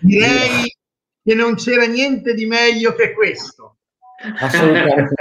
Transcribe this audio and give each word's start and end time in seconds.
Direi 0.00 0.74
che 1.22 1.34
non 1.34 1.54
c'era 1.54 1.86
niente 1.86 2.34
di 2.34 2.46
meglio 2.46 2.94
che 2.94 3.12
questo. 3.12 3.76
Assolutamente. 4.40 5.14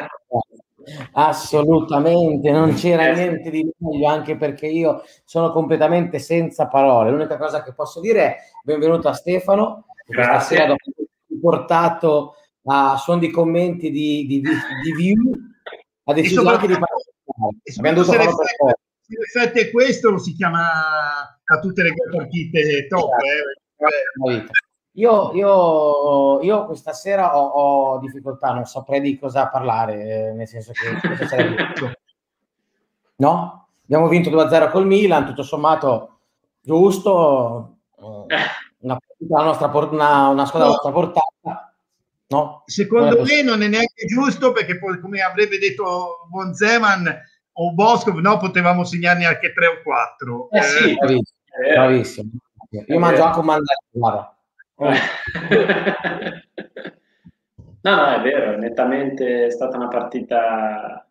Assolutamente, 1.11 2.49
non 2.49 2.73
c'era 2.73 3.11
niente 3.11 3.49
di 3.49 3.69
meglio, 3.77 4.07
anche 4.07 4.37
perché 4.37 4.67
io 4.67 5.03
sono 5.25 5.51
completamente 5.51 6.17
senza 6.19 6.67
parole. 6.67 7.11
L'unica 7.11 7.37
cosa 7.37 7.61
che 7.61 7.73
posso 7.73 7.99
dire 7.99 8.21
è 8.21 8.37
benvenuto 8.63 9.09
a 9.09 9.13
Stefano, 9.13 9.87
che 10.05 10.13
questa 10.13 10.39
sera 10.39 10.65
dopo 10.67 10.91
portato 11.41 12.35
a 12.69 12.97
suon 12.97 13.19
di 13.19 13.29
commenti 13.29 13.91
di, 13.91 14.25
di, 14.25 14.41
di, 14.41 14.49
di 14.83 14.93
view, 14.93 15.33
ha 16.05 16.13
deciso 16.13 16.47
anche 16.47 16.67
di. 16.67 16.77
Se 17.63 17.81
l'effetto 19.15 19.59
è 19.59 19.71
questo, 19.71 20.09
lo 20.09 20.17
si 20.17 20.33
chiama 20.33 20.69
a 21.43 21.59
tutte 21.59 21.83
le 21.83 21.93
partite 22.11 22.87
top. 22.87 23.11
Eh. 24.29 24.45
Io, 24.97 25.31
io, 25.33 26.41
io, 26.41 26.65
questa 26.65 26.91
sera 26.91 27.37
ho, 27.37 27.47
ho, 27.47 27.99
difficoltà, 27.99 28.51
non 28.51 28.65
saprei 28.65 28.99
di 28.99 29.19
cosa 29.19 29.47
parlare, 29.47 30.29
eh, 30.29 30.31
nel 30.31 30.47
senso 30.47 30.71
che... 30.71 30.87
no? 33.17 33.67
Abbiamo 33.83 34.07
vinto 34.07 34.31
2-0 34.31 34.71
col 34.71 34.87
Milan, 34.87 35.25
tutto 35.27 35.43
sommato 35.43 36.17
giusto, 36.61 37.77
eh, 37.95 38.35
una, 38.79 38.97
una, 39.19 39.43
nostra, 39.43 39.67
una, 39.67 40.29
una 40.29 40.45
squadra 40.47 40.67
no. 40.67 40.73
nostra 40.73 40.91
portata. 40.91 41.73
No? 42.29 42.63
Secondo 42.65 43.21
me 43.21 43.41
non 43.43 43.61
è 43.61 43.67
neanche 43.67 44.05
giusto 44.07 44.51
perché 44.51 44.79
poi, 44.79 44.99
come 44.99 45.21
avrebbe 45.21 45.59
detto 45.59 46.25
Bonzeman 46.27 47.21
o 47.53 47.73
Boscov, 47.73 48.17
no, 48.17 48.37
potevamo 48.37 48.83
segnarne 48.83 49.27
anche 49.27 49.53
3 49.53 49.67
o 49.67 49.81
4. 49.83 50.49
Eh, 50.49 50.61
sì, 50.63 50.95
bravissimo. 50.95 51.37
bravissimo. 51.73 52.29
Io 52.87 52.99
mangio 52.99 53.23
anche 53.23 53.39
un 53.39 53.45
mandarino, 53.45 54.36
no, 57.81 57.95
no, 57.95 58.05
è 58.15 58.21
vero, 58.21 58.53
è 58.53 58.57
nettamente 58.57 59.49
stata 59.51 59.77
una 59.77 59.87
partita 59.87 61.07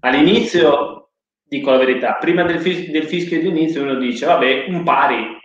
all'inizio, 0.00 1.10
dico 1.44 1.70
la 1.70 1.78
verità, 1.78 2.14
prima 2.14 2.42
del, 2.44 2.60
fis- 2.60 2.90
del 2.90 3.04
fischio 3.04 3.40
di 3.40 3.48
inizio 3.48 3.82
uno 3.82 3.96
dice, 3.96 4.26
vabbè, 4.26 4.66
un 4.68 4.82
pari, 4.82 5.38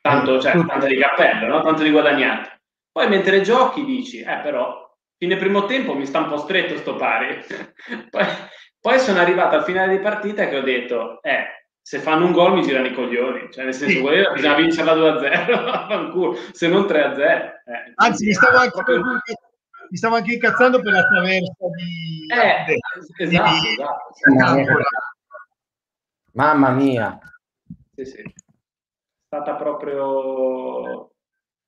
tanto, 0.00 0.40
cioè, 0.40 0.52
tanto 0.64 0.86
di 0.86 0.96
cappello, 0.98 1.46
no? 1.46 1.62
tanto 1.62 1.82
di 1.82 1.90
guadagnato. 1.90 2.50
Poi 2.92 3.08
mentre 3.08 3.40
giochi 3.40 3.84
dici, 3.84 4.20
eh 4.20 4.38
però, 4.42 4.94
fine 5.16 5.36
primo 5.36 5.66
tempo 5.66 5.94
mi 5.94 6.06
sta 6.06 6.20
un 6.20 6.28
po' 6.28 6.36
stretto 6.38 6.76
sto 6.78 6.96
pari. 6.96 7.42
poi, 8.10 8.24
poi 8.80 8.98
sono 8.98 9.18
arrivato 9.20 9.56
al 9.56 9.64
finale 9.64 9.96
di 9.96 10.02
partita 10.02 10.48
che 10.48 10.56
ho 10.56 10.62
detto, 10.62 11.20
eh, 11.22 11.63
se 11.86 11.98
fanno 11.98 12.24
un 12.24 12.32
gol 12.32 12.54
mi 12.54 12.62
girano 12.62 12.86
i 12.86 12.94
coglioni, 12.94 13.52
cioè 13.52 13.64
nel 13.64 13.74
senso, 13.74 13.96
sì. 13.96 14.00
quella 14.00 14.32
bisogna 14.32 14.54
vincerla 14.54 14.94
2-0, 16.08 16.50
se 16.52 16.66
non 16.66 16.84
3-0. 16.84 17.18
Eh, 17.20 17.92
Anzi, 17.96 18.24
mi 18.24 18.32
stavo, 18.32 18.56
anche, 18.56 18.80
mi 19.90 19.96
stavo, 19.98 20.14
anche, 20.16 20.32
incazzando 20.32 20.80
per 20.80 20.92
la 20.94 21.02
traversa 21.02 21.66
di... 21.76 22.26
Eh, 22.32 22.64
di, 22.72 22.80
esatto, 23.22 24.54
di, 24.54 24.60
esatto. 24.60 24.94
Mamma 26.32 26.70
mia. 26.70 27.18
Sì, 27.94 28.04
sì. 28.06 28.22
È 28.22 28.32
stata 29.26 29.54
proprio 29.54 31.12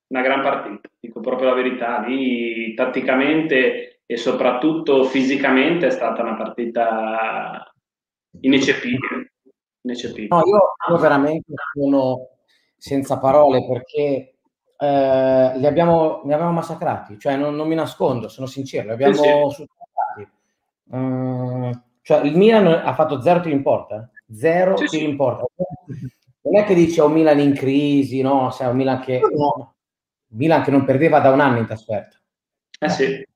una 0.07 0.23
gran 0.23 0.41
partita, 0.41 0.89
dico 0.99 1.21
proprio 1.21 1.51
la 1.51 1.55
verità, 1.57 2.01
lì 2.01 2.73
tatticamente 2.73 4.01
e 4.07 4.17
soprattutto 4.17 5.05
fisicamente 5.05 5.89
è 5.89 5.91
stata 5.91 6.23
una 6.23 6.37
partita 6.37 7.71
ineccepibile 8.41 9.26
ineccepibile. 9.87 10.29
No, 10.29 10.43
io, 10.45 10.75
io 10.89 10.97
veramente 10.99 11.53
sono 11.73 12.29
senza 12.77 13.19
parole 13.19 13.67
perché 13.67 14.35
eh, 14.79 15.53
li, 15.57 15.67
abbiamo, 15.67 16.23
li 16.25 16.33
abbiamo 16.33 16.53
massacrati, 16.53 17.19
cioè 17.19 17.37
non, 17.37 17.55
non, 17.55 17.67
mi 17.67 17.75
nascondo, 17.75 18.29
sono 18.29 18.47
sincero, 18.47 18.89
li 18.89 18.93
abbiamo 18.93 19.51
sì, 19.51 19.65
sì. 19.65 19.69
Mm, 20.95 21.71
cioè 22.03 22.21
il 22.25 22.37
Milan 22.37 22.67
ha 22.67 22.95
fatto 22.95 23.21
zero 23.21 23.41
tiri 23.41 23.55
in 23.55 23.63
porta, 23.63 24.09
zero 24.33 24.77
sì, 24.77 24.87
tiri 24.87 25.09
in 25.09 25.17
porta. 25.17 25.47
Non 26.43 26.57
è 26.57 26.65
che 26.65 26.75
dice 26.75 27.03
un 27.03 27.13
Milan 27.13 27.41
in 27.41 27.55
crisi, 27.55 28.21
no, 28.21 28.51
sai, 28.51 28.69
un 28.69 28.77
Milan 28.77 29.01
che, 29.01 29.21
no. 29.21 29.75
Milan 30.29 30.63
che 30.63 30.71
non 30.71 30.85
perdeva 30.85 31.19
da 31.19 31.31
un 31.31 31.41
anno 31.41 31.59
in 31.59 31.67
trasferta. 31.67 32.17
Eh 32.79 32.89
sì. 32.89 33.27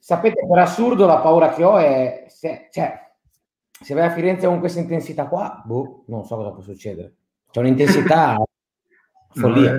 Sapete, 0.00 0.46
per 0.46 0.58
assurdo 0.58 1.06
la 1.06 1.18
paura 1.18 1.52
che 1.52 1.64
ho 1.64 1.78
è, 1.78 2.26
se, 2.28 2.68
cioè, 2.70 3.03
se 3.80 3.94
vai 3.94 4.06
a 4.06 4.10
Firenze 4.10 4.46
con 4.46 4.60
questa 4.60 4.80
intensità 4.80 5.26
qua, 5.26 5.62
boh, 5.64 6.04
non 6.08 6.24
so 6.24 6.36
cosa 6.36 6.50
può 6.50 6.62
succedere. 6.62 7.14
C'è 7.50 7.60
un'intensità 7.60 8.36
follia. 9.34 9.72
No, 9.72 9.78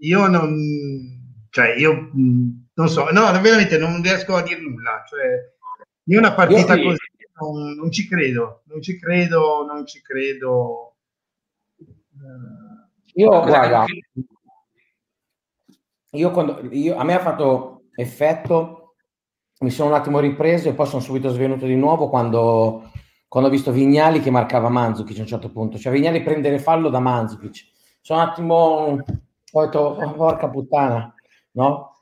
io 0.00 0.26
non, 0.26 1.46
cioè, 1.50 1.74
io 1.74 2.10
non 2.12 2.88
so, 2.88 3.10
no, 3.10 3.30
veramente 3.40 3.78
non 3.78 4.02
riesco 4.02 4.36
a 4.36 4.42
dire 4.42 4.60
nulla. 4.60 5.02
Cioè, 5.06 5.54
io 6.04 6.18
una 6.18 6.34
partita 6.34 6.74
io, 6.74 6.84
così 6.84 6.98
non, 7.40 7.74
non, 7.74 7.90
ci 7.90 8.06
credo, 8.06 8.62
non 8.66 8.80
ci 8.80 8.98
credo, 8.98 9.64
non 9.64 9.86
ci 9.86 10.00
credo. 10.02 10.96
Io, 13.14 13.28
guarda, 13.28 13.84
io 16.10 16.30
quando, 16.30 16.60
io, 16.70 16.96
a 16.96 17.04
me 17.04 17.14
ha 17.14 17.20
fatto 17.20 17.84
effetto, 17.94 18.94
mi 19.60 19.70
sono 19.70 19.90
un 19.90 19.96
attimo 19.96 20.20
ripreso 20.20 20.68
e 20.68 20.74
poi 20.74 20.86
sono 20.86 21.00
subito 21.02 21.30
svenuto 21.30 21.66
di 21.66 21.76
nuovo 21.76 22.08
quando 22.08 22.90
quando 23.28 23.48
ho 23.48 23.52
visto 23.52 23.72
Vignali 23.72 24.20
che 24.20 24.30
marcava 24.30 24.68
Manzukic 24.68 25.18
a 25.18 25.22
un 25.22 25.26
certo 25.26 25.50
punto, 25.50 25.78
cioè 25.78 25.92
Vignali 25.92 26.22
prendere 26.22 26.58
fallo 26.58 26.88
da 26.88 27.00
Manzukic. 27.00 27.64
Sono 28.00 28.22
un 28.22 28.28
attimo, 28.28 28.54
ho 29.52 29.64
detto, 29.64 30.12
porca 30.16 30.48
puttana, 30.48 31.12
no? 31.52 31.96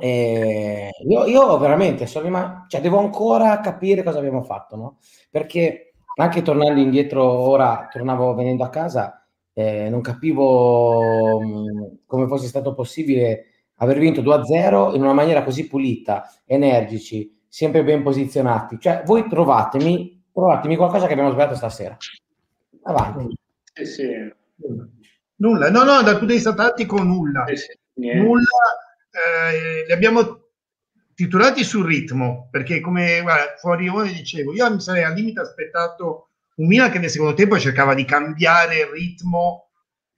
E 0.00 0.90
io, 1.08 1.26
io 1.26 1.58
veramente 1.58 2.06
sono 2.06 2.24
rimasto, 2.24 2.66
cioè 2.68 2.80
devo 2.80 2.98
ancora 2.98 3.58
capire 3.60 4.02
cosa 4.02 4.18
abbiamo 4.18 4.42
fatto, 4.42 4.76
no? 4.76 4.98
Perché 5.30 5.92
anche 6.16 6.42
tornando 6.42 6.80
indietro, 6.80 7.22
ora 7.24 7.88
tornavo 7.90 8.34
venendo 8.34 8.64
a 8.64 8.70
casa, 8.70 9.26
eh, 9.52 9.88
non 9.88 10.00
capivo 10.00 11.40
mm, 11.40 11.82
come 12.06 12.26
fosse 12.26 12.46
stato 12.46 12.74
possibile 12.74 13.46
aver 13.76 13.98
vinto 13.98 14.22
2-0 14.22 14.94
in 14.94 15.02
una 15.02 15.12
maniera 15.12 15.42
così 15.42 15.66
pulita, 15.66 16.28
energici, 16.46 17.36
sempre 17.48 17.84
ben 17.84 18.02
posizionati. 18.02 18.78
Cioè, 18.80 19.02
voi 19.04 19.28
trovatemi 19.28 20.17
provatemi 20.32 20.76
qualcosa 20.76 21.06
che 21.06 21.12
abbiamo 21.12 21.30
sbagliato 21.30 21.54
stasera. 21.54 21.96
Avanti. 22.84 23.36
Sì, 23.72 23.84
sì. 23.84 24.06
Nulla, 25.36 25.70
no, 25.70 25.84
no, 25.84 26.02
dal 26.02 26.18
punto 26.18 26.26
di 26.26 26.34
vista 26.34 26.54
tattico 26.54 27.02
nulla. 27.02 27.44
Sì, 27.46 27.56
sì. 27.56 27.78
Nulla, 27.94 28.42
eh, 29.10 29.86
li 29.86 29.92
abbiamo 29.92 30.46
titolati 31.14 31.64
sul 31.64 31.86
ritmo, 31.86 32.48
perché 32.50 32.80
come 32.80 33.20
guarda, 33.22 33.56
fuori 33.56 33.88
ore 33.88 34.12
dicevo, 34.12 34.52
io 34.52 34.70
mi 34.72 34.80
sarei 34.80 35.04
al 35.04 35.14
limite 35.14 35.40
aspettato 35.40 36.28
un 36.56 36.66
Milan 36.66 36.90
che 36.90 36.98
nel 36.98 37.10
secondo 37.10 37.34
tempo 37.34 37.58
cercava 37.58 37.94
di 37.94 38.04
cambiare 38.04 38.80
il 38.80 38.86
ritmo 38.86 39.70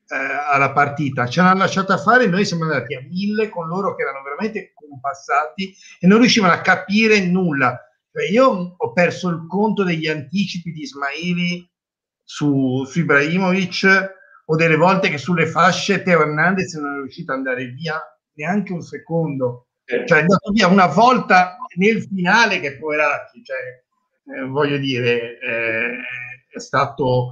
eh, 0.08 0.16
alla 0.16 0.72
partita. 0.72 1.26
Ce 1.26 1.40
l'hanno 1.40 1.60
lasciata 1.60 1.96
fare, 1.98 2.26
noi 2.26 2.44
siamo 2.44 2.64
andati 2.64 2.94
a 2.94 3.02
mille 3.08 3.48
con 3.48 3.66
loro 3.66 3.94
che 3.94 4.02
erano 4.02 4.22
veramente 4.22 4.72
compassati 4.74 5.74
e 5.98 6.06
non 6.06 6.18
riuscivano 6.18 6.52
a 6.52 6.60
capire 6.60 7.20
nulla 7.26 7.78
cioè 8.12 8.28
io 8.28 8.74
ho 8.76 8.92
perso 8.92 9.28
il 9.28 9.46
conto 9.48 9.84
degli 9.84 10.06
anticipi 10.06 10.72
di 10.72 10.82
Ismaili 10.82 11.70
su, 12.24 12.84
su 12.84 12.98
Ibrahimovic 13.00 14.18
o 14.46 14.56
delle 14.56 14.76
volte 14.76 15.08
che 15.08 15.18
sulle 15.18 15.46
fasce 15.46 16.02
Teo 16.02 16.22
Hernandez 16.22 16.74
non 16.74 16.94
è 16.94 16.96
riuscito 17.00 17.30
ad 17.32 17.38
andare 17.38 17.66
via 17.66 18.00
neanche 18.34 18.72
un 18.72 18.82
secondo. 18.82 19.68
Cioè 19.84 20.18
è 20.18 20.20
andato 20.20 20.50
via 20.52 20.68
una 20.68 20.86
volta 20.86 21.56
nel 21.76 22.02
finale 22.02 22.60
che 22.60 22.78
poveracci, 22.78 23.42
cioè, 23.42 24.38
eh, 24.38 24.44
voglio 24.46 24.78
dire, 24.78 25.38
eh, 25.40 25.98
è 26.48 26.58
stato, 26.58 27.30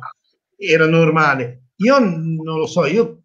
era 0.57 0.87
normale. 0.87 1.71
Io 1.77 1.99
non 1.99 2.59
lo 2.59 2.67
so, 2.67 2.85
io 2.87 3.18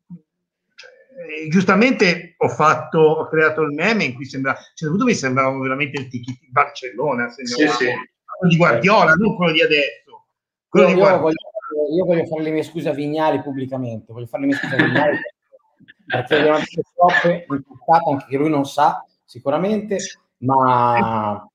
eh, 1.26 1.48
giustamente 1.50 2.36
ho 2.38 2.50
fatto, 2.50 3.00
ho 3.00 3.28
creato 3.28 3.62
il 3.62 3.74
meme 3.74 4.04
in 4.04 4.14
cui 4.14 4.26
sembra, 4.26 4.56
cioè, 4.74 4.90
mi 4.90 5.14
sembravamo 5.14 5.62
veramente 5.62 6.02
il 6.02 6.08
Tiki 6.08 6.38
di 6.40 6.50
Barcellona, 6.52 7.30
sì, 7.30 7.46
sì. 7.46 7.66
quello 7.66 8.50
di 8.50 8.58
Guardiola, 8.58 9.14
non 9.14 9.36
quello 9.36 9.52
di 9.52 9.62
adesso. 9.62 10.26
Quello 10.68 10.88
io, 10.88 10.96
di 10.96 11.02
io, 11.02 11.20
voglio, 11.20 11.36
io, 11.96 12.06
voglio, 12.06 12.26
fare 12.26 12.44
le 12.44 12.52
mie 12.52 12.64
scuse 12.64 12.90
a 12.90 12.94
Vignali 12.94 13.42
pubblicamente, 13.42 14.12
voglio 14.12 14.26
fare 14.26 14.42
le 14.44 14.48
mie 14.48 14.58
scuse 14.58 14.76
a 14.76 14.84
Vignali 14.84 15.18
perché 16.06 16.36
abbiamo 16.36 16.58
detto 16.58 16.82
troppe 16.96 17.46
anche 18.08 18.26
che 18.28 18.38
lui 18.38 18.50
non 18.50 18.66
sa 18.66 19.06
sicuramente, 19.24 19.98
ma 20.40 21.48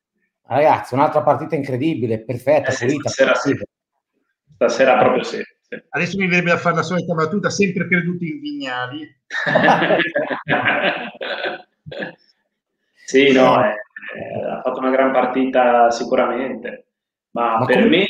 ragazzi, 0.43 0.95
un'altra 0.95 1.23
partita 1.23 1.55
incredibile, 1.55 2.25
perfetta, 2.25 2.69
eh 2.69 2.73
sì, 2.73 2.87
pulita. 2.87 3.09
Stasera, 3.11 3.35
sì. 3.35 3.59
stasera 4.55 4.99
proprio 4.99 5.23
sì. 5.23 5.43
Adesso 5.91 6.17
mi 6.17 6.27
verrebbe 6.27 6.53
a 6.53 6.57
fare 6.57 6.77
la 6.77 6.83
solita 6.83 7.13
battuta, 7.15 7.51
sempre 7.51 7.87
creduto 7.87 8.25
in 8.25 8.41
Vignali. 8.41 9.07
sì, 13.05 13.31
no, 13.33 13.63
eh, 13.63 13.69
eh, 13.69 14.51
ha 14.51 14.63
fatto 14.63 14.79
una 14.79 14.89
gran 14.91 15.13
partita 15.13 15.91
sicuramente, 15.91 16.87
ma, 17.33 17.59
ma 17.59 17.67
per 17.67 17.83
come... 17.83 17.89
me 17.89 18.07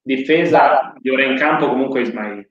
difesa 0.00 0.94
di 0.98 1.10
ora 1.10 1.24
in 1.24 1.36
campo 1.36 1.68
comunque 1.68 2.00
Ismail. 2.02 2.48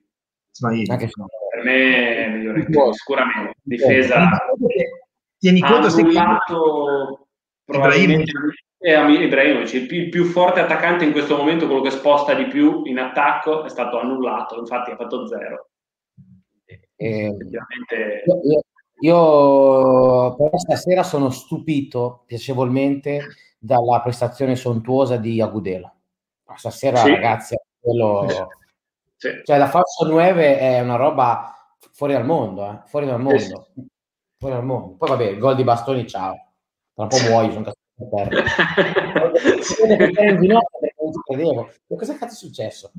Anche 0.88 1.08
per 1.08 1.64
me 1.64 2.16
è 2.16 2.28
migliore 2.28 2.64
sicuramente. 2.92 3.54
Difesa. 3.60 4.30
Tieni 5.38 5.60
conto 5.60 5.90
se 5.90 6.04
probabilmente 7.64 8.30
è 8.84 9.22
Ibrahimovic, 9.22 9.72
il 9.72 9.86
più, 9.86 9.96
il 9.96 10.08
più 10.10 10.24
forte 10.26 10.60
attaccante 10.60 11.06
in 11.06 11.12
questo 11.12 11.38
momento, 11.38 11.64
quello 11.64 11.80
che 11.80 11.90
sposta 11.90 12.34
di 12.34 12.48
più 12.48 12.82
in 12.84 12.98
attacco, 12.98 13.64
è 13.64 13.70
stato 13.70 13.98
annullato, 13.98 14.58
infatti 14.58 14.90
ha 14.90 14.96
fatto 14.96 15.26
zero. 15.26 15.70
Eh, 16.96 17.34
io, 18.44 18.62
io 19.00 20.36
però 20.36 20.58
stasera 20.58 21.02
sono 21.02 21.30
stupito 21.30 22.24
piacevolmente 22.26 23.22
dalla 23.58 24.02
prestazione 24.02 24.54
sontuosa 24.54 25.16
di 25.16 25.40
Agudelo. 25.40 25.90
Stasera, 26.54 26.98
sì. 26.98 27.10
ragazzi, 27.10 27.56
quello... 27.80 28.26
sì. 29.16 29.30
cioè 29.44 29.56
la 29.56 29.68
falso 29.68 30.06
9 30.06 30.58
è 30.58 30.80
una 30.80 30.96
roba 30.96 31.54
fuori 31.90 32.12
dal 32.12 32.26
mondo, 32.26 32.70
eh? 32.70 32.82
fuori 32.84 33.06
dal 33.06 33.20
mondo. 33.20 33.38
Sì. 33.38 33.86
Fuori 34.36 34.54
dal 34.54 34.64
mondo. 34.64 34.96
Poi 34.96 35.08
vabbè, 35.08 35.24
il 35.24 35.38
gol 35.38 35.54
di 35.54 35.64
Bastoni, 35.64 36.06
ciao. 36.06 36.48
Tra 36.92 37.04
un 37.04 37.08
po' 37.08 37.18
muoio, 37.30 37.50
sono 37.50 37.72
Ma 37.96 38.28
cosa 41.96 42.16
cazzo 42.16 42.32
è 42.32 42.36
successo? 42.36 42.92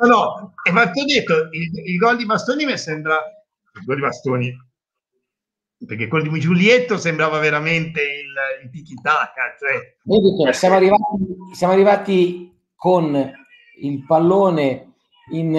No, 0.00 0.06
no, 0.06 0.54
e 0.62 0.70
ma 0.70 0.88
ti 0.90 1.00
ho 1.00 1.04
detto, 1.04 1.48
il, 1.50 1.90
il 1.90 1.98
gol 1.98 2.16
di 2.16 2.26
Bastoni 2.26 2.64
mi 2.64 2.78
sembra... 2.78 3.18
Il 3.74 3.84
gol 3.84 3.96
di 3.96 4.02
Bastoni 4.02 4.56
perché 5.86 6.08
quello 6.08 6.30
di 6.30 6.40
Giulietto 6.40 6.98
sembrava 6.98 7.38
veramente 7.38 8.02
il, 8.02 8.34
il 8.64 8.70
tiki-taka. 8.70 9.56
Cioè... 9.58 9.96
Vedi 10.02 10.52
siamo 10.52 10.76
arrivati, 10.76 11.02
siamo 11.54 11.72
arrivati 11.72 12.54
con 12.74 13.32
il 13.80 14.04
pallone 14.04 14.92
in, 15.32 15.58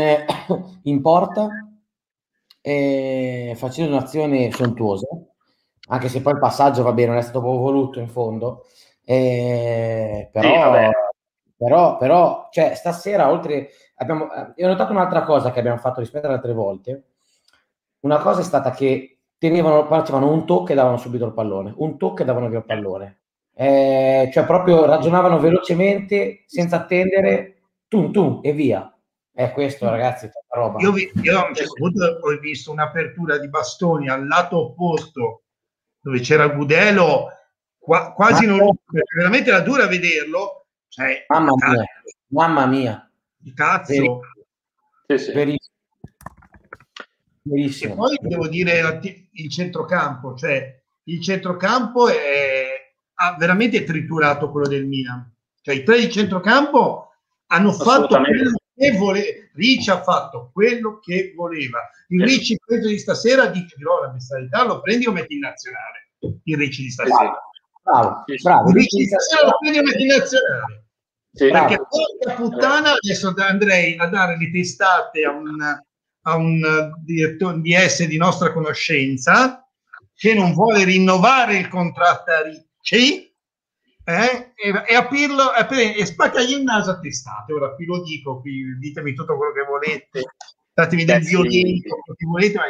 in 0.83 1.01
porta 1.01 1.49
e 2.61 3.55
facendo 3.57 3.95
un'azione 3.95 4.51
sontuosa, 4.51 5.07
anche 5.91 6.07
se 6.07 6.21
poi 6.21 6.33
il 6.33 6.39
passaggio 6.39 6.83
va 6.83 6.93
bene, 6.93 7.09
non 7.09 7.17
è 7.17 7.21
stato 7.21 7.41
proprio 7.41 7.61
voluto 7.61 7.99
in 7.99 8.07
fondo, 8.07 8.65
eh, 9.03 10.29
però, 10.31 10.73
sì, 10.73 10.89
però, 11.57 11.97
però 11.97 12.47
cioè, 12.49 12.75
stasera 12.75 13.29
oltre 13.29 13.69
abbiamo, 13.95 14.29
eh, 14.55 14.63
ho 14.63 14.67
notato 14.67 14.93
un'altra 14.93 15.23
cosa 15.23 15.51
che 15.51 15.59
abbiamo 15.59 15.77
fatto 15.77 15.99
rispetto 15.99 16.27
alle 16.27 16.35
altre 16.35 16.53
volte, 16.53 17.03
una 18.01 18.19
cosa 18.19 18.39
è 18.39 18.43
stata 18.43 18.71
che 18.71 19.17
tenevano, 19.37 19.85
facevano 19.85 20.31
un 20.31 20.45
tocco 20.45 20.71
e 20.71 20.75
davano 20.75 20.95
subito 20.97 21.25
il 21.25 21.33
pallone, 21.33 21.73
un 21.75 21.97
tocco 21.97 22.21
e 22.21 22.25
davano 22.25 22.47
via 22.47 22.59
il 22.59 22.65
pallone. 22.65 23.19
Eh, 23.53 24.29
cioè 24.31 24.45
proprio 24.45 24.85
ragionavano 24.85 25.39
velocemente, 25.39 26.43
senza 26.45 26.77
attendere, 26.77 27.63
tum 27.89 28.11
tum 28.11 28.39
e 28.41 28.53
via. 28.53 28.87
È 29.33 29.51
questo, 29.51 29.89
ragazzi, 29.89 30.29
tanta 30.29 30.67
roba. 30.67 30.79
Io, 30.79 30.93
vi, 30.93 31.11
io 31.21 31.37
a 31.37 31.47
un 31.47 31.53
certo 31.53 31.73
punto 31.73 32.05
ho 32.05 32.39
visto 32.39 32.71
un'apertura 32.71 33.37
di 33.37 33.49
bastoni 33.49 34.07
al 34.07 34.25
lato 34.25 34.67
opposto, 34.67 35.41
dove 36.01 36.19
c'era 36.19 36.47
Gudelo, 36.49 37.29
qua, 37.77 38.11
quasi 38.13 38.45
Ma... 38.47 38.57
non 38.57 38.75
perché 38.85 39.15
veramente 39.15 39.49
era 39.49 39.61
dura 39.61 39.87
vederlo. 39.87 40.65
Cioè, 40.87 41.25
mamma 41.27 41.53
mia, 41.55 41.85
mamma 42.27 42.65
mia. 42.65 43.11
Di 43.37 43.53
cazzo. 43.53 44.21
Sì, 45.07 45.17
sì. 45.17 45.31
Benissimo. 47.43 47.93
E 47.93 47.95
poi 47.95 48.17
devo 48.21 48.47
dire 48.47 48.99
il 49.31 49.49
centrocampo, 49.49 50.35
cioè 50.35 50.79
il 51.05 51.21
centrocampo 51.21 52.07
è, 52.07 52.93
ha 53.15 53.35
veramente 53.37 53.83
triturato 53.83 54.51
quello 54.51 54.67
del 54.67 54.85
Milan. 54.85 55.33
Cioè 55.61 55.75
i 55.75 55.83
tre 55.83 55.99
di 55.99 56.11
centrocampo 56.11 57.13
hanno 57.47 57.71
fatto 57.71 58.19
quello 58.19 58.60
che 58.81 58.97
voleva. 58.97 59.39
Ricci 59.53 59.89
ha 59.91 60.01
fatto 60.01 60.49
quello 60.51 60.99
che 60.99 61.33
voleva. 61.35 61.79
Il 62.07 62.23
Ricci 62.23 62.57
preso 62.65 62.87
di 62.87 62.97
stasera 62.97 63.45
dice 63.45 63.75
dirò 63.77 64.01
la 64.01 64.11
messalità, 64.11 64.63
lo 64.63 64.81
prendi 64.81 65.07
o 65.07 65.11
metti 65.11 65.35
in 65.35 65.41
nazionale. 65.41 66.11
Il 66.43 66.57
Ricci 66.57 66.83
di 66.83 66.89
stasera. 66.89 67.39
Bravo, 67.83 68.23
bravo. 68.41 68.69
Il 68.69 68.75
Ricci 68.75 68.97
di 68.97 69.05
stasera 69.05 69.45
lo 69.45 69.57
prendi 69.59 69.79
o 69.79 69.83
metti 69.83 70.01
in 70.01 70.07
nazionale. 70.07 70.85
Sì, 71.33 71.49
perché 71.49 71.77
porca 71.77 72.35
puttana 72.35 72.93
adesso 72.93 73.33
andrei 73.37 73.95
a 73.97 74.07
dare 74.07 74.37
le 74.37 74.51
testate 74.51 75.23
a 75.23 75.31
un 75.31 75.79
a 76.23 76.35
un 76.35 76.91
direttore 77.03 77.61
DS 77.61 78.05
di 78.05 78.17
nostra 78.17 78.53
conoscenza 78.53 79.67
che 80.13 80.33
non 80.35 80.53
vuole 80.53 80.83
rinnovare 80.83 81.57
il 81.57 81.67
contratto 81.67 82.31
a 82.31 82.41
Ricci 82.43 83.30
eh, 84.03 84.53
e, 84.55 84.83
e, 84.87 84.95
aprirlo 84.95 85.43
aprir, 85.43 85.95
e 85.97 86.05
spaccagli 86.05 86.53
il 86.53 86.63
naso 86.63 86.91
a 86.91 86.99
testate. 86.99 87.53
Ora 87.53 87.73
qui 87.73 87.85
lo 87.85 88.01
dico, 88.03 88.39
qui 88.39 88.77
ditemi 88.79 89.13
tutto 89.13 89.37
quello 89.37 89.51
che 89.51 89.63
volete, 89.63 90.23
datemi 90.73 91.05
del 91.05 91.21
violino, 91.23 91.81
quello 91.81 92.17
che 92.17 92.25
volete, 92.25 92.57
ma 92.57 92.63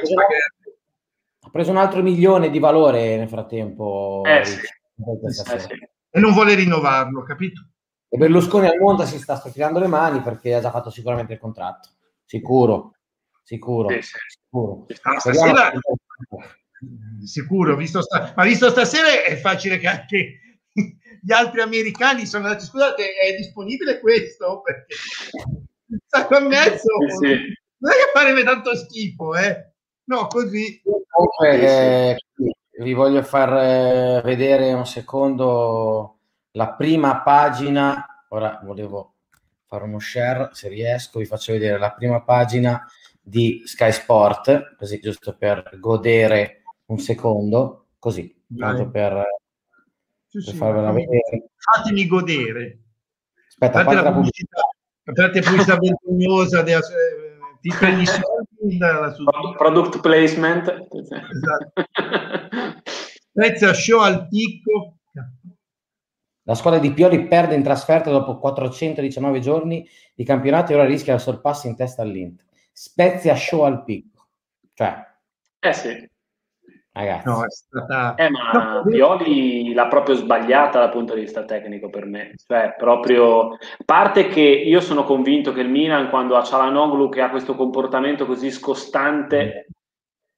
ha 1.44 1.50
preso 1.50 1.72
un 1.72 1.78
altro 1.78 2.01
milione 2.01 2.50
di 2.50 2.60
valore 2.60 3.18
nel 3.18 3.30
frattempo. 3.30 4.24
Eh, 4.25 4.45
sì. 4.45 4.60
Eh, 4.60 5.60
sì. 5.60 5.68
E 6.10 6.19
non 6.19 6.33
vuole 6.33 6.56
rinnovarlo, 6.56 7.24
capito? 7.24 7.68
E 8.07 8.18
Berlusconi 8.18 8.68
al 8.68 8.78
mondo 8.78 9.06
si 9.06 9.18
sta 9.18 9.36
strofinando 9.36 9.80
le 9.80 9.88
mani 9.88 10.22
perché 10.22 10.54
ha 10.54 10.60
già 10.60 10.69
fatto 10.69 10.89
sicuramente 10.89 11.33
il 11.33 11.39
contratto, 11.39 11.89
sicuro 12.25 12.94
sicuro. 13.51 13.89
Sì, 13.89 14.01
sì. 14.01 14.18
sicuro. 14.28 14.86
Ah, 15.01 15.19
stasera, 15.19 15.72
sicuro 17.24 17.75
visto 17.75 18.01
sta, 18.01 18.33
ma 18.36 18.44
visto 18.44 18.69
stasera 18.69 19.24
è 19.24 19.36
facile 19.36 19.78
che 19.78 19.88
anche 19.88 20.39
gli 21.21 21.31
altri 21.31 21.62
americani 21.62 22.25
sono 22.25 22.45
andati, 22.45 22.65
scusate, 22.65 23.03
è 23.13 23.35
disponibile 23.35 24.00
questo? 24.00 24.62
Perché 24.62 24.95
sacco 26.07 26.38
e 26.38 26.41
mezzo 26.41 26.89
sì, 27.19 27.27
non 27.77 27.91
è 27.91 27.95
che 27.95 28.12
farebbe 28.13 28.44
tanto 28.44 28.75
schifo, 28.75 29.35
eh? 29.35 29.71
No, 30.06 30.27
così. 30.27 30.81
Comunque, 30.83 31.62
eh, 31.62 32.15
vi 32.79 32.94
voglio 32.94 33.21
far 33.23 33.53
eh, 33.53 34.21
vedere 34.23 34.73
un 34.73 34.85
secondo 34.85 36.18
la 36.51 36.73
prima 36.73 37.21
pagina. 37.21 38.06
Ora 38.29 38.59
volevo 38.63 39.15
fare 39.65 39.83
uno 39.83 40.00
share, 40.00 40.50
se 40.53 40.68
riesco, 40.68 41.19
vi 41.19 41.25
faccio 41.25 41.53
vedere 41.53 41.77
la 41.77 41.91
prima 41.91 42.21
pagina 42.21 42.85
di 43.21 43.62
Sky 43.65 43.91
Sport, 43.91 44.75
così 44.75 45.00
giusto 45.00 45.35
per 45.38 45.77
godere 45.79 46.63
un 46.85 46.97
secondo, 47.00 47.88
così, 48.00 48.44
tanto 48.57 48.89
per, 48.89 49.23
sì, 50.39 50.57
vedere. 50.57 51.51
Fatemi 51.56 52.07
godere. 52.07 52.80
Aspetta, 53.48 53.83
Fate 53.83 53.95
la 53.95 54.13
pubblicità, 54.13 54.62
fate 55.04 55.42
pubblicità 55.42 55.78
vergognosa 55.78 56.62
della 56.62 56.80
ti 57.62 57.69
prendi 57.78 58.06
soldi 58.07 58.78
dalla 58.78 59.13
product 59.56 60.00
placement 60.01 60.68
esatto. 60.68 61.74
prezzo 63.31 63.68
a 63.68 63.73
show 63.73 64.00
al 64.00 64.28
picco 64.28 64.95
la 66.44 66.56
squadra 66.56 66.80
di 66.80 66.92
Pioli 66.92 67.28
perde 67.28 67.54
in 67.54 67.61
trasferta 67.61 68.09
dopo 68.09 68.40
419 68.40 69.40
giorni 69.40 69.88
di 70.16 70.23
campionato 70.23 70.71
e 70.71 70.76
ora 70.76 70.85
rischia 70.85 71.14
il 71.14 71.19
sorpasso 71.19 71.68
in 71.68 71.76
testa 71.76 72.02
all'Inter 72.02 72.50
Spezia 72.73 73.35
show 73.35 73.61
al 73.61 73.83
picco. 73.83 74.28
Cioè, 74.73 75.06
eh 75.59 75.73
sì. 75.73 76.09
Ragazzi. 76.94 77.28
No, 77.28 77.45
è 77.45 77.50
stata... 77.50 78.16
Eh, 78.16 78.30
ma 78.30 78.52
no, 78.52 78.83
Pioli 78.83 79.74
l'ha 79.74 79.88
proprio 79.88 80.16
sbagliata 80.16 80.80
dal 80.80 80.92
punto 80.92 81.14
di 81.14 81.21
vista 81.21 81.45
tecnico 81.45 81.90
per 81.90 82.06
me. 82.06 82.33
Cioè, 82.45 82.76
proprio... 82.78 83.54
A 83.54 83.57
parte 83.86 84.28
che 84.28 84.42
io 84.42 84.81
sono 84.81 85.04
convinto 85.04 85.54
che 85.54 85.62
il 85.62 85.69
Milan, 85.69 86.10
quando 86.10 86.36
ha 86.36 86.44
Cialanoglu 86.44 87.10
che 87.10 87.21
ha 87.21 87.30
questo 87.30 87.56
comportamento 87.56 88.26
così 88.26 88.52
scostante, 88.52 89.68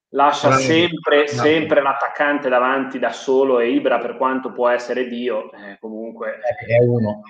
lascia 0.09 0.49
Bravo. 0.49 0.61
sempre, 0.61 1.19
no. 1.21 1.27
sempre 1.27 1.81
l'attaccante 1.81 2.49
davanti 2.49 2.99
da 2.99 3.11
solo 3.11 3.59
e 3.59 3.71
Ibra, 3.71 3.97
per 3.97 4.15
quanto 4.17 4.51
può 4.51 4.69
essere 4.69 5.07
Dio, 5.07 5.51
eh, 5.53 5.77
comunque... 5.79 6.39
È 6.67 6.83
uno. 6.83 7.21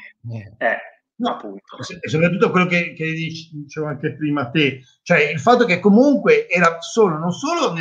Eh, 0.58 0.77
No, 1.15 1.30
appunto. 1.30 1.77
E 2.01 2.10
soprattutto 2.10 2.50
quello 2.50 2.65
che, 2.65 2.94
che 2.94 3.06
dicevo 3.51 3.86
anche 3.86 4.15
prima 4.15 4.50
te, 4.50 4.82
cioè 5.03 5.30
il 5.32 5.39
fatto 5.39 5.63
che 5.63 5.80
comunque 5.80 6.50
era 6.50 6.82
solo, 6.82 7.18
non 7.18 7.32
solo 7.32 7.72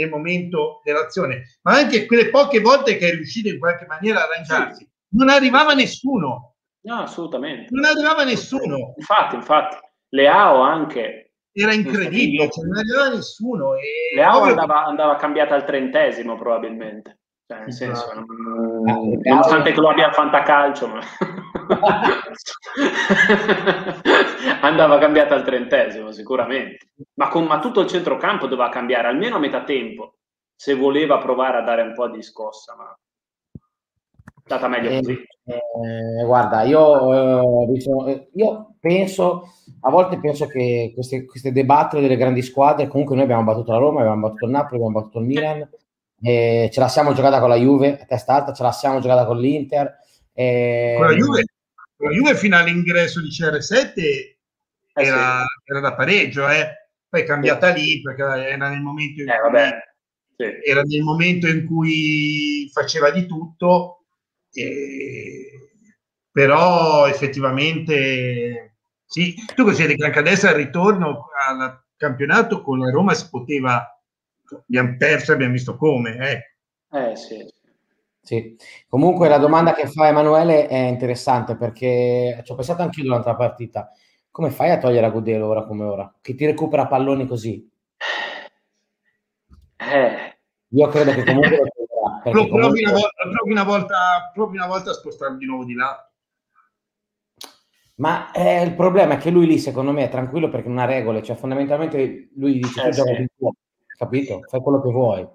nel 0.00 0.10
momento 0.10 0.80
dell'azione, 0.84 1.58
ma 1.62 1.74
anche 1.74 2.06
quelle 2.06 2.30
poche 2.30 2.60
volte 2.60 2.96
che 2.96 3.08
è 3.08 3.14
riuscito 3.14 3.48
in 3.48 3.58
qualche 3.58 3.86
maniera 3.86 4.20
a 4.20 4.24
arrangiarsi, 4.24 4.88
non 5.10 5.28
arrivava 5.28 5.72
nessuno. 5.74 6.54
No, 6.82 6.94
assolutamente. 7.02 7.68
Non 7.70 7.84
arrivava 7.84 8.24
nessuno. 8.24 8.94
Infatti, 8.96 9.34
infatti, 9.34 9.76
Leao 10.10 10.60
anche. 10.60 11.32
Era 11.52 11.74
incredibile, 11.74 12.48
cioè 12.50 12.64
non 12.64 12.78
arrivava 12.78 13.08
nessuno. 13.14 13.74
E 13.74 14.14
Leao 14.14 14.42
andava, 14.42 14.84
andava 14.84 15.16
cambiata 15.16 15.54
al 15.54 15.64
trentesimo 15.64 16.36
probabilmente. 16.36 17.18
Cioè, 17.46 17.58
nel 17.58 17.72
senso, 17.72 18.04
esatto. 18.04 18.24
non, 18.26 19.18
nonostante 19.22 19.72
che 19.72 19.80
lo 19.80 19.88
abbia 19.88 20.12
fantacalcio, 20.12 20.86
ma... 20.86 21.00
andava 24.62 24.98
cambiata 24.98 25.34
al 25.34 25.44
trentesimo 25.44 26.12
sicuramente. 26.12 26.92
Ma, 27.14 27.28
con, 27.28 27.44
ma 27.44 27.58
tutto 27.58 27.80
il 27.80 27.88
centrocampo 27.88 28.46
doveva 28.46 28.68
cambiare 28.68 29.08
almeno 29.08 29.36
a 29.36 29.40
metà 29.40 29.62
tempo 29.64 30.14
se 30.54 30.74
voleva 30.74 31.18
provare 31.18 31.58
a 31.58 31.62
dare 31.62 31.82
un 31.82 31.94
po' 31.94 32.08
di 32.08 32.22
scossa. 32.22 32.74
Ma... 32.76 32.98
Stata 34.44 34.68
meglio 34.68 34.90
eh, 34.90 34.96
così. 34.98 35.12
Eh, 35.44 36.24
guarda, 36.24 36.62
io, 36.62 37.64
eh, 38.06 38.28
io, 38.34 38.74
penso, 38.78 39.52
a 39.80 39.90
volte 39.90 40.18
penso 40.18 40.46
che 40.46 40.90
queste, 40.94 41.24
queste 41.24 41.52
debatte 41.52 42.00
delle 42.00 42.16
grandi 42.16 42.42
squadre, 42.42 42.88
comunque 42.88 43.14
noi 43.14 43.24
abbiamo 43.24 43.44
battuto 43.44 43.72
la 43.72 43.78
Roma, 43.78 44.00
abbiamo 44.00 44.20
battuto 44.20 44.44
il 44.46 44.50
Napoli, 44.50 44.74
abbiamo 44.76 45.00
battuto 45.00 45.18
il 45.20 45.26
Milan, 45.26 45.68
eh, 46.22 46.68
ce 46.72 46.80
la 46.80 46.88
siamo 46.88 47.12
giocata 47.12 47.40
con 47.40 47.48
la 47.48 47.56
Juve 47.56 47.98
a 48.00 48.04
testa 48.04 48.34
alta, 48.34 48.52
ce 48.52 48.62
la 48.62 48.72
siamo 48.72 49.00
giocata 49.00 49.24
con 49.24 49.38
l'Inter. 49.38 49.98
Eh, 50.32 50.94
con 50.96 51.06
la 51.06 51.14
Juve, 51.14 51.44
la 52.00 52.10
Juve 52.10 52.34
fino 52.34 52.56
all'ingresso 52.56 53.20
di 53.20 53.28
CR7 53.28 54.36
era, 54.92 55.44
sì. 55.44 55.70
era 55.70 55.80
da 55.80 55.94
pareggio, 55.94 56.48
eh. 56.48 56.88
poi 57.08 57.20
è 57.20 57.24
cambiata 57.24 57.74
sì. 57.74 57.80
lì 57.80 58.00
perché 58.00 58.22
era 58.22 58.68
nel 58.68 58.80
momento 58.80 59.22
in 59.22 59.28
eh, 59.28 59.40
cui, 59.40 59.58
sì. 60.36 60.68
era 60.68 60.82
nel 60.82 61.02
momento 61.02 61.46
in 61.46 61.66
cui 61.66 62.70
faceva 62.72 63.10
di 63.10 63.26
tutto 63.26 64.04
eh, 64.52 65.70
però 66.30 67.06
effettivamente 67.06 68.74
sì, 69.06 69.34
tu 69.54 69.64
consideri 69.64 69.96
che 69.96 70.04
anche 70.04 70.20
adesso 70.20 70.46
al 70.46 70.54
ritorno 70.54 71.26
al 71.48 71.82
campionato 71.96 72.62
con 72.62 72.78
la 72.78 72.90
Roma 72.90 73.12
si 73.12 73.28
poteva, 73.28 73.84
abbiamo 74.48 74.96
perso, 74.96 75.32
abbiamo 75.32 75.52
visto 75.52 75.76
come. 75.76 76.16
Eh, 76.90 77.08
eh 77.10 77.16
sì. 77.16 77.44
Sì, 78.22 78.56
comunque 78.88 79.28
la 79.28 79.38
domanda 79.38 79.72
che 79.72 79.86
fa 79.86 80.08
Emanuele 80.08 80.66
è 80.66 80.76
interessante 80.76 81.56
perché 81.56 82.40
ci 82.44 82.52
ho 82.52 82.54
pensato 82.54 82.82
anche 82.82 83.00
io 83.00 83.06
durante 83.06 83.28
la 83.28 83.36
partita. 83.36 83.90
Come 84.30 84.50
fai 84.50 84.70
a 84.70 84.78
togliere 84.78 85.06
a 85.06 85.10
Gudelo 85.10 85.48
ora 85.48 85.64
come 85.64 85.84
ora? 85.84 86.14
Che 86.20 86.34
ti 86.34 86.46
recupera 86.46 86.86
palloni 86.86 87.26
così? 87.26 87.68
Eh. 89.76 90.38
Io 90.68 90.88
credo 90.88 91.12
che 91.12 91.24
comunque 91.24 91.72
Pro, 92.22 92.32
comunque... 92.32 92.60
provi, 92.60 92.82
una 92.84 92.92
volta, 92.92 93.10
provi, 93.32 93.50
una 93.50 93.64
volta, 93.64 94.30
provi 94.32 94.56
una 94.56 94.66
volta 94.66 94.90
a 94.90 94.94
spostarlo 94.94 95.36
di 95.36 95.46
nuovo 95.46 95.64
di 95.64 95.74
là. 95.74 96.10
Ma 97.96 98.30
eh, 98.32 98.62
il 98.62 98.74
problema 98.74 99.14
è 99.14 99.16
che 99.16 99.30
lui 99.30 99.46
lì, 99.46 99.58
secondo 99.58 99.92
me, 99.92 100.04
è 100.04 100.08
tranquillo 100.08 100.48
perché 100.48 100.68
non 100.68 100.78
ha 100.78 100.84
regole, 100.84 101.22
cioè 101.22 101.36
fondamentalmente 101.36 102.30
lui 102.36 102.54
dice 102.58 102.82
eh, 102.82 102.90
tu 102.90 103.02
sì. 103.02 103.26
tuo, 103.36 103.52
capito? 103.96 104.40
Fai 104.48 104.60
quello 104.60 104.80
che 104.80 104.90
vuoi. 104.90 105.28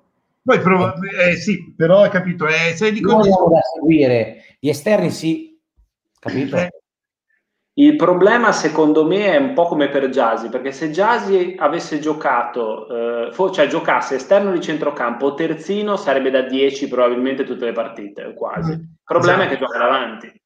Poi 0.46 0.60
prova, 0.60 0.94
eh, 1.28 1.38
sì, 1.38 1.74
però 1.76 2.04
hai 2.04 2.12
capito, 2.12 2.46
eh, 2.46 2.76
sei 2.76 2.92
di 2.92 3.02
non 3.02 3.20
da 3.22 3.60
seguire, 3.74 4.58
gli 4.60 4.70
esterni 4.70 5.10
sì, 5.10 5.60
capito? 6.20 6.56
Eh, 6.56 6.70
il 7.78 7.96
problema 7.96 8.52
secondo 8.52 9.08
me 9.08 9.34
è 9.34 9.38
un 9.38 9.54
po' 9.54 9.66
come 9.66 9.90
per 9.90 10.08
Jasi, 10.10 10.50
perché 10.50 10.72
se 10.72 10.92
Jasi 10.92 11.56
avesse 11.58 11.98
giocato, 11.98 13.28
eh, 13.28 13.52
cioè 13.52 13.66
giocasse 13.66 14.16
esterno 14.16 14.52
di 14.52 14.62
centrocampo 14.62 15.26
o 15.26 15.34
terzino 15.34 15.96
sarebbe 15.96 16.30
da 16.30 16.44
10 16.44 16.88
probabilmente 16.90 17.44
tutte 17.44 17.66
le 17.66 17.72
partite, 17.72 18.36
quasi. 18.36 18.74
Il 18.74 18.88
problema 19.04 19.40
esatto. 19.40 19.50
è 19.50 19.58
che 19.58 19.64
gioca 19.64 19.78
davanti 19.80 20.45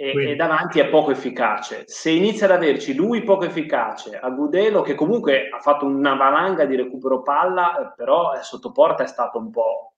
e, 0.00 0.30
e, 0.30 0.36
davanti 0.36 0.78
è 0.78 0.88
poco 0.88 1.10
efficace. 1.10 1.82
Se 1.86 2.10
inizia 2.10 2.46
ad 2.46 2.52
averci 2.52 2.94
lui 2.94 3.22
poco 3.22 3.44
efficace, 3.44 4.18
Agudelo 4.18 4.82
che 4.82 4.94
comunque 4.94 5.48
ha 5.48 5.58
fatto 5.58 5.86
una 5.86 6.14
valanga 6.14 6.64
di 6.64 6.76
recupero 6.76 7.22
palla, 7.22 7.80
eh, 7.80 7.92
però 7.96 8.40
sotto 8.42 8.70
porta 8.70 9.02
è 9.02 9.08
stato 9.08 9.38
un 9.38 9.50
po'... 9.50 9.92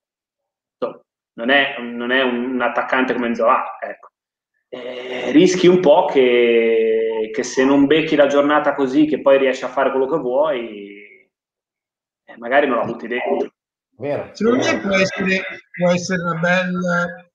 Non 1.33 1.51
è, 1.51 1.79
non 1.81 2.11
è 2.11 2.23
un, 2.23 2.55
un 2.55 2.61
attaccante 2.61 3.15
come 3.15 3.35
Zola, 3.35 3.79
ecco 3.81 4.11
eh, 4.73 5.33
rischi 5.33 5.67
un 5.67 5.81
po' 5.81 6.07
che, 6.07 7.31
che, 7.35 7.43
se 7.43 7.65
non 7.65 7.87
becchi 7.87 8.15
la 8.15 8.29
giornata 8.29 8.73
così, 8.73 9.05
che 9.05 9.21
poi 9.21 9.37
riesci 9.37 9.65
a 9.65 9.69
fare 9.69 9.91
quello 9.91 10.07
che 10.07 10.17
vuoi, 10.17 11.29
eh, 12.25 12.37
magari 12.39 12.69
non 12.69 12.79
la 12.79 12.85
butti 12.85 13.09
dentro. 13.09 13.53
Vero. 13.97 14.31
Secondo 14.33 14.65
me 14.65 14.81
può 14.81 14.95
essere, 14.95 15.43
può 15.77 15.91
essere 15.91 16.23
una 16.23 16.39
bella, 16.39 17.31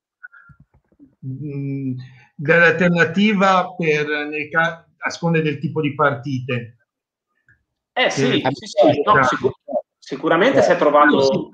mh, 1.19 1.93
bella 2.35 2.65
alternativa 2.67 3.73
per, 3.75 4.07
nel, 4.27 4.49
a 4.51 5.09
seconda 5.09 5.41
del 5.41 5.57
tipo 5.59 5.81
di 5.81 5.95
partite. 5.95 6.77
Eh 7.93 8.09
sì, 8.09 8.43
sì, 8.51 8.65
sì 8.65 9.01
no, 9.03 9.23
sicur- 9.23 9.59
sicuramente 9.97 10.61
si 10.61 10.71
è 10.71 10.75
trovato 10.75 11.49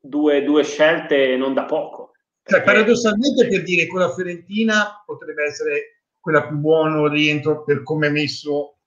due, 0.00 0.44
due 0.44 0.62
scelte 0.62 1.36
non 1.36 1.52
da 1.52 1.64
poco. 1.64 2.12
Cioè, 2.42 2.62
paradossalmente 2.62 3.48
per 3.48 3.62
dire 3.62 3.86
che 3.86 3.96
la 3.96 4.12
Fiorentina 4.12 5.02
potrebbe 5.04 5.44
essere 5.44 6.04
quella 6.18 6.46
più 6.46 6.56
buona 6.56 7.08
rientro 7.08 7.64
per 7.64 7.82
come 7.82 8.08
è 8.08 8.10
messo 8.10 8.78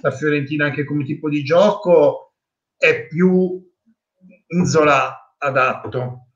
la 0.00 0.10
Fiorentina 0.10 0.66
anche 0.66 0.84
come 0.84 1.04
tipo 1.04 1.28
di 1.28 1.42
gioco, 1.42 2.34
è 2.76 3.06
più 3.06 3.60
Inzola 4.48 5.34
adatto 5.38 6.26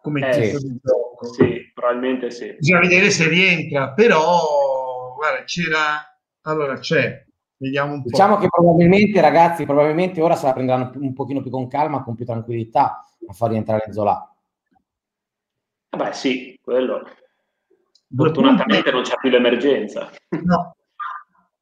come 0.00 0.28
eh, 0.28 0.40
tipo 0.40 0.58
sì. 0.58 0.66
di 0.66 0.78
gioco. 0.82 1.05
Sì, 1.24 1.70
probabilmente 1.72 2.30
sì. 2.30 2.54
Bisogna 2.58 2.80
vedere 2.80 3.10
se 3.10 3.28
rientra, 3.28 3.90
però 3.92 5.14
guarda, 5.16 5.44
c'era 5.44 6.18
allora 6.42 6.78
c'è. 6.78 7.24
Vediamo 7.58 7.94
un 7.94 8.02
diciamo 8.02 8.34
po'. 8.34 8.42
che 8.42 8.48
probabilmente, 8.48 9.20
ragazzi, 9.20 9.64
probabilmente 9.64 10.20
ora 10.20 10.36
se 10.36 10.46
la 10.46 10.52
prenderanno 10.52 10.92
un 10.96 11.14
pochino 11.14 11.40
più 11.40 11.50
con 11.50 11.68
calma, 11.68 12.02
con 12.02 12.14
più 12.14 12.24
tranquillità 12.24 13.06
a 13.26 13.32
far 13.32 13.50
rientrare 13.50 13.92
Zola 13.92 14.30
Beh 15.96 16.12
sì, 16.12 16.58
quello. 16.62 17.08
Fortunatamente 18.14 18.90
non 18.90 19.02
c'è 19.02 19.16
più 19.16 19.30
l'emergenza. 19.30 20.10
No. 20.28 20.76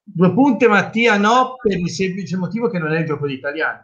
Due 0.03 0.33
punti 0.35 0.67
Mattia 0.67 1.17
no, 1.17 1.57
per 1.63 1.79
il 1.79 1.89
semplice 1.89 2.37
motivo 2.37 2.69
che 2.69 2.79
non 2.79 2.93
è 2.93 2.99
il 2.99 3.07
gioco 3.07 3.27
di 3.27 3.35
italiani. 3.35 3.81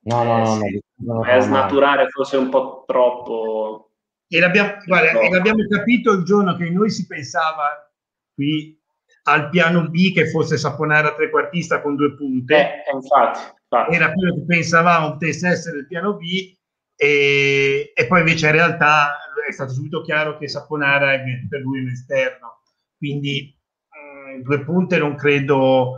No, 0.00 0.22
no, 0.22 0.38
no, 0.38 0.46
sì. 0.56 0.82
no, 0.96 1.22
no, 1.22 1.24
no 1.24 1.40
snaturare 1.40 2.08
forse 2.08 2.36
un 2.36 2.48
po' 2.48 2.84
troppo. 2.86 3.90
E 4.28 4.40
l'abbiamo, 4.40 4.76
guarda, 4.86 5.20
e 5.20 5.30
l'abbiamo 5.30 5.66
capito 5.68 6.12
il 6.12 6.24
giorno 6.24 6.56
che 6.56 6.68
noi 6.70 6.90
si 6.90 7.06
pensava 7.06 7.90
qui 8.34 8.78
al 9.24 9.48
piano 9.48 9.88
B 9.88 10.12
che 10.12 10.28
fosse 10.28 10.56
Saponara 10.56 11.14
trequartista 11.14 11.80
con 11.80 11.96
due 11.96 12.14
punte. 12.14 12.56
Eh, 12.56 12.82
infatti, 12.92 13.40
infatti. 13.62 13.94
Era 13.94 14.12
quello 14.12 14.34
che 14.34 14.44
pensavamo 14.44 15.12
potesse 15.12 15.48
essere 15.48 15.78
il 15.78 15.86
piano 15.86 16.16
B 16.16 16.56
e, 16.96 17.92
e, 17.94 18.06
poi 18.06 18.20
invece 18.20 18.46
in 18.46 18.52
realtà 18.52 19.18
è 19.46 19.52
stato 19.52 19.72
subito 19.72 20.02
chiaro 20.02 20.38
che 20.38 20.48
Saponara 20.48 21.12
è 21.12 21.22
per 21.48 21.60
lui 21.60 21.80
un 21.80 21.88
esterno, 21.88 22.62
quindi 22.96 23.56
mh, 23.88 24.38
mm, 24.38 24.42
due 24.42 24.64
punte 24.64 24.98
non 24.98 25.16
credo, 25.16 25.96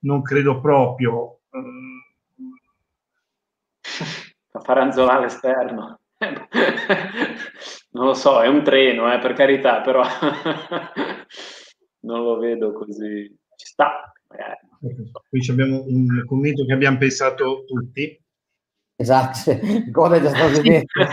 non 0.00 0.22
credo 0.22 0.60
proprio. 0.60 1.40
Fa 4.50 4.60
Faranzola 4.60 5.16
all'esterno. 5.16 5.97
non 7.90 8.06
lo 8.06 8.14
so, 8.14 8.42
è 8.42 8.48
un 8.48 8.62
treno, 8.62 9.12
eh, 9.12 9.18
per 9.18 9.32
carità, 9.34 9.80
però 9.80 10.02
non 12.00 12.22
lo 12.22 12.38
vedo 12.38 12.72
così. 12.72 13.36
Ci 13.56 13.66
sta. 13.66 14.12
Qui 15.28 15.48
abbiamo 15.50 15.84
un 15.86 16.24
commento 16.26 16.64
che 16.64 16.72
abbiamo 16.72 16.98
pensato 16.98 17.64
tutti 17.66 18.20
Esatto, 19.00 19.38
cosa 19.92 20.16
è 20.16 20.20
già 20.20 20.30
stato 20.30 20.60
detto. 20.60 21.04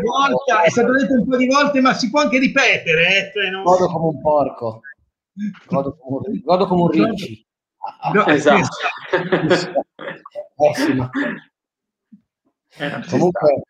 volte, 0.00 0.64
è 0.64 0.70
stato 0.70 0.92
detto 0.92 1.12
un 1.12 1.28
po' 1.28 1.36
di 1.36 1.46
volte, 1.46 1.82
ma 1.82 1.92
si 1.92 2.08
può 2.08 2.22
anche 2.22 2.38
ripetere. 2.38 3.28
Eh? 3.28 3.30
Cioè, 3.30 3.50
non... 3.50 3.62
Godo 3.62 3.86
come 3.88 4.06
un 4.06 4.20
porco, 4.22 4.80
godo 5.66 5.96
come 5.98 6.20
un, 6.28 6.40
godo 6.40 6.66
come 6.66 6.80
un 6.80 6.88
ricci. 6.88 7.46
No, 8.14 8.24
esatto. 8.24 8.68
Pessima. 10.56 11.10
Eh, 12.78 13.04
Comunque, 13.10 13.62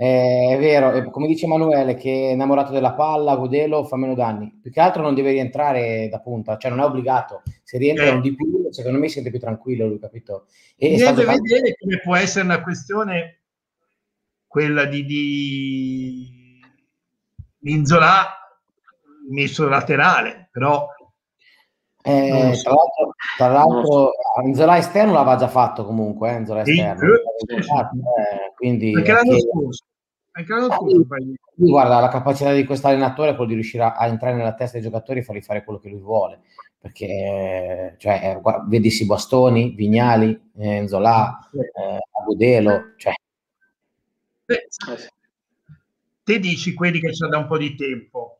eh, 0.00 0.54
è 0.54 0.58
vero, 0.60 1.10
come 1.10 1.26
dice 1.26 1.46
Emanuele, 1.46 1.96
che 1.96 2.28
è 2.28 2.32
innamorato 2.32 2.70
della 2.70 2.92
palla, 2.92 3.34
Godelo 3.34 3.82
fa 3.84 3.96
meno 3.96 4.14
danni. 4.14 4.56
Più 4.62 4.70
che 4.70 4.78
altro 4.78 5.02
non 5.02 5.12
deve 5.12 5.32
rientrare 5.32 6.08
da 6.08 6.20
punta, 6.20 6.56
cioè 6.56 6.70
non 6.70 6.78
è 6.78 6.84
obbligato. 6.84 7.42
Se 7.64 7.78
rientra 7.78 8.04
eh. 8.04 8.10
un 8.10 8.20
di 8.20 8.32
più, 8.32 8.68
secondo 8.70 9.00
me 9.00 9.08
si 9.08 9.14
sente 9.14 9.30
più 9.30 9.40
tranquillo, 9.40 9.88
lui, 9.88 9.98
capito? 9.98 10.46
E 10.76 10.90
Deve 10.90 11.14
giocando... 11.14 11.42
vedere 11.42 11.74
come 11.76 11.98
può 11.98 12.14
essere 12.14 12.44
una 12.44 12.62
questione 12.62 13.40
quella 14.46 14.84
di, 14.84 15.04
di... 15.04 16.60
Inzola 17.62 18.24
messo 19.30 19.68
laterale, 19.68 20.48
però 20.52 20.86
eh, 22.08 22.54
so. 22.54 22.62
Tra 22.62 22.72
l'altro, 22.72 23.14
tra 23.36 23.48
l'altro 23.48 24.12
Inzola 24.44 24.78
esterno 24.78 25.12
l'aveva 25.12 25.36
già 25.36 25.48
fatto 25.48 25.84
comunque, 25.84 26.30
eh, 26.30 26.36
Inzola 26.38 26.62
esterno. 26.62 27.00
Sì, 27.00 27.54
eh, 27.54 28.52
quindi 28.54 28.94
anche 28.94 29.12
l'anno 29.12 29.30
anche... 29.32 29.40
scorso. 29.40 29.84
Anche 30.32 30.52
l'anno 30.52 30.70
scorso 30.70 31.06
guarda, 31.54 32.00
la 32.00 32.08
capacità 32.08 32.52
di 32.52 32.64
questo 32.64 32.86
allenatore 32.86 33.30
è 33.30 33.34
quello 33.34 33.48
di 33.48 33.54
riuscire 33.54 33.82
a, 33.82 33.94
a, 33.94 34.06
entrare 34.06 34.36
nella 34.36 34.54
testa 34.54 34.78
dei 34.78 34.86
giocatori 34.86 35.18
e 35.18 35.22
farli 35.22 35.42
fare 35.42 35.64
quello 35.64 35.78
che 35.78 35.88
lui 35.88 36.00
vuole. 36.00 36.40
Perché 36.80 37.96
cioè, 37.98 38.20
eh, 38.22 38.40
guarda, 38.40 38.64
vedi 38.68 38.90
si 38.90 39.04
Bastoni, 39.04 39.74
Vignali, 39.74 40.50
eh, 40.56 40.76
Enzola, 40.76 41.50
eh, 41.52 41.98
Agudelo, 42.20 42.92
cioè. 42.96 43.12
te 46.22 46.38
dici 46.38 46.74
quelli 46.74 47.00
che 47.00 47.10
c'è 47.10 47.26
da 47.26 47.38
un 47.38 47.46
po' 47.48 47.58
di 47.58 47.74
tempo. 47.74 48.38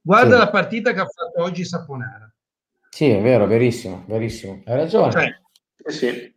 Guarda 0.00 0.34
sì. 0.34 0.38
la 0.38 0.50
partita 0.50 0.92
che 0.92 1.00
ha 1.00 1.06
fatto 1.06 1.42
oggi 1.42 1.64
Saponara. 1.64 2.27
Sì, 2.90 3.08
è 3.08 3.20
vero, 3.20 3.46
verissimo, 3.46 4.04
verissimo. 4.06 4.62
Hai 4.66 4.76
ragione. 4.76 5.12
Cioè, 5.12 5.40
sì. 5.90 6.34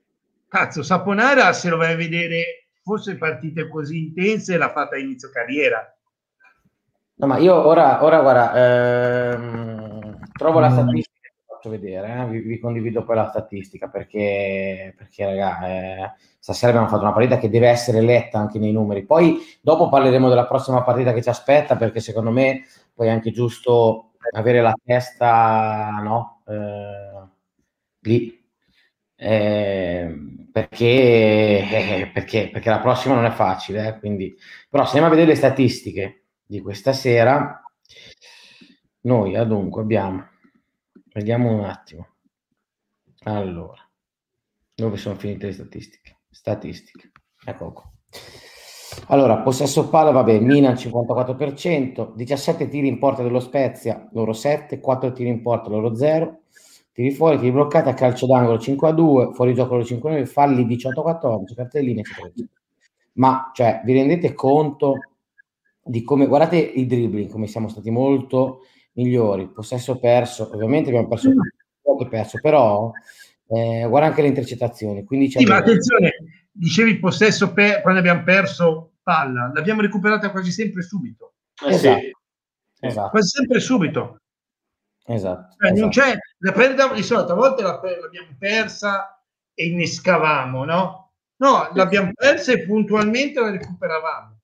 Cazzo, 0.47 0.83
Saponara 0.83 1.53
se 1.53 1.69
lo 1.69 1.77
vai 1.77 1.93
a 1.93 1.95
vedere, 1.95 2.67
forse 2.81 3.15
partite 3.17 3.69
così 3.69 3.99
intense 3.99 4.57
l'ha 4.57 4.71
fatta 4.71 4.95
a 4.95 4.99
inizio 4.99 5.29
carriera. 5.29 5.95
No, 7.15 7.27
ma 7.27 7.37
io 7.37 7.55
ora, 7.55 8.03
ora 8.03 8.21
guarda, 8.21 9.33
ehm, 9.33 10.19
trovo 10.33 10.59
la 10.59 10.69
mm. 10.69 10.73
statistica 10.73 11.11
faccio 11.61 11.69
vedere, 11.69 12.21
eh? 12.21 12.25
vi, 12.25 12.39
vi, 12.39 12.59
condivido 12.59 13.03
poi 13.03 13.15
la 13.15 13.29
statistica 13.29 13.87
perché, 13.87 14.95
perché 14.97 15.25
raga, 15.25 15.67
eh, 15.67 16.13
stasera 16.39 16.71
abbiamo 16.71 16.87
fatto 16.87 17.03
una 17.03 17.13
partita 17.13 17.37
che 17.37 17.49
deve 17.49 17.67
essere 17.67 18.01
letta 18.01 18.39
anche 18.39 18.57
nei 18.57 18.71
numeri. 18.71 19.05
Poi 19.05 19.37
dopo 19.61 19.87
parleremo 19.87 20.27
della 20.27 20.47
prossima 20.47 20.81
partita 20.81 21.13
che 21.13 21.21
ci 21.21 21.29
aspetta 21.29 21.75
perché 21.77 21.99
secondo 21.99 22.31
me 22.31 22.63
poi 22.93 23.07
è 23.07 23.11
anche 23.11 23.31
giusto 23.31 24.10
avere 24.33 24.61
la 24.61 24.73
testa 24.83 25.89
no? 26.01 26.43
eh, 26.47 27.27
lì. 28.01 28.39
Eh, 29.15 30.47
perché, 30.51 32.09
perché, 32.11 32.49
perché, 32.51 32.69
la 32.69 32.79
prossima 32.79 33.13
non 33.13 33.25
è 33.25 33.29
facile, 33.31 33.87
eh, 33.87 33.99
quindi, 33.99 34.35
però 34.67 34.83
se 34.83 34.97
andiamo 34.97 35.07
a 35.07 35.11
vedere 35.11 35.29
le 35.29 35.35
statistiche 35.35 36.25
di 36.43 36.59
questa 36.59 36.91
sera, 36.91 37.61
noi 39.01 39.35
adunque 39.35 39.81
abbiamo 39.83 40.27
Vediamo 41.13 41.51
un 41.51 41.65
attimo. 41.65 42.07
Allora, 43.23 43.85
dove 44.73 44.95
sono 44.95 45.15
finite 45.15 45.47
le 45.47 45.51
statistiche? 45.51 46.21
Statistiche, 46.29 47.11
ecco 47.43 47.73
qua. 47.73 47.91
Allora, 49.07 49.37
possesso 49.39 49.89
palla, 49.89 50.11
vabbè, 50.11 50.39
Milan 50.39 50.73
54%, 50.73 52.13
17 52.15 52.67
tiri 52.67 52.87
in 52.87 52.99
porta 52.99 53.23
dello 53.23 53.39
Spezia, 53.39 54.07
loro 54.13 54.33
7, 54.33 54.79
4 54.79 55.11
tiri 55.11 55.29
in 55.29 55.41
porta, 55.41 55.69
loro 55.69 55.95
0, 55.95 56.39
tiri 56.91 57.11
fuori, 57.11 57.37
tiri 57.37 57.51
bloccati, 57.51 57.89
a 57.89 57.93
calcio 57.93 58.25
d'angolo 58.25 58.59
5 58.59 58.89
a 58.89 58.91
2, 58.91 59.33
fuori 59.33 59.53
gioco 59.53 59.73
loro 59.73 59.85
5 59.85 60.09
a 60.09 60.13
9, 60.13 60.25
falli 60.25 60.65
18 60.65 60.99
a 60.99 61.03
14, 61.03 61.55
cartelline 61.55 62.01
eccetera, 62.01 62.31
Ma, 63.13 63.51
cioè, 63.53 63.81
vi 63.85 63.93
rendete 63.93 64.33
conto 64.33 64.95
di 65.83 66.03
come, 66.03 66.27
guardate 66.27 66.57
i 66.57 66.85
dribbling, 66.85 67.29
come 67.29 67.47
siamo 67.47 67.67
stati 67.67 67.89
molto 67.89 68.61
migliori, 68.93 69.47
possesso 69.47 69.99
perso, 69.99 70.49
ovviamente 70.53 70.89
abbiamo 70.89 71.07
perso 71.07 71.29
mm. 71.29 71.39
poco 71.81 72.07
perso, 72.07 72.39
però 72.41 72.91
eh, 73.47 73.85
guarda 73.87 74.07
anche 74.07 74.21
le 74.21 74.27
intercettazioni. 74.27 75.03
Quindi 75.03 75.29
sì, 75.29 75.43
ma 75.45 75.57
attenzione, 75.57 76.13
dicevi 76.51 76.99
possesso 76.99 77.53
per, 77.53 77.81
quando 77.81 77.99
abbiamo 77.99 78.23
perso 78.23 78.93
palla, 79.01 79.51
l'abbiamo 79.53 79.81
recuperata 79.81 80.31
quasi 80.31 80.51
sempre 80.51 80.81
subito. 80.81 81.35
Eh, 81.63 81.73
esatto. 81.73 81.99
Sì. 81.99 82.85
esatto. 82.85 83.09
Quasi 83.09 83.27
sempre 83.27 83.59
subito. 83.59 84.17
Esatto. 85.05 85.55
Cioè, 85.57 85.71
esatto. 85.71 85.79
Non 85.79 85.89
c'è, 85.89 86.17
la 86.39 86.51
prendevamo 86.51 86.93
di 86.93 87.03
solito, 87.03 87.31
a 87.31 87.35
volte 87.35 87.63
la, 87.63 87.79
l'abbiamo 87.81 88.35
persa 88.37 89.23
e 89.53 89.65
innescavamo, 89.65 90.63
no? 90.65 91.11
No, 91.37 91.69
l'abbiamo 91.73 92.11
persa 92.13 92.51
e 92.51 92.65
puntualmente 92.65 93.39
la 93.39 93.49
recuperavamo. 93.49 94.39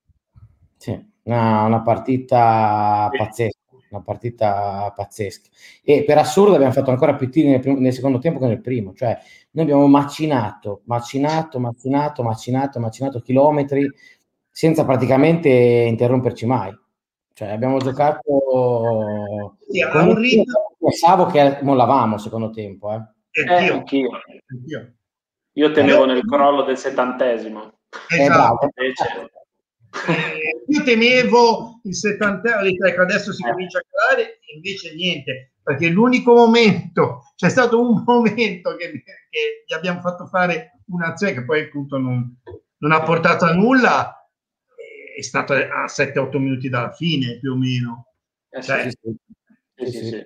Sì, 0.77 1.11
una, 1.23 1.63
una 1.63 1.81
partita 1.81 3.07
pazzesca 3.15 3.56
una 3.89 4.01
partita 4.01 4.91
pazzesca. 4.95 5.49
E 5.83 6.03
per 6.03 6.17
assurdo 6.17 6.55
abbiamo 6.55 6.73
fatto 6.73 6.91
ancora 6.91 7.15
più 7.15 7.29
tiri 7.29 7.49
nel, 7.49 7.59
primo, 7.59 7.79
nel, 7.79 7.93
secondo 7.93 8.19
tempo 8.19 8.39
che 8.39 8.47
nel 8.47 8.61
primo, 8.61 8.93
cioè 8.93 9.17
noi 9.51 9.65
abbiamo 9.65 9.87
macinato, 9.87 10.81
macinato, 10.85 11.59
macinato, 11.59 12.23
macinato, 12.23 12.79
macinato 12.79 13.19
chilometri 13.21 13.89
senza 14.49 14.85
praticamente 14.85 15.49
interromperci 15.49 16.45
mai. 16.45 16.75
Cioè 17.33 17.49
abbiamo 17.49 17.77
giocato... 17.77 19.55
Sì, 19.69 19.83
un 19.83 20.15
ritmo... 20.15 20.75
Pensavo 20.79 21.25
che 21.27 21.59
mollavamo 21.61 22.15
il 22.15 22.21
secondo 22.21 22.49
tempo. 22.49 22.91
Eh. 22.91 23.01
Eh, 23.43 23.69
anch'io. 23.69 24.09
anch'io. 24.47 24.93
Io 25.53 25.71
temevo 25.71 26.05
nel 26.05 26.25
crollo 26.25 26.63
del 26.63 26.77
settantesimo. 26.77 27.79
Esatto. 28.09 28.69
Invece 28.75 29.29
eh, 30.07 30.63
io 30.67 30.83
temevo 30.83 31.81
il 31.83 31.95
70 31.95 32.61
ecco, 32.61 33.01
adesso 33.01 33.33
si 33.33 33.41
comincia 33.41 33.79
a 33.79 33.85
calare, 33.89 34.39
invece 34.53 34.93
niente, 34.93 35.53
perché 35.63 35.89
l'unico 35.89 36.33
momento, 36.33 37.31
c'è 37.35 37.49
stato 37.49 37.79
un 37.79 38.03
momento 38.05 38.75
che, 38.75 38.91
che 38.91 39.63
gli 39.65 39.73
abbiamo 39.73 40.01
fatto 40.01 40.27
fare 40.27 40.81
un'azione 40.87 41.33
che 41.33 41.43
poi 41.43 41.61
appunto 41.61 41.97
non, 41.97 42.39
non 42.77 42.91
ha 42.91 43.03
portato 43.03 43.45
a 43.45 43.53
nulla, 43.53 44.29
è 45.15 45.21
stato 45.21 45.53
a 45.53 45.85
7-8 45.85 46.37
minuti 46.37 46.69
dalla 46.69 46.91
fine 46.91 47.39
più 47.39 47.53
o 47.53 47.57
meno. 47.57 48.13
Eh, 48.49 48.61
cioè, 48.61 48.89
sì, 48.89 48.97
sì, 49.75 49.91
sì, 49.91 50.05
sì. 50.05 50.25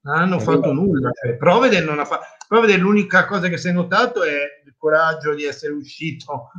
Non 0.00 0.16
hanno 0.16 0.38
fatto 0.38 0.72
nulla. 0.72 1.10
Cioè, 1.12 1.36
Provedel 1.36 1.84
non 1.84 1.98
ha 1.98 2.04
fatto. 2.04 2.24
Provedel 2.46 2.80
l'unica 2.80 3.26
cosa 3.26 3.48
che 3.48 3.58
si 3.58 3.68
è 3.68 3.72
notato 3.72 4.22
è 4.22 4.58
coraggio 4.78 5.34
di 5.34 5.44
essere 5.44 5.72
uscito 5.72 6.50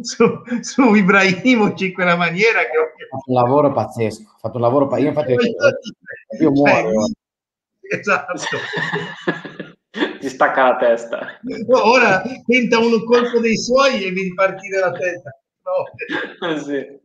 su, 0.00 0.26
su 0.60 0.94
Ibrahimovic 0.94 1.80
in 1.80 1.92
quella 1.92 2.16
maniera 2.16 2.60
che 2.60 2.78
ho 2.78 2.88
fatto 3.10 3.30
un 3.30 3.34
lavoro 3.34 3.72
pazzesco 3.72 4.30
ha 4.34 4.38
fatto 4.38 4.56
un 4.56 4.62
lavoro 4.62 4.86
pazzesco 4.88 5.02
io 5.02 5.08
infatti 5.08 5.36
io 6.40 6.50
muoio 6.50 7.10
esatto 7.82 8.32
ti 10.20 10.28
stacca 10.28 10.62
la 10.70 10.76
testa 10.76 11.38
ora 11.68 12.22
tenta 12.46 12.78
uno 12.78 13.04
colpo 13.04 13.40
dei 13.40 13.58
suoi 13.58 14.04
e 14.04 14.12
vedi 14.12 14.32
partire 14.32 14.78
la 14.78 14.92
testa 14.92 15.30
no. 15.64 16.58
sì. 16.64 17.00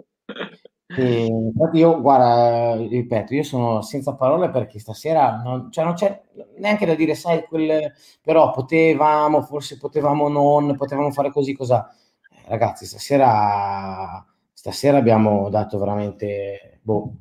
Infatti 0.95 1.77
io, 1.77 1.99
guarda, 1.99 2.77
ripeto, 2.77 3.33
io 3.33 3.43
sono 3.43 3.81
senza 3.81 4.15
parole 4.15 4.49
perché 4.49 4.79
stasera 4.79 5.41
non, 5.43 5.69
cioè 5.69 5.83
non 5.83 5.93
c'è 5.95 6.21
neanche 6.59 6.85
da 6.85 6.95
dire, 6.95 7.13
sai, 7.13 7.43
quel, 7.43 7.91
però 8.21 8.51
potevamo, 8.51 9.41
forse 9.41 9.77
potevamo 9.77 10.29
non, 10.29 10.77
potevamo 10.77 11.11
fare 11.11 11.29
così, 11.29 11.53
cosa. 11.53 11.93
Eh, 12.31 12.49
ragazzi, 12.49 12.85
stasera, 12.85 14.25
stasera 14.53 14.97
abbiamo 14.97 15.49
dato 15.49 15.77
veramente, 15.77 16.79
boh, 16.81 17.15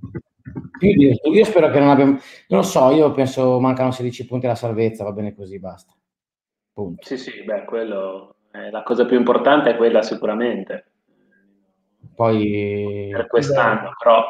io 0.81 1.45
spero 1.45 1.69
che 1.71 1.81
non 1.81 1.89
abbiamo, 1.89 2.13
non 2.49 2.61
lo 2.61 2.63
so, 2.63 2.91
io 2.93 3.11
penso 3.11 3.59
mancano 3.59 3.91
16 3.91 4.27
punti 4.27 4.47
alla 4.47 4.55
salvezza, 4.55 5.03
va 5.03 5.13
bene 5.13 5.35
così, 5.35 5.59
basta. 5.59 5.93
Punto. 6.73 7.05
Sì, 7.05 7.17
sì, 7.17 7.43
beh, 7.43 7.65
quello, 7.65 8.37
è 8.53 8.71
la 8.71 8.85
cosa 8.85 9.07
più 9.07 9.17
importante 9.17 9.71
è 9.71 9.77
quella 9.77 10.03
sicuramente 10.03 10.93
poi... 12.15 13.09
Per 13.13 13.27
quest'anno, 13.27 13.93
però 13.99 14.25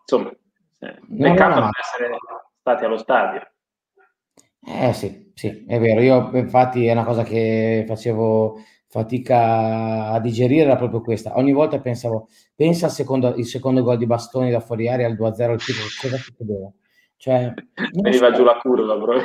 insomma, 0.00 0.30
peccato 0.78 1.60
non 1.60 1.70
essere 1.78 2.16
stati 2.60 2.84
allo 2.84 2.98
stadio. 2.98 3.46
Eh 4.64 4.92
sì, 4.92 5.32
sì, 5.34 5.64
è 5.66 5.80
vero. 5.80 6.00
Io 6.00 6.30
infatti 6.34 6.86
è 6.86 6.92
una 6.92 7.04
cosa 7.04 7.24
che 7.24 7.84
facevo 7.86 8.62
fatica 8.92 10.08
a 10.08 10.20
digerire 10.20 10.64
era 10.64 10.76
proprio 10.76 11.00
questa. 11.00 11.36
Ogni 11.36 11.52
volta 11.52 11.80
pensavo, 11.80 12.28
pensa 12.54 12.86
al 12.86 12.92
secondo, 12.92 13.34
il 13.36 13.46
secondo 13.46 13.82
gol 13.82 13.96
di 13.96 14.06
Bastoni 14.06 14.50
da 14.50 14.60
fuori 14.60 14.88
aria 14.88 15.06
al 15.06 15.14
2-0 15.14 15.50
al 15.50 15.62
titolo, 15.62 15.86
cosa 16.00 16.16
succedeva? 16.18 16.70
Cioè, 17.16 17.54
Veniva 18.02 18.28
so. 18.30 18.36
giù 18.36 18.44
la 18.44 18.58
curva, 18.58 18.96
bro. 18.96 19.14
no, 19.14 19.20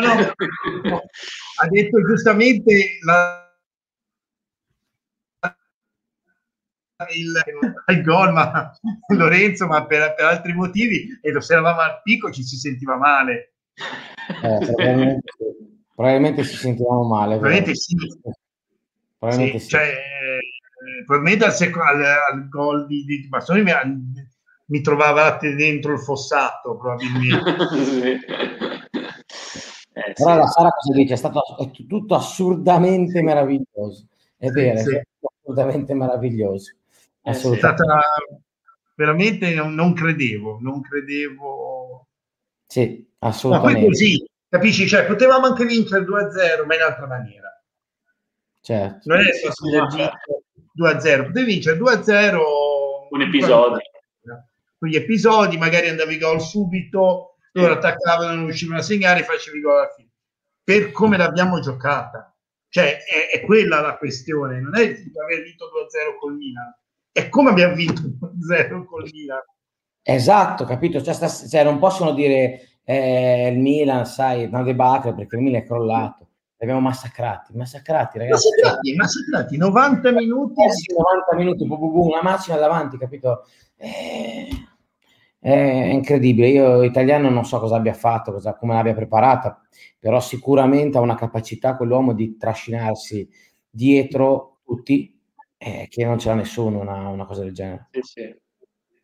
no, 0.00 1.02
ha 1.60 1.68
detto 1.68 2.02
giustamente 2.06 2.98
la 3.04 3.43
il, 7.14 7.96
il 7.96 8.02
gol, 8.02 8.32
ma 8.32 8.72
Lorenzo, 9.14 9.66
ma 9.66 9.84
per, 9.86 10.14
per, 10.14 10.26
altri 10.26 10.52
motivi, 10.52 11.18
e 11.20 11.32
lo 11.32 11.40
eravamo 11.46 11.80
al 11.80 12.00
picco 12.02 12.30
ci 12.30 12.42
si 12.42 12.56
sentiva 12.56 12.96
male. 12.96 13.54
Eh, 14.42 14.58
probabilmente, 14.72 15.32
probabilmente, 15.94 16.44
si 16.44 16.56
sentivamo 16.56 17.04
male. 17.04 17.38
Probabilmente 17.38 17.74
sì. 17.74 17.96
Probabilmente 19.18 19.58
sì, 19.58 19.64
sì. 19.64 19.70
Cioè, 19.70 19.82
eh, 19.82 21.04
probabilmente 21.04 21.44
al, 21.46 21.52
sec- 21.52 21.76
al, 21.76 22.02
al 22.02 22.48
gol 22.48 22.86
di, 22.86 23.04
di 23.04 23.26
Bastoni 23.28 23.62
mi, 23.62 23.72
mi, 24.66 24.80
trovavate 24.80 25.54
dentro 25.54 25.92
il 25.94 26.00
fossato, 26.00 26.76
probabilmente. 26.76 27.56
sì. 27.84 28.10
eh, 29.92 30.12
Però 30.14 30.36
la 30.36 30.46
Sara 30.46 30.68
cosa 30.70 30.92
dice? 30.92 31.14
È 31.14 31.16
stato 31.16 31.42
è 31.58 31.70
tutto 31.88 32.14
assurdamente 32.14 33.20
meraviglioso. 33.22 34.06
È 34.36 34.48
vero, 34.50 34.78
sì. 34.78 34.94
è 34.94 35.02
assolutamente 35.40 35.94
meraviglioso. 35.94 36.74
È 37.24 37.32
stata 37.32 37.84
veramente 38.96 39.54
non, 39.54 39.94
credevo, 39.94 40.58
non 40.60 40.82
credevo. 40.82 42.06
Sì, 42.66 43.10
assolutamente. 43.20 43.80
Ma 43.80 43.86
così, 43.86 44.28
capisci? 44.46 44.86
Cioè, 44.86 45.06
potevamo 45.06 45.46
anche 45.46 45.64
vincere 45.64 46.04
2-0, 46.04 46.66
ma 46.66 46.74
in 46.74 46.82
altra 46.82 47.06
maniera. 47.06 47.48
Certo. 48.60 49.08
Non 49.08 49.20
è 49.20 49.32
si 49.32 49.48
vincere 49.70 50.12
2-0, 50.78 51.26
potevi 51.26 51.46
vincere 51.46 51.78
2-0 51.78 52.38
un 53.08 53.22
episodio. 53.22 53.80
Con 54.78 54.88
gli 54.90 54.96
episodi, 54.96 55.56
magari 55.56 55.88
andavi 55.88 56.18
gol 56.18 56.42
subito, 56.42 57.36
loro 57.52 57.72
attaccavano, 57.72 58.34
non 58.34 58.44
riuscivano 58.44 58.80
a 58.80 58.82
segnare, 58.82 59.22
facevi 59.22 59.60
gol 59.60 59.78
alla 59.78 59.92
fine. 59.96 60.10
Per 60.62 60.92
come 60.92 61.16
l'abbiamo 61.16 61.58
giocata. 61.60 62.36
Cioè, 62.68 62.98
è, 62.98 63.30
è 63.38 63.40
quella 63.46 63.80
la 63.80 63.96
questione, 63.96 64.60
non 64.60 64.74
è 64.76 64.80
aver 64.80 65.42
vinto 65.42 65.66
2-0 65.66 66.18
col 66.18 66.34
Milan 66.34 66.74
è 67.14 67.28
come 67.28 67.50
abbiamo 67.50 67.76
vinto 67.76 68.02
0 68.44 68.84
col 68.86 69.08
Milan. 69.12 69.38
Esatto, 70.02 70.64
capito? 70.64 71.00
Cioè, 71.00 71.14
sta, 71.14 71.28
cioè, 71.28 71.62
non 71.62 71.78
possono 71.78 72.12
dire 72.12 72.80
eh, 72.84 73.50
il 73.52 73.58
Milan, 73.60 74.04
sai, 74.04 74.44
una 74.46 74.64
debacle 74.64 75.14
perché 75.14 75.36
il 75.36 75.42
Milan 75.42 75.60
è 75.62 75.64
crollato. 75.64 76.26
li 76.58 76.64
abbiamo 76.66 76.80
massacrati, 76.80 77.56
massacrati 77.56 78.18
ragazzi. 78.18 78.48
Massacrati, 78.48 78.94
massacrati, 78.96 79.56
90 79.56 80.10
minuti. 80.10 80.64
Eh 80.64 80.72
sì, 80.72 80.92
90 80.92 81.36
minuti, 81.36 81.66
bu, 81.66 81.78
bu, 81.78 81.92
bu, 81.92 82.08
una 82.08 82.22
macchina 82.22 82.56
davanti, 82.56 82.98
capito? 82.98 83.44
Eh, 83.76 84.48
è 85.38 85.90
incredibile. 85.92 86.48
Io 86.48 86.82
italiano 86.82 87.30
non 87.30 87.44
so 87.44 87.60
cosa 87.60 87.76
abbia 87.76 87.94
fatto, 87.94 88.32
cosa, 88.32 88.56
come 88.56 88.74
l'abbia 88.74 88.94
preparata, 88.94 89.62
però 90.00 90.18
sicuramente 90.18 90.98
ha 90.98 91.00
una 91.00 91.14
capacità 91.14 91.76
quell'uomo 91.76 92.12
di 92.12 92.36
trascinarsi 92.36 93.28
dietro 93.70 94.54
tutti, 94.64 95.13
eh, 95.64 95.86
che 95.88 96.04
non 96.04 96.18
ce 96.18 96.28
l'ha 96.28 96.34
nessuno 96.34 96.80
una, 96.80 97.08
una 97.08 97.24
cosa 97.24 97.42
del 97.42 97.54
genere. 97.54 97.88
Sì, 97.90 98.00
sì. 98.02 98.36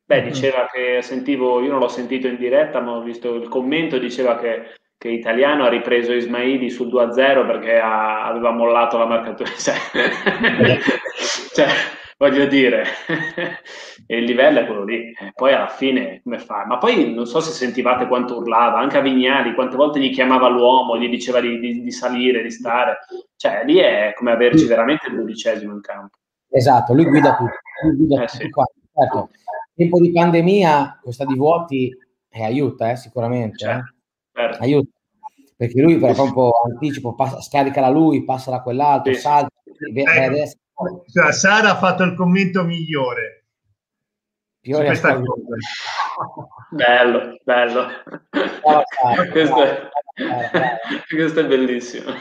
Beh, 0.05 0.23
diceva 0.23 0.67
che 0.71 1.01
sentivo, 1.03 1.61
io 1.63 1.71
non 1.71 1.79
l'ho 1.79 1.89
sentito 1.89 2.27
in 2.27 2.37
diretta, 2.37 2.81
ma 2.81 2.93
ho 2.93 3.03
visto 3.03 3.35
il 3.35 3.49
commento, 3.49 3.99
diceva 3.99 4.37
che 4.39 4.75
che 5.01 5.09
Italiano 5.09 5.65
ha 5.65 5.71
ripreso 5.71 6.13
Ismaili 6.13 6.69
sul 6.69 6.89
2-0 6.89 7.47
perché 7.47 7.79
ha, 7.79 8.27
aveva 8.27 8.51
mollato 8.51 8.99
la 8.99 9.07
marcatura. 9.07 9.49
Cioè, 9.57 9.75
cioè 11.55 11.69
voglio 12.19 12.45
dire, 12.45 12.85
il 14.09 14.25
livello 14.25 14.61
è 14.61 14.67
quello 14.67 14.85
lì. 14.85 15.11
Poi 15.35 15.55
alla 15.55 15.69
fine 15.69 16.21
come 16.23 16.39
fa? 16.39 16.67
Ma 16.67 16.77
poi 16.77 17.15
non 17.15 17.25
so 17.25 17.41
se 17.41 17.51
sentivate 17.51 18.07
quanto 18.09 18.37
urlava, 18.37 18.79
anche 18.79 18.99
a 18.99 19.01
Vignali, 19.01 19.55
quante 19.55 19.77
volte 19.77 20.01
gli 20.01 20.13
chiamava 20.13 20.49
l'uomo, 20.49 20.99
gli 20.99 21.09
diceva 21.09 21.41
di, 21.41 21.59
di, 21.59 21.81
di 21.81 21.91
salire, 21.91 22.43
di 22.43 22.51
stare. 22.51 22.99
Cioè, 23.37 23.63
lì 23.65 23.79
è 23.79 24.13
come 24.15 24.33
averci 24.33 24.67
veramente 24.67 25.09
il 25.09 25.17
dodicesimo 25.17 25.73
in 25.73 25.81
campo. 25.81 26.19
Esatto, 26.51 26.95
lui 26.95 27.05
guida 27.05 27.37
tutto. 27.37 27.59
Lui 27.85 27.97
guida 27.97 28.23
eh, 28.23 28.27
tutto 28.27 28.37
sì. 28.37 28.51
certo. 28.95 29.31
Tempo 29.75 30.01
di 30.01 30.13
pandemia, 30.13 31.01
questa 31.03 31.25
di 31.25 31.37
vuoti 31.37 31.97
eh, 32.29 32.45
aiuta, 32.45 32.91
eh, 32.91 32.97
sicuramente. 32.97 33.57
Certo. 33.57 33.95
Eh 33.95 33.99
certo. 34.41 34.63
aiuta 34.63 34.91
perché 35.57 35.83
lui 35.83 35.99
per 35.99 36.15
proprio 36.15 36.51
anticipo 36.65 37.15
passa, 37.15 37.41
scaricala 37.43 37.91
lui, 37.91 38.25
passa 38.25 38.51
da 38.51 38.63
quell'altro, 38.63 39.13
sì. 39.13 39.21
salta. 39.21 39.51
Eh, 39.95 40.53
cioè, 41.13 41.33
Sara 41.33 41.73
ha 41.73 41.77
fatto 41.77 42.03
il 42.03 42.15
commento 42.15 42.65
migliore. 42.65 43.45
Piore 44.59 44.87
questa 44.87 45.15
cosa. 45.17 45.35
Bello, 46.71 47.37
bello. 47.45 47.81
Oh, 48.63 48.83
questo, 49.31 49.63
è, 49.63 49.89
questo, 51.09 51.41
è, 51.41 51.47
bellissimo. 51.47 52.13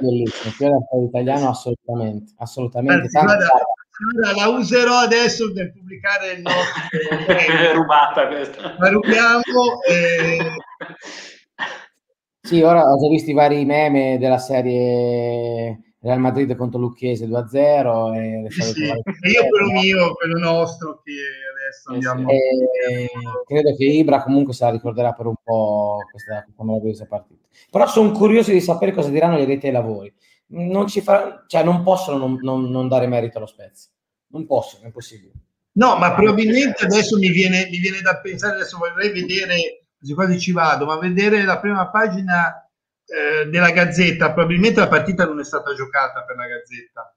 Bellissimo, 0.00 0.52
Piore 0.56 0.78
è 0.90 0.96
italiano 1.04 1.48
assolutamente, 1.48 2.32
assolutamente. 2.38 3.02
Anzi, 3.02 3.18
guarda, 3.18 3.46
guarda, 3.46 4.40
la 4.40 4.48
userò 4.48 4.98
adesso 4.98 5.52
per 5.52 5.72
pubblicare 5.72 6.32
il 6.32 6.42
nostro. 6.42 6.90
è 7.26 7.72
rubata 7.72 8.26
questa. 8.26 8.74
La 8.78 8.88
rubiamo 8.88 9.80
e 9.88 10.38
sì, 12.42 12.62
ora 12.62 12.82
ho 12.82 12.98
già 12.98 13.08
visto 13.08 13.30
i 13.30 13.34
vari 13.34 13.64
meme 13.64 14.18
della 14.18 14.38
serie 14.38 15.89
Real 16.02 16.18
Madrid 16.18 16.54
contro 16.56 16.80
Lucchese 16.80 17.26
2-0. 17.26 18.14
E 18.14 18.50
sì, 18.50 18.62
sì. 18.62 18.82
io 18.84 19.48
quello 19.48 19.70
mio, 19.70 20.14
quello 20.14 20.38
nostro, 20.38 21.02
che 21.04 21.12
adesso 21.52 21.92
andiamo. 21.92 22.30
E, 22.30 23.08
credo 23.46 23.76
che 23.76 23.84
Ibra 23.84 24.22
comunque 24.22 24.54
se 24.54 24.64
la 24.64 24.70
ricorderà 24.70 25.12
per 25.12 25.26
un 25.26 25.34
po' 25.42 25.98
questa 26.10 26.46
meravigliosa 26.58 27.06
partita. 27.06 27.46
Però 27.70 27.86
sono 27.86 28.12
curioso 28.12 28.50
di 28.50 28.60
sapere 28.60 28.92
cosa 28.92 29.10
diranno 29.10 29.38
gli 29.38 29.42
addetti 29.42 29.66
ai 29.66 29.72
lavori. 29.72 30.12
Non, 30.52 30.88
ci 30.88 31.00
fa, 31.00 31.44
cioè, 31.46 31.62
non 31.62 31.82
possono 31.82 32.16
non, 32.16 32.38
non, 32.40 32.70
non 32.70 32.88
dare 32.88 33.06
merito 33.06 33.38
allo 33.38 33.46
Spezia. 33.46 33.90
Non 34.28 34.46
possono, 34.46 34.82
è 34.84 34.86
impossibile. 34.86 35.32
No, 35.72 35.96
ma 35.96 36.14
probabilmente 36.14 36.84
adesso 36.84 37.16
mi 37.18 37.30
viene, 37.30 37.68
mi 37.70 37.78
viene 37.78 38.00
da 38.00 38.18
pensare, 38.20 38.56
adesso 38.56 38.78
vorrei 38.78 39.12
vedere 39.12 39.84
quasi 40.00 40.14
quasi 40.14 40.40
ci 40.40 40.52
vado, 40.52 40.86
ma 40.86 40.98
vedere 40.98 41.44
la 41.44 41.60
prima 41.60 41.88
pagina 41.90 42.69
eh, 43.10 43.48
della 43.48 43.70
Gazzetta, 43.70 44.32
probabilmente 44.32 44.80
la 44.80 44.88
partita 44.88 45.24
non 45.26 45.40
è 45.40 45.44
stata 45.44 45.74
giocata 45.74 46.22
per 46.24 46.36
la 46.36 46.46
Gazzetta. 46.46 47.14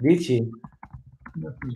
Dici? 0.00 0.48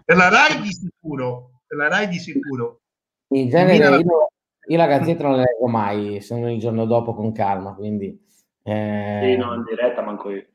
Per 0.05 0.16
la 0.16 0.29
RAI 0.29 0.61
di 0.61 0.73
sicuro, 0.73 1.62
per 1.66 1.79
la 1.79 1.88
RAI 1.88 2.09
di 2.09 2.18
sicuro. 2.18 2.81
In 3.29 3.49
genere 3.49 3.99
io, 3.99 4.29
io, 4.66 4.77
la 4.77 4.87
Gazzetta 4.87 5.23
non 5.23 5.37
la 5.37 5.42
leggo 5.42 5.68
mai, 5.68 6.21
se 6.21 6.38
non 6.38 6.51
il 6.51 6.59
giorno 6.59 6.85
dopo 6.85 7.14
con 7.14 7.33
calma, 7.33 7.75
quindi... 7.75 8.27
Eh, 8.62 9.21
sì, 9.23 9.37
no, 9.37 9.55
in 9.55 9.64
diretta 9.64 10.03
manco 10.03 10.31
io. 10.31 10.47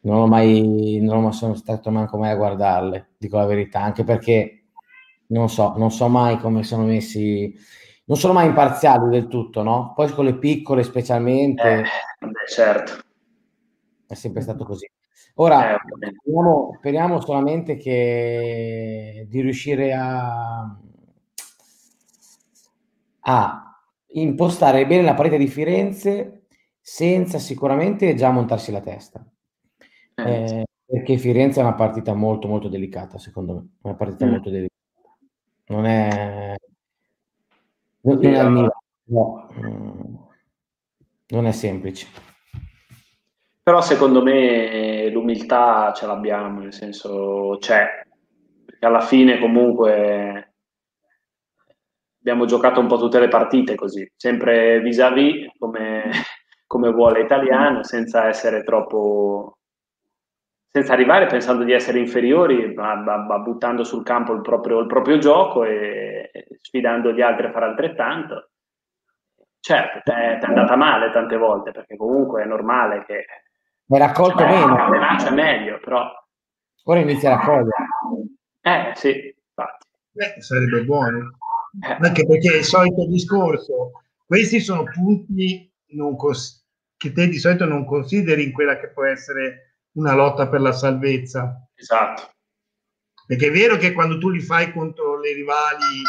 Non 0.00 0.18
ho 0.18 0.26
mai, 0.26 0.98
non 1.00 1.32
sono 1.32 1.54
stato 1.54 1.90
manco 1.90 2.18
mai 2.18 2.30
a 2.30 2.36
guardarle, 2.36 3.10
dico 3.18 3.36
la 3.36 3.46
verità, 3.46 3.80
anche 3.80 4.02
perché 4.02 4.64
non 5.28 5.48
so, 5.48 5.74
non 5.76 5.90
so 5.90 6.08
mai 6.08 6.38
come 6.38 6.64
sono 6.64 6.84
messi, 6.84 7.54
non 8.04 8.16
sono 8.16 8.32
mai 8.32 8.46
imparziali 8.46 9.08
del 9.08 9.28
tutto, 9.28 9.62
no? 9.62 9.92
Poi 9.94 10.10
con 10.10 10.24
le 10.24 10.36
piccole 10.36 10.82
specialmente. 10.82 11.62
Eh, 11.62 12.26
beh, 12.26 12.48
certo. 12.48 12.92
È 14.06 14.14
sempre 14.14 14.42
stato 14.42 14.64
così. 14.64 14.90
Ora, 15.36 15.74
eh, 15.74 15.78
speriamo, 16.20 16.74
speriamo, 16.76 17.20
solamente 17.20 17.76
che 17.76 19.26
di 19.28 19.40
riuscire 19.40 19.94
a, 19.94 20.76
a 23.20 23.78
impostare 24.08 24.86
bene 24.86 25.02
la 25.02 25.14
parete 25.14 25.38
di 25.38 25.46
Firenze 25.46 26.46
senza 26.80 27.38
sicuramente 27.38 28.14
già 28.14 28.30
montarsi 28.30 28.72
la 28.72 28.80
testa. 28.80 29.24
Eh, 30.14 30.44
eh 30.44 30.64
perché 30.84 31.16
Firenze 31.16 31.60
è 31.60 31.62
una 31.62 31.74
partita 31.74 32.12
molto 32.12 32.48
molto 32.48 32.68
delicata, 32.68 33.16
secondo 33.18 33.54
me, 33.54 33.68
una 33.80 33.94
partita 33.94 34.26
mm. 34.26 34.30
molto 34.30 34.50
delicata 34.50 34.72
non 35.72 35.86
è, 35.86 36.54
no, 39.04 39.48
mm, 39.58 40.14
non 41.28 41.46
è 41.46 41.52
semplice. 41.52 42.06
Però 43.62 43.80
secondo 43.80 44.22
me 44.22 45.08
l'umiltà 45.10 45.92
ce 45.94 46.06
l'abbiamo, 46.06 46.60
nel 46.60 46.72
senso 46.72 47.56
c'è, 47.60 47.86
perché 48.64 48.84
alla 48.84 49.00
fine 49.00 49.38
comunque 49.38 50.54
abbiamo 52.18 52.44
giocato 52.44 52.80
un 52.80 52.88
po' 52.88 52.98
tutte 52.98 53.20
le 53.20 53.28
partite 53.28 53.76
così, 53.76 54.10
sempre 54.16 54.80
vis-à-vis 54.80 55.48
come, 55.58 56.10
come 56.66 56.90
vuole 56.90 57.20
italiano, 57.20 57.84
senza 57.84 58.26
essere 58.26 58.64
troppo 58.64 59.58
senza 60.74 60.94
arrivare 60.94 61.26
pensando 61.26 61.64
di 61.64 61.72
essere 61.72 61.98
inferiori, 61.98 62.72
ma, 62.72 62.94
ma, 62.94 63.18
ma 63.18 63.38
buttando 63.40 63.84
sul 63.84 64.02
campo 64.02 64.32
il 64.32 64.40
proprio, 64.40 64.80
il 64.80 64.86
proprio, 64.86 65.18
gioco 65.18 65.64
e 65.64 66.30
sfidando 66.62 67.12
gli 67.12 67.20
altri 67.20 67.46
a 67.46 67.52
fare 67.52 67.66
altrettanto. 67.66 68.52
Certo, 69.60 70.00
ti 70.02 70.10
è 70.10 70.38
andata 70.40 70.74
male 70.74 71.10
tante 71.10 71.36
volte, 71.36 71.72
perché 71.72 71.94
comunque 71.94 72.42
è 72.42 72.46
normale 72.46 73.04
che... 73.04 73.26
Mi 73.84 73.98
raccolto 73.98 74.38
cioè, 74.38 74.48
meno. 74.48 75.16
C'è 75.18 75.30
meglio, 75.30 75.78
però... 75.78 76.10
Ora 76.84 77.00
inizia 77.00 77.32
a 77.32 77.36
raccogliere. 77.36 77.76
Eh, 78.62 78.92
sì, 78.94 79.34
infatti. 79.46 79.88
Eh, 80.14 80.40
sarebbe 80.40 80.84
buono. 80.84 81.36
Eh. 81.82 81.98
Anche 82.00 82.26
perché 82.26 82.56
il 82.56 82.64
solito 82.64 83.06
discorso, 83.06 83.90
questi 84.24 84.58
sono 84.58 84.84
punti 84.84 85.70
cos- 86.16 86.66
che 86.96 87.12
te 87.12 87.28
di 87.28 87.38
solito 87.38 87.66
non 87.66 87.84
consideri 87.84 88.42
in 88.42 88.52
quella 88.52 88.80
che 88.80 88.88
può 88.88 89.04
essere 89.04 89.71
una 89.94 90.14
lotta 90.14 90.48
per 90.48 90.60
la 90.60 90.72
salvezza. 90.72 91.66
Esatto. 91.74 92.30
Perché 93.26 93.46
è 93.46 93.50
vero 93.50 93.76
che 93.76 93.92
quando 93.92 94.18
tu 94.18 94.28
li 94.28 94.40
fai 94.40 94.72
contro 94.72 95.18
le 95.18 95.32
rivali 95.32 96.02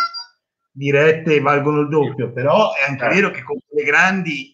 dirette 0.72 1.40
valgono 1.40 1.82
il 1.82 1.90
doppio, 1.90 2.32
però 2.32 2.74
è 2.74 2.90
anche 2.90 3.06
eh. 3.06 3.10
vero 3.10 3.30
che 3.30 3.44
contro 3.44 3.68
le 3.76 3.84
grandi, 3.84 4.52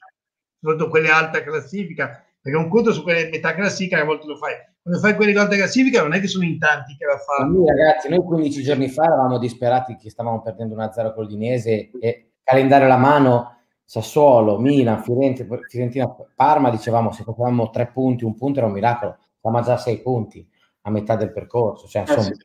soprattutto 0.59 0.89
quelle 0.89 1.09
alta 1.09 1.41
classifica, 1.41 2.23
perché 2.41 2.57
un 2.57 2.69
conto 2.69 2.91
su 2.91 3.03
quelle 3.03 3.29
metà 3.29 3.53
classifica 3.53 3.99
a 3.99 4.05
volte 4.05 4.27
lo 4.27 4.35
fai. 4.35 4.53
Quando 4.81 4.99
fai 4.99 5.15
quelle 5.15 5.31
di 5.31 5.37
alta 5.37 5.55
classifica 5.55 6.01
non 6.01 6.13
è 6.13 6.19
che 6.19 6.27
sono 6.27 6.45
in 6.45 6.57
tanti 6.57 6.95
che 6.97 7.05
la 7.05 7.17
fanno. 7.17 7.59
Noi, 7.59 7.67
ragazzi, 7.67 8.09
noi 8.09 8.23
15 8.23 8.63
giorni 8.63 8.89
fa 8.89 9.03
eravamo 9.03 9.37
disperati 9.37 9.95
che 9.95 10.09
stavamo 10.09 10.41
perdendo 10.41 10.75
1-0 10.75 11.13
con 11.13 11.25
l'Inese 11.25 11.91
e 11.99 12.31
calendario 12.43 12.85
alla 12.85 12.97
mano 12.97 13.58
Sassuolo, 13.89 14.60
Milan, 14.60 15.02
Firenze, 15.02 15.47
Fiorentina, 15.67 16.15
Parma, 16.36 16.69
dicevamo 16.69 17.12
se 17.12 17.23
facevamo 17.23 17.71
tre 17.71 17.88
punti, 17.88 18.23
un 18.23 18.36
punto 18.36 18.60
era 18.60 18.67
un 18.67 18.73
miracolo, 18.73 19.17
siamo 19.41 19.62
già 19.62 19.73
a 19.73 19.78
sei 19.78 19.99
punti 20.04 20.47
a 20.82 20.91
metà 20.91 21.15
del 21.15 21.32
percorso. 21.32 21.88
Cioè, 21.88 22.04
eh, 22.04 22.13
insomma, 22.13 22.36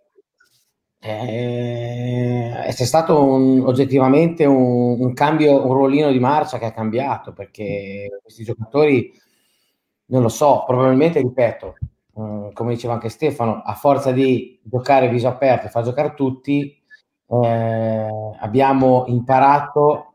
eh, 1.00 2.72
c'è 2.72 2.84
stato 2.86 3.22
un, 3.22 3.60
oggettivamente 3.60 4.46
un, 4.46 4.98
un, 4.98 5.12
cambio, 5.12 5.66
un 5.66 5.74
ruolino 5.74 6.10
di 6.10 6.18
marcia 6.18 6.56
che 6.56 6.64
ha 6.64 6.72
cambiato 6.72 7.34
perché 7.34 8.20
questi 8.22 8.42
giocatori, 8.42 9.12
non 10.06 10.22
lo 10.22 10.30
so, 10.30 10.64
probabilmente, 10.66 11.20
ripeto, 11.20 11.74
eh, 12.16 12.50
come 12.54 12.72
diceva 12.72 12.94
anche 12.94 13.10
Stefano, 13.10 13.60
a 13.62 13.74
forza 13.74 14.12
di 14.12 14.58
giocare 14.62 15.10
viso 15.10 15.28
aperto 15.28 15.66
e 15.66 15.68
far 15.68 15.84
giocare 15.84 16.14
tutti, 16.14 16.74
eh, 17.26 18.08
abbiamo 18.40 19.04
imparato 19.08 20.13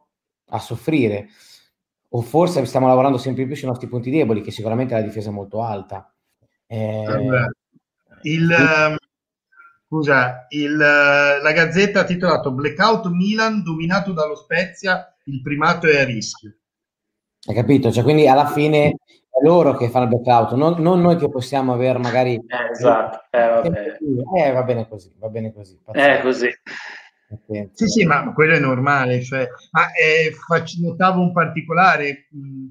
a 0.50 0.60
soffrire. 0.60 1.28
O 2.10 2.22
forse 2.22 2.66
stiamo 2.66 2.88
lavorando 2.88 3.18
sempre 3.18 3.46
più 3.46 3.56
sui 3.56 3.68
nostri 3.68 3.88
punti 3.88 4.10
deboli, 4.10 4.42
che 4.42 4.52
sicuramente 4.52 4.94
la 4.94 5.02
difesa 5.02 5.30
è 5.30 5.34
molto 5.34 5.62
alta. 5.62 6.12
Eh, 6.66 7.06
il, 8.24 8.52
ehm, 8.52 8.96
scusa, 9.88 10.46
il, 10.50 10.76
la 10.76 11.52
Gazzetta 11.52 12.02
ha 12.02 12.06
titolato 12.06 12.52
Blackout 12.52 13.08
Milan 13.08 13.64
dominato 13.64 14.12
dallo 14.12 14.36
Spezia, 14.36 15.16
il 15.26 15.42
primato 15.42 15.88
è 15.88 16.00
a 16.00 16.06
rischio. 16.06 16.56
Hai 17.48 17.56
capito? 17.56 17.92
Cioè, 17.92 18.04
quindi 18.04 18.28
alla 18.28 18.48
fine 18.48 18.96
è 19.40 19.44
loro 19.44 19.74
che 19.76 19.90
fanno 19.90 20.06
il 20.06 20.20
blackout, 20.20 20.54
non, 20.54 20.82
non 20.82 21.00
noi 21.02 21.16
che 21.16 21.30
possiamo 21.30 21.74
avere 21.74 21.98
magari... 22.00 22.34
Eh, 22.36 22.72
esatto, 22.72 23.26
eh, 23.32 23.48
vabbè. 23.48 23.98
eh, 24.36 24.52
va 24.52 24.64
bene 24.64 24.88
così, 24.88 25.14
va 25.18 25.30
bene 25.30 25.54
così. 25.54 25.80
Eh, 25.94 26.20
così. 26.22 26.50
Sì, 27.74 27.88
sì, 27.88 28.06
ma 28.06 28.32
quello 28.34 28.56
è 28.56 28.60
normale. 28.60 29.22
Cioè, 29.22 29.48
ma, 29.72 29.92
eh, 29.94 30.32
faccio, 30.32 30.78
notavo 30.82 31.22
un 31.22 31.32
particolare, 31.32 32.28
mh, 32.32 32.68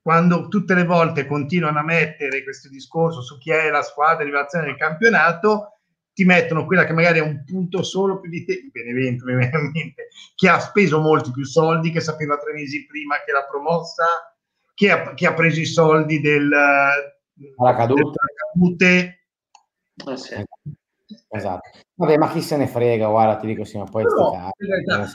quando 0.00 0.48
tutte 0.48 0.74
le 0.74 0.84
volte 0.84 1.26
continuano 1.26 1.78
a 1.78 1.84
mettere 1.84 2.42
questo 2.42 2.68
discorso 2.68 3.20
su 3.20 3.36
chi 3.38 3.50
è 3.50 3.68
la 3.68 3.82
squadra 3.82 4.24
di 4.24 4.30
rilevazione 4.30 4.66
del 4.66 4.76
campionato, 4.76 5.80
ti 6.12 6.24
mettono 6.24 6.64
quella 6.64 6.84
che 6.84 6.92
magari 6.92 7.18
è 7.18 7.22
un 7.22 7.44
punto 7.44 7.82
solo 7.82 8.18
più 8.18 8.30
di 8.30 8.44
te, 8.44 8.68
Benevento 8.72 9.24
ovviamente, 9.24 10.08
che 10.34 10.48
ha 10.48 10.58
speso 10.58 11.00
molti 11.00 11.30
più 11.30 11.44
soldi, 11.44 11.90
che 11.90 12.00
sapeva 12.00 12.38
tre 12.38 12.52
mesi 12.52 12.86
prima 12.86 13.16
che 13.24 13.32
l'ha 13.32 13.46
promossa, 13.48 14.06
che 14.74 14.90
ha, 14.90 15.14
che 15.14 15.26
ha 15.26 15.34
preso 15.34 15.60
i 15.60 15.66
soldi 15.66 16.20
del, 16.20 16.48
cadute. 18.52 19.26
Eh 20.06 20.16
sì. 20.16 20.44
Esatto. 21.28 21.70
Vabbè, 21.94 22.16
ma 22.16 22.30
chi 22.30 22.40
se 22.40 22.56
ne 22.56 22.66
frega, 22.66 23.08
guarda, 23.08 23.36
ti 23.36 23.46
dico, 23.46 23.64
sì, 23.64 23.78
ma 23.78 23.84
poi 23.84 24.04
no, 24.04 24.50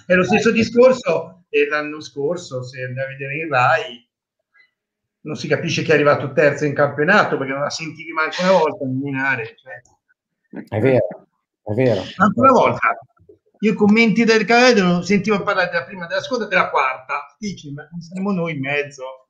è 0.06 0.14
lo 0.14 0.24
stesso 0.24 0.52
discorso 0.52 1.36
l'anno 1.70 2.02
scorso, 2.02 2.64
se 2.64 2.84
andavi 2.84 3.14
a 3.14 3.18
vedere 3.18 3.38
in 3.38 3.50
Rai, 3.50 4.10
non 5.22 5.36
si 5.36 5.48
capisce 5.48 5.84
chi 5.84 5.92
è 5.92 5.94
arrivato 5.94 6.34
terzo 6.34 6.66
in 6.66 6.74
campionato 6.74 7.38
perché 7.38 7.54
non 7.54 7.62
la 7.62 7.70
sentivi 7.70 8.12
manco 8.12 8.42
una 8.42 8.52
volta 8.52 8.86
nominare. 8.86 9.56
Cioè. 9.56 10.66
È 10.68 10.80
vero, 10.80 11.28
è 11.64 11.74
vero. 11.74 12.02
Anche 12.18 12.40
una 12.40 12.52
volta. 12.52 12.98
Io 13.60 13.72
i 13.72 13.76
commenti 13.76 14.26
del 14.26 14.46
Cavedo 14.46 14.84
non 14.84 15.04
sentivo 15.04 15.42
parlare 15.42 15.70
della 15.72 15.86
prima, 15.86 16.06
della 16.06 16.22
seconda 16.22 16.46
e 16.46 16.50
della 16.50 16.70
quarta. 16.70 17.36
Dici, 17.40 17.72
ma 17.72 17.88
siamo 18.00 18.32
noi 18.32 18.54
in 18.54 18.60
mezzo. 18.60 19.30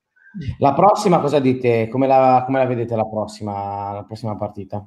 La 0.59 0.73
prossima 0.73 1.19
cosa 1.19 1.39
dite? 1.39 1.87
Come 1.87 2.07
la, 2.07 2.43
come 2.45 2.57
la 2.57 2.65
vedete 2.65 2.95
la 2.95 3.05
prossima, 3.05 3.93
la 3.93 4.03
prossima 4.03 4.35
partita? 4.35 4.85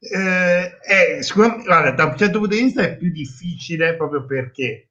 Eh, 0.00 0.78
è, 0.78 1.18
guarda, 1.34 1.90
da 1.90 2.04
un 2.04 2.16
certo 2.16 2.38
punto 2.38 2.54
di 2.54 2.62
vista 2.62 2.82
è 2.82 2.96
più 2.96 3.10
difficile 3.10 3.96
proprio 3.96 4.24
perché 4.26 4.90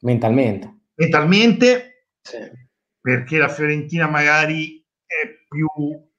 mentalmente 0.00 0.84
mentalmente 0.94 2.06
sì. 2.22 2.38
perché 2.98 3.36
la 3.36 3.48
Fiorentina 3.48 4.08
magari 4.08 4.82
è 5.04 5.28
più 5.46 5.66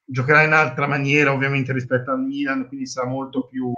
giocherà 0.06 0.44
in 0.44 0.54
altra 0.54 0.88
maniera 0.88 1.32
ovviamente 1.32 1.74
rispetto 1.74 2.12
al 2.12 2.22
Milan, 2.22 2.68
quindi 2.68 2.86
sarà 2.86 3.08
molto 3.08 3.48
più... 3.48 3.72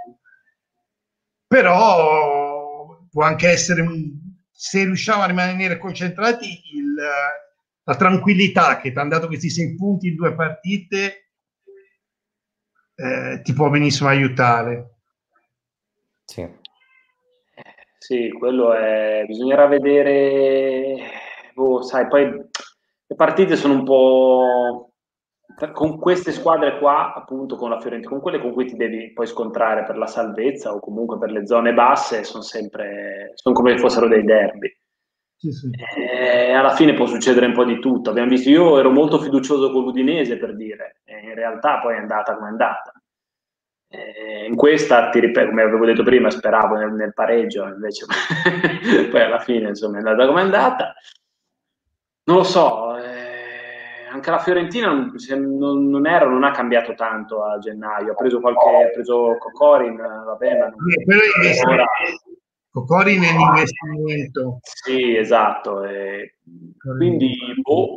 Però 1.46 3.06
può 3.08 3.22
anche 3.22 3.48
essere, 3.48 3.80
un... 3.80 4.12
se 4.50 4.84
riusciamo 4.84 5.22
a 5.22 5.26
rimanere 5.26 5.78
concentrati, 5.78 6.46
il, 6.74 6.94
la 7.84 7.96
tranquillità 7.96 8.80
che 8.80 8.92
ti 8.92 8.98
hanno 8.98 9.10
dato 9.10 9.28
questi 9.28 9.48
sei 9.48 9.74
punti 9.76 10.08
in 10.08 10.16
due 10.16 10.34
partite 10.34 11.25
eh, 12.96 13.40
ti 13.42 13.52
può 13.52 13.68
benissimo 13.70 14.08
aiutare. 14.08 14.94
Sì. 16.24 16.48
Sì, 17.98 18.30
quello 18.30 18.72
è... 18.72 19.24
bisognerà 19.26 19.66
vedere... 19.66 20.96
Oh, 21.54 21.82
sai, 21.82 22.06
poi 22.08 22.24
le 22.24 23.14
partite 23.14 23.56
sono 23.56 23.74
un 23.74 23.84
po' 23.84 24.92
con 25.72 25.98
queste 25.98 26.32
squadre 26.32 26.78
qua, 26.78 27.14
appunto 27.14 27.56
con 27.56 27.70
la 27.70 27.80
Fiorentina, 27.80 28.10
con 28.10 28.20
quelle 28.20 28.40
con 28.40 28.52
cui 28.52 28.66
ti 28.66 28.76
devi 28.76 29.12
poi 29.12 29.26
scontrare 29.26 29.84
per 29.84 29.96
la 29.96 30.06
salvezza 30.06 30.72
o 30.74 30.80
comunque 30.80 31.18
per 31.18 31.30
le 31.30 31.46
zone 31.46 31.72
basse, 31.72 32.24
sono 32.24 32.42
sempre 32.42 33.32
sono 33.34 33.54
come 33.54 33.72
se 33.72 33.78
fossero 33.78 34.06
dei 34.06 34.22
derby. 34.22 34.70
Sì, 35.38 35.52
sì. 35.52 35.70
E 35.98 36.52
alla 36.52 36.74
fine 36.74 36.94
può 36.94 37.06
succedere 37.06 37.46
un 37.46 37.52
po' 37.52 37.64
di 37.64 37.78
tutto. 37.78 38.10
Abbiamo 38.10 38.30
visto, 38.30 38.48
io 38.48 38.78
ero 38.78 38.90
molto 38.90 39.18
fiducioso 39.18 39.70
con 39.70 39.84
l'Udinese 39.84 40.38
per 40.38 40.56
dire, 40.56 41.02
in 41.04 41.34
realtà 41.34 41.80
poi 41.80 41.94
è 41.94 41.98
andata 41.98 42.34
come 42.34 42.46
è 42.46 42.50
andata. 42.50 42.92
E 43.88 44.46
in 44.48 44.56
questa, 44.56 45.10
ti 45.10 45.20
ripeto, 45.20 45.48
come 45.48 45.62
avevo 45.62 45.84
detto 45.84 46.02
prima, 46.02 46.30
speravo 46.30 46.74
nel, 46.76 46.92
nel 46.92 47.12
pareggio, 47.12 47.66
invece 47.66 48.06
poi 49.10 49.20
alla 49.20 49.38
fine 49.38 49.68
insomma 49.68 49.96
è 49.96 49.98
andata 49.98 50.26
come 50.26 50.40
è 50.40 50.44
andata. 50.44 50.94
Non 52.24 52.38
lo 52.38 52.42
so, 52.42 52.96
eh, 52.96 54.06
anche 54.10 54.30
la 54.30 54.38
Fiorentina 54.38 54.88
non, 54.88 55.88
non, 55.88 56.06
era, 56.06 56.26
non, 56.26 56.42
ha 56.42 56.50
cambiato 56.50 56.94
tanto 56.94 57.44
a 57.44 57.58
gennaio, 57.58 58.12
ha 58.12 58.14
preso 58.14 58.40
qualche, 58.40 58.68
ha 58.68 58.90
preso 58.92 59.36
Cocorin, 59.38 59.96
vabbè, 59.96 60.58
ma 60.58 60.66
non, 60.66 61.72
ora... 61.72 61.86
Cocorin 62.76 63.22
è 63.22 63.32
l'investimento. 63.34 64.58
Sì, 64.60 65.16
esatto, 65.16 65.82
e 65.82 66.34
quindi 66.78 67.34
boh, 67.62 67.96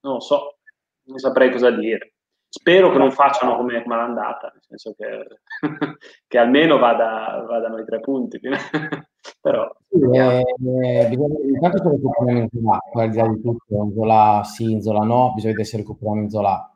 non 0.00 0.14
lo 0.14 0.20
so, 0.20 0.56
non 1.04 1.18
saprei 1.18 1.50
cosa 1.50 1.70
dire. 1.70 2.14
Spero 2.48 2.90
che 2.90 2.96
non 2.96 3.12
facciano 3.12 3.54
come, 3.54 3.82
come 3.82 3.94
andata, 3.96 4.50
nel 4.50 4.62
senso 4.62 4.94
che, 4.96 5.26
che 6.26 6.38
almeno 6.38 6.78
vada, 6.78 7.44
vadano 7.46 7.78
i 7.80 7.84
tre 7.84 8.00
punti. 8.00 8.40
Però 9.40 9.70
eh, 9.90 10.38
eh, 10.38 11.08
bisogna, 11.08 11.38
intanto 11.44 11.82
se 11.82 11.90
recuperiamo 11.90 12.38
in 12.40 12.48
Zola, 12.50 12.78
al 12.94 13.10
di 13.10 13.16
là 13.18 13.28
di 13.28 13.40
tutto, 13.42 13.92
Zola 13.94 14.42
sì, 14.42 14.80
Zola 14.80 15.00
no, 15.00 15.32
bisogna 15.34 15.52
vedere 15.52 15.68
se 15.68 15.76
recuperiamo 15.76 16.20
in 16.22 16.30
Zola. 16.30 16.72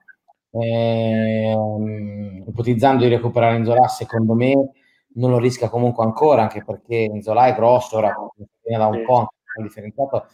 Eh, 0.50 1.56
ipotizzando 2.46 3.04
di 3.04 3.10
recuperare 3.10 3.56
in 3.56 3.64
Zola, 3.64 3.88
secondo 3.88 4.34
me 4.34 4.70
non 5.16 5.30
lo 5.30 5.38
rischia 5.38 5.68
comunque 5.68 6.04
ancora, 6.04 6.42
anche 6.42 6.64
perché 6.64 6.96
in 6.96 7.22
Zola 7.22 7.46
è 7.46 7.54
grosso, 7.54 7.96
ora 7.96 8.14
viene 8.62 8.82
da 8.82 8.86
un 8.86 9.04
po' 9.04 9.28
differenziato, 9.62 10.26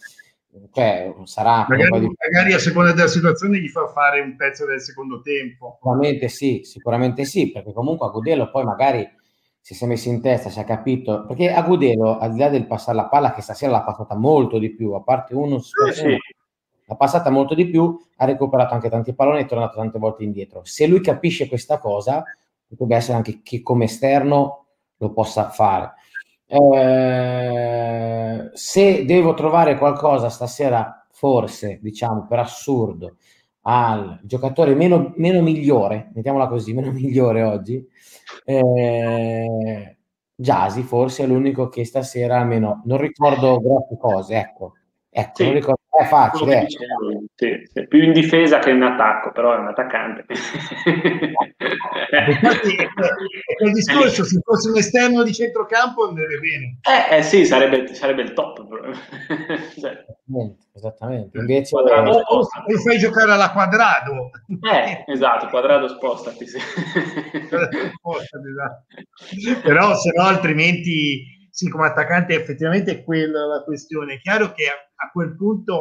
cioè 0.72 1.14
sarà 1.24 1.66
magari, 1.68 2.00
di... 2.00 2.14
magari, 2.30 2.52
a 2.52 2.58
seconda 2.58 2.92
della 2.92 3.08
situazione 3.08 3.58
gli 3.58 3.68
fa 3.68 3.86
fare 3.88 4.20
un 4.20 4.36
pezzo 4.36 4.66
del 4.66 4.80
secondo 4.80 5.20
tempo. 5.22 5.76
Sicuramente 5.76 6.28
sì 6.28 6.60
sicuramente 6.64 7.24
sì 7.24 7.50
perché 7.50 7.72
comunque 7.72 8.06
a 8.06 8.10
Godello 8.10 8.50
poi 8.50 8.64
magari 8.64 9.08
si 9.60 9.82
è 9.82 9.86
messo 9.86 10.08
in 10.08 10.20
testa 10.20 10.50
si 10.50 10.60
è 10.60 10.64
capito 10.64 11.24
perché 11.24 11.52
a 11.52 11.62
Gudelo 11.62 12.18
al 12.18 12.32
di 12.32 12.38
là 12.38 12.48
del 12.48 12.66
passare 12.66 12.96
la 12.96 13.06
palla 13.06 13.32
che 13.32 13.40
stasera 13.40 13.70
l'ha 13.70 13.82
passata 13.82 14.16
molto 14.16 14.58
di 14.58 14.74
più 14.74 14.92
a 14.92 15.02
parte 15.02 15.34
uno 15.34 15.60
sì, 15.60 15.72
sì. 15.92 16.16
l'ha 16.84 16.96
passata 16.96 17.30
molto 17.30 17.54
di 17.54 17.66
più 17.70 17.96
ha 18.16 18.24
recuperato 18.26 18.74
anche 18.74 18.90
tanti 18.90 19.14
palloni 19.14 19.38
e 19.38 19.42
è 19.42 19.46
tornato 19.46 19.76
tante 19.76 19.98
volte 19.98 20.24
indietro. 20.24 20.62
Se 20.64 20.86
lui 20.86 21.00
capisce 21.00 21.48
questa 21.48 21.78
cosa 21.78 22.24
potrebbe 22.68 22.96
essere 22.96 23.16
anche 23.16 23.40
che 23.42 23.62
come 23.62 23.84
esterno 23.84 24.61
lo 25.02 25.12
possa 25.12 25.50
fare 25.50 25.94
eh, 26.54 28.50
se 28.52 29.04
devo 29.06 29.32
trovare 29.34 29.78
qualcosa 29.78 30.28
stasera, 30.28 31.06
forse, 31.10 31.78
diciamo, 31.80 32.26
per 32.26 32.40
assurdo, 32.40 33.16
al 33.62 34.20
giocatore 34.22 34.74
meno, 34.74 35.12
meno 35.16 35.40
migliore, 35.40 36.10
mettiamola 36.14 36.48
così, 36.48 36.74
meno 36.74 36.92
migliore 36.92 37.42
oggi, 37.42 37.82
eh, 38.44 39.96
Jasi 40.34 40.82
forse 40.82 41.24
è 41.24 41.26
l'unico 41.26 41.68
che 41.68 41.84
stasera 41.84 42.40
almeno 42.40 42.82
non 42.84 42.98
ricordo 42.98 43.60
grosse 43.60 43.96
cose, 43.98 44.34
ecco, 44.36 44.72
ecco, 45.08 45.32
sì. 45.36 45.44
non 45.44 45.52
ricordo 45.54 45.81
è 45.92 46.04
facile. 46.06 46.66
Sì, 47.34 47.60
sì. 47.70 47.86
Più 47.86 48.02
in 48.02 48.12
difesa 48.12 48.58
che 48.60 48.70
in 48.70 48.82
attacco, 48.82 49.30
però 49.30 49.54
è 49.54 49.58
un 49.58 49.68
attaccante. 49.68 50.24
Infatti, 52.28 52.76
quel 53.56 53.72
discorso, 53.72 54.24
se 54.24 54.40
fosse 54.42 54.70
un 54.70 54.78
esterno 54.78 55.22
di 55.22 55.34
centrocampo 55.34 56.08
andrebbe 56.08 56.38
bene. 56.38 56.78
Eh, 56.80 57.18
eh 57.18 57.22
sì, 57.22 57.44
sarebbe, 57.44 57.92
sarebbe, 57.94 58.22
il 58.22 58.32
top. 58.32 58.64
cioè. 59.78 60.04
Esattamente, 60.74 61.36
invece... 61.36 61.70
Quadrado, 61.70 62.20
eh, 62.20 62.78
fai 62.78 62.98
giocare 62.98 63.32
alla 63.32 63.52
quadrado. 63.52 64.30
Eh, 64.48 65.04
esatto, 65.12 65.48
quadrado 65.48 65.88
spostati. 65.88 66.46
Sì. 66.46 66.58
spostati 67.98 68.48
esatto. 68.48 69.60
Però 69.62 69.94
se 69.94 70.10
no 70.14 70.22
altrimenti 70.22 71.40
sì, 71.54 71.68
come 71.68 71.86
attaccante 71.86 72.34
effettivamente 72.34 72.92
è 72.92 73.04
quella 73.04 73.44
la 73.44 73.62
questione. 73.62 74.14
È 74.14 74.20
chiaro 74.20 74.52
che 74.52 74.64
a, 74.68 75.06
a, 75.06 75.10
quel 75.10 75.36
punto 75.36 75.80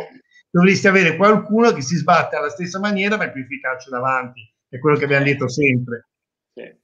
dovresti 0.49 0.89
avere 0.89 1.15
qualcuno 1.15 1.71
che 1.71 1.81
si 1.81 1.95
sbatte 1.95 2.36
alla 2.36 2.49
stessa 2.49 2.77
maniera 2.77 3.15
ma 3.15 3.23
è 3.23 3.31
più 3.31 3.41
efficace 3.41 3.89
davanti. 3.89 4.41
È 4.67 4.77
quello 4.79 4.97
che 4.97 5.05
abbiamo 5.05 5.23
detto 5.23 5.47
sempre. 5.47 6.10
Sì. 6.53 6.79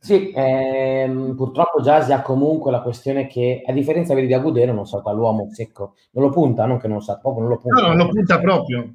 Sì, 0.00 0.32
ehm, 0.34 1.36
purtroppo 1.36 1.82
Jazzy 1.82 2.10
ha 2.10 2.20
comunque 2.22 2.72
la 2.72 2.80
questione 2.80 3.28
che, 3.28 3.62
a 3.64 3.72
differenza 3.72 4.12
di 4.14 4.34
Agudelo, 4.34 4.72
non 4.72 4.86
salta 4.86 5.12
l'uomo 5.12 5.48
secco, 5.52 5.94
non 6.12 6.24
lo 6.24 6.30
punta, 6.30 6.66
non 6.66 6.80
che 6.80 6.88
non 6.88 7.02
salta, 7.02 7.20
proprio 7.20 7.42
non 7.42 7.52
lo 7.52 7.58
punta. 7.58 7.80
No, 7.82 7.88
non 7.88 7.96
lo 7.96 8.08
punta 8.08 8.40
proprio. 8.40 8.94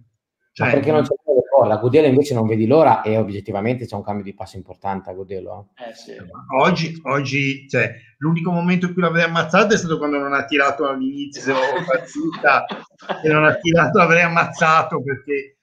Cioè, 0.52 0.72
perché 0.72 0.92
non 0.92 1.04
c'è 1.04 1.14
le 1.64 1.70
cose. 1.70 1.74
A 1.74 1.78
Gudelo 1.78 2.08
invece 2.08 2.34
non 2.34 2.48
vedi 2.48 2.68
l'ora 2.68 3.02
e 3.02 3.18
oggettivamente 3.18 3.86
c'è 3.86 3.96
un 3.96 4.04
cambio 4.04 4.24
di 4.24 4.34
passo 4.34 4.58
importante 4.58 5.10
a 5.10 5.14
Gudelo. 5.14 5.70
Eh. 5.76 5.90
eh 5.90 5.94
sì. 5.94 6.14
Oggi, 6.58 7.00
oggi 7.04 7.68
cioè, 7.70 7.96
l'unico 8.18 8.52
momento 8.52 8.88
in 8.88 8.94
cui 8.94 9.02
l'avrei 9.02 9.24
ammazzato 9.24 9.74
è 9.74 9.78
stato 9.78 9.98
quando 9.98 10.18
non 10.18 10.34
ha 10.34 10.46
tirato 10.46 10.88
all'inizio 10.88 11.54
partita 11.86 12.66
e 13.24 13.30
non 13.30 13.46
ha 13.46 13.56
tirato 13.56 13.98
l'avrei 13.98 14.24
ammazzato 14.24 15.02
perché 15.02 15.58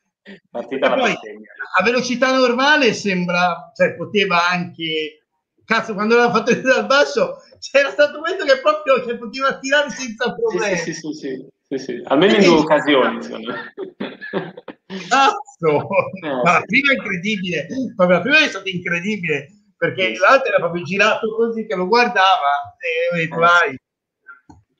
partita 0.51 0.95
poi 0.95 1.13
a 1.13 1.83
velocità 1.83 2.37
normale 2.37 2.93
sembra, 2.93 3.73
cioè 3.75 3.95
poteva 3.95 4.49
anche 4.49 5.23
cazzo 5.65 5.95
quando 5.95 6.17
l'aveva 6.17 6.35
fatto 6.35 6.55
dal 6.61 6.87
basso 6.87 7.39
c'era 7.59 7.91
stato 7.91 8.17
un 8.17 8.23
momento 8.25 8.45
che 8.45 8.61
proprio 8.61 9.03
cioè, 9.05 9.17
poteva 9.17 9.59
tirare 9.59 9.91
senza 9.91 10.35
problemi. 10.35 10.77
Sì, 10.77 10.93
sì, 10.93 11.01
sì, 11.01 11.13
sì, 11.13 11.47
Sì, 11.69 11.79
sì. 11.79 12.03
Almeno 12.05 12.35
in 12.35 12.45
due 12.45 12.59
occasioni, 12.59 13.19
Cazzo! 15.09 15.89
Eh, 16.23 16.43
ma 16.43 16.53
la 16.53 16.63
prima 16.65 16.93
è 16.93 16.97
incredibile, 16.97 17.67
la 17.97 18.21
prima 18.21 18.39
è 18.39 18.49
stata 18.49 18.69
incredibile 18.69 19.49
perché 19.77 20.17
l'altro 20.17 20.49
era 20.49 20.59
proprio 20.59 20.85
girato 20.85 21.35
così 21.35 21.67
che 21.67 21.75
lo 21.75 21.89
guardava 21.89 22.77
e 22.79 23.13
ho 23.13 23.17
detto 23.17 23.37
vai. 23.37 23.77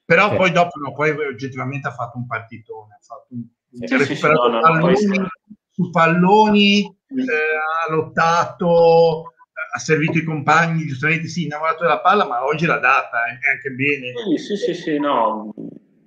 Però 0.05 0.31
sì. 0.31 0.37
poi 0.37 0.53
dopo, 0.53 0.79
no, 0.79 0.93
poi 0.93 1.11
oggettivamente 1.11 1.89
ha 1.89 1.93
fatto 1.93 2.19
un 2.19 2.27
partitone, 2.27 2.95
ha 2.95 3.03
fatto 3.03 3.29
un, 3.31 3.43
sì, 3.73 4.15
sì, 4.15 4.27
no, 4.27 4.47
no, 4.47 4.61
palloni, 4.61 5.27
su 5.71 5.91
palloni, 5.91 6.81
eh, 6.83 7.87
ha 7.87 7.91
lottato, 7.91 9.33
ha 9.75 9.79
servito 9.79 10.19
i 10.19 10.25
compagni, 10.25 10.87
giustamente 10.87 11.29
sì, 11.29 11.45
innamorato 11.45 11.83
della 11.83 12.01
palla, 12.01 12.27
ma 12.27 12.45
oggi 12.45 12.67
l'ha 12.67 12.79
data 12.79 13.25
eh, 13.25 13.51
anche 13.51 13.71
bene. 13.71 14.13
Sì, 14.37 14.57
sì, 14.57 14.75
sì, 14.75 14.99
no, 14.99 15.55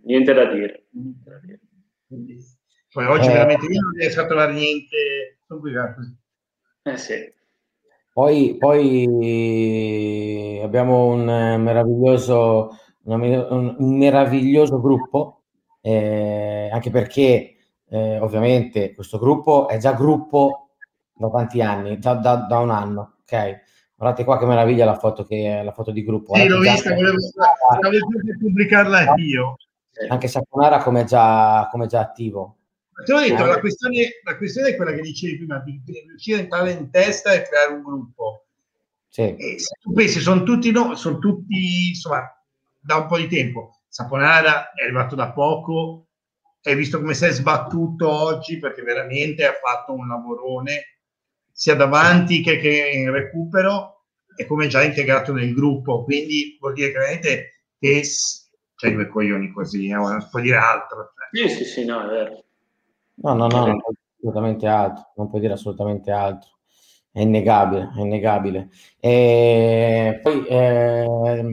niente 0.04 0.34
da 0.34 0.46
dire. 0.46 0.88
Poi 2.96 3.06
oggi 3.08 3.28
eh, 3.28 3.34
veramente 3.34 3.66
io 3.66 3.82
non 3.82 3.92
riesco 3.92 4.22
a 4.22 4.26
trovare 4.26 4.54
niente. 4.54 5.40
Eh 6.84 6.98
sì. 6.98 7.30
Poi, 8.14 8.56
poi 8.58 10.62
abbiamo 10.64 11.08
un 11.08 11.26
meraviglioso, 11.62 12.78
un 13.04 13.98
meraviglioso 13.98 14.80
gruppo, 14.80 15.42
eh, 15.82 16.70
anche 16.72 16.90
perché 16.90 17.58
eh, 17.90 18.20
ovviamente 18.20 18.94
questo 18.94 19.20
gruppo 19.20 19.68
è 19.68 19.78
già 19.78 19.92
gruppo 19.92 20.70
da 21.14 21.30
tanti 21.30 21.62
anni, 21.62 22.00
già 22.00 22.14
da, 22.14 22.46
da 22.48 22.60
un 22.60 22.70
anno, 22.70 23.18
ok? 23.24 23.64
Guardate 23.98 24.24
qua 24.24 24.40
che 24.40 24.46
meraviglia 24.46 24.86
la 24.86 24.98
foto, 24.98 25.26
che, 25.26 25.62
la 25.62 25.74
foto 25.74 25.92
di 25.92 26.06
gruppo. 26.06 26.34
Sì, 26.36 26.48
l'ho 26.48 26.60
vista, 26.60 26.94
volevo, 26.94 27.18
volevo 27.82 28.08
pubblicarla 28.40 29.16
io. 29.18 29.58
Anche 30.08 30.30
Saponara 30.30 30.82
come 30.82 31.04
già, 31.04 31.68
come 31.70 31.88
già 31.88 32.00
attivo. 32.00 32.56
L'ho 32.96 33.20
detto, 33.20 33.46
la 33.46 33.60
questione, 33.60 34.22
la 34.24 34.38
questione, 34.38 34.70
è 34.70 34.76
quella 34.76 34.94
che 34.94 35.02
dicevi 35.02 35.38
prima, 35.38 35.60
di 35.60 35.82
riuscire 36.08 36.38
a 36.38 36.42
entrare 36.42 36.72
in 36.72 36.90
testa 36.90 37.34
e 37.34 37.42
creare 37.42 37.74
un 37.74 37.84
gruppo. 37.84 38.46
Sì. 39.10 39.36
E 39.36 39.60
se 39.60 39.76
tu 39.82 39.92
pensi, 39.92 40.20
sono 40.20 40.44
tutti, 40.44 40.72
no, 40.72 40.96
sono 40.96 41.20
tutti, 41.20 41.90
insomma, 41.90 42.24
da 42.80 42.96
un 42.98 43.08
po' 43.08 43.18
di 43.18 43.28
tempo. 43.28 43.82
Saponara 43.88 44.72
è 44.74 44.84
arrivato 44.84 45.16
da 45.16 45.32
poco, 45.32 46.08
hai 46.64 46.76
visto 46.76 47.00
come 47.00 47.14
si 47.14 47.26
è 47.26 47.32
sbattuto 47.32 48.10
oggi 48.10 48.60
perché 48.60 48.82
veramente 48.82 49.46
ha 49.46 49.54
fatto 49.54 49.94
un 49.94 50.08
lavorone 50.08 51.00
sia 51.52 51.76
davanti 51.76 52.42
che, 52.42 52.58
che 52.58 52.92
in 52.94 53.12
recupero 53.12 54.04
e 54.36 54.46
come 54.46 54.68
già 54.68 54.84
integrato 54.84 55.32
nel 55.32 55.54
gruppo. 55.54 56.04
Quindi 56.04 56.58
vuol 56.60 56.74
dire 56.74 56.92
che 56.92 56.98
veramente 56.98 57.64
che 57.80 58.04
c'è 58.76 58.92
due 58.92 59.08
coglioni 59.08 59.52
così, 59.52 59.88
eh, 59.88 59.94
non 59.94 60.22
si 60.22 60.28
può 60.30 60.40
dire 60.40 60.58
altro. 60.58 61.14
Sì, 61.32 61.50
sì, 61.50 61.66
sì, 61.66 61.86
no, 61.86 62.04
è 62.04 62.08
vero. 62.08 62.45
No, 63.16 63.34
no, 63.34 63.48
no, 63.48 63.66
non 63.66 63.80
puoi 63.80 63.96
dire 63.96 64.18
assolutamente 64.18 64.68
altro, 64.68 65.12
non 65.16 65.30
puoi 65.30 65.42
dire 65.42 65.54
assolutamente 65.54 66.12
altro. 66.12 66.50
È 67.12 67.22
innegabile, 67.22 67.94
è 67.96 68.02
innegabile. 68.02 68.70
E 69.00 70.20
poi, 70.22 70.46
eh, 70.48 71.46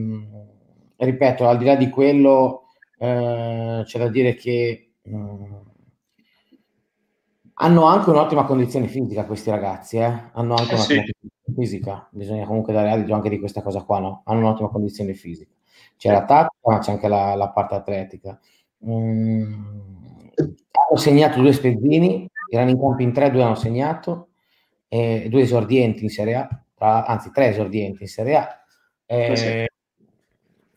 ripeto, 0.97 1.49
al 1.49 1.59
di 1.59 1.65
là 1.65 1.77
di 1.77 1.89
quello, 1.89 2.65
eh, 2.99 3.83
c'è 3.85 3.99
da 3.99 4.09
dire 4.09 4.35
che 4.35 4.95
mh, 5.03 5.17
mm, 5.17 5.55
hanno 7.55 7.85
anche 7.85 8.11
un'ottima 8.11 8.45
condizione 8.45 8.89
fisica 8.89 9.25
questi 9.25 9.51
ragazzi, 9.51 9.99
eh? 9.99 10.31
hanno 10.33 10.55
anche 10.55 10.73
eh 10.73 10.75
un'ottima 10.75 11.03
sì. 11.05 11.13
condizione 11.21 11.55
fisica, 11.55 12.09
bisogna 12.11 12.47
comunque 12.47 12.73
dare 12.73 12.91
adito 12.91 13.15
anche 13.15 13.29
di 13.29 13.39
questa 13.39 13.63
cosa 13.63 13.83
qua, 13.85 14.01
no? 14.01 14.23
Hanno 14.25 14.41
un'ottima 14.41 14.69
condizione 14.69 15.15
fisica. 15.15 15.53
C'è 15.97 16.11
la 16.11 16.25
tattica, 16.25 16.73
ma 16.73 16.79
c'è 16.79 16.91
anche 16.91 17.07
la, 17.07 17.35
la 17.37 17.51
parte 17.51 17.75
atletica. 17.77 18.39
Mm 18.85 19.93
hanno 20.73 20.99
segnato 20.99 21.41
due 21.41 21.53
spezzini, 21.53 22.29
erano 22.49 22.71
in 22.71 22.81
campo 22.81 23.03
in 23.03 23.13
tre, 23.13 23.31
due 23.31 23.43
hanno 23.43 23.55
segnato, 23.55 24.29
eh, 24.89 25.27
due 25.29 25.43
esordienti 25.43 26.05
in 26.05 26.11
Serie 26.11 26.35
A, 26.35 26.63
tra, 26.75 27.07
anzi 27.07 27.31
tre 27.31 27.49
esordienti 27.49 28.03
in 28.03 28.09
Serie 28.09 28.37
A. 28.37 28.65
Eh, 29.07 29.37
sì. 29.37 29.71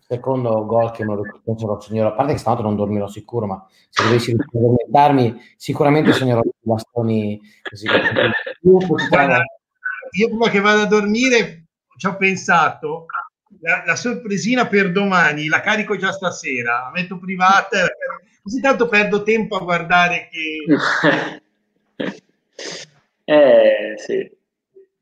Secondo 0.08 0.66
gol 0.66 0.92
che 0.92 1.04
non 1.04 1.16
lo 1.16 1.80
segnerò, 1.82 2.10
a 2.10 2.14
parte 2.14 2.34
che 2.34 2.38
stanotte 2.38 2.62
non 2.62 2.76
dormirò 2.76 3.08
sicuro, 3.08 3.48
ma 3.48 3.66
se 3.90 4.04
dovessi 4.04 4.36
addormentarmi 4.38 5.36
sicuramente 5.58 6.12
sognerò 6.12 6.42
i 6.42 6.52
bastoni 6.60 7.42
così. 7.68 7.88
Guarda, 9.10 9.44
io 10.12 10.28
prima 10.28 10.50
che 10.50 10.60
vado 10.60 10.82
a 10.82 10.86
dormire 10.86 11.66
ci 11.98 12.06
ho 12.06 12.16
pensato 12.18 13.08
la, 13.62 13.84
la, 13.86 13.96
sorpresina 13.96 14.68
per 14.68 14.92
domani 14.92 15.48
la 15.48 15.62
carico 15.62 15.96
già 15.98 16.12
stasera, 16.12 16.84
la 16.84 16.92
metto 16.94 17.18
privata, 17.18 17.88
così 18.46 18.62
tanto 18.62 18.88
perdo 18.88 19.24
tempo 19.24 19.56
a 19.56 19.64
guardare 19.64 20.30
che... 20.30 21.42
eh 23.26 23.94
sì, 23.98 24.32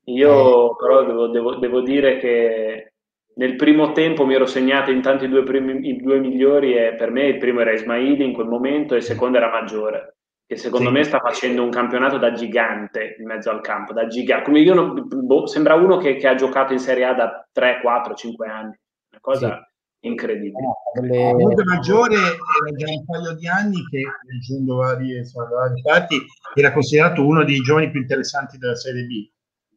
io 0.06 0.72
eh. 0.72 0.76
però 0.80 1.06
devo, 1.06 1.28
devo, 1.28 1.56
devo, 1.56 1.82
dire 1.82 2.20
che 2.20 2.94
nel 3.36 3.58
primo 3.58 3.92
tempo 3.92 4.26
mi 4.26 4.34
ero 4.36 4.46
segnato 4.46 4.92
intanto 4.92 5.26
i 5.26 5.30
due, 5.30 5.44
primi, 5.44 5.90
i 5.90 5.98
due 5.98 6.20
migliori 6.20 6.78
e 6.78 6.96
per 6.96 7.12
me 7.12 7.26
il 7.26 7.38
primo 7.38 7.60
era 7.60 7.74
Ismaili 7.74 8.24
in 8.24 8.32
quel 8.32 8.48
momento 8.48 8.94
e 8.94 9.00
il 9.00 9.04
secondo 9.04 9.36
era 9.36 9.50
Maggiore 9.50 10.16
che 10.46 10.56
secondo 10.56 10.88
sì. 10.88 10.94
me 10.94 11.04
sta 11.04 11.20
facendo 11.20 11.64
un 11.64 11.70
campionato 11.70 12.18
da 12.18 12.32
gigante 12.32 13.18
in 13.20 13.26
mezzo 13.26 13.50
al 13.50 13.62
campo, 13.62 13.92
da 13.92 14.08
gigante. 14.08 14.46
Come 14.46 14.60
io 14.60 14.74
non, 14.74 15.06
boh, 15.06 15.48
sembra 15.48 15.74
uno 15.74 15.98
che, 15.98 16.16
che, 16.16 16.28
ha 16.28 16.36
giocato 16.36 16.72
in 16.72 16.80
Serie 16.80 17.06
A 17.06 17.14
da 17.14 17.48
3, 17.52 17.80
4, 17.82 18.14
5 18.14 18.48
anni, 18.48 18.78
una 19.12 19.22
cosa 19.22 19.73
incredibile. 20.04 20.68
Eh, 20.96 21.02
le... 21.02 21.64
Maggiore 21.64 22.16
era 22.16 22.76
già 22.76 22.90
un 22.90 23.06
paio 23.06 23.36
di 23.36 23.48
anni 23.48 23.86
che, 23.90 24.04
leggendo 24.28 24.76
vari, 24.76 25.18
insomma, 25.18 25.48
vari 25.50 25.82
dati, 25.82 26.18
era 26.54 26.72
considerato 26.72 27.26
uno 27.26 27.44
dei 27.44 27.60
giovani 27.60 27.90
più 27.90 28.00
interessanti 28.00 28.58
della 28.58 28.76
Serie 28.76 29.04
B. 29.04 29.30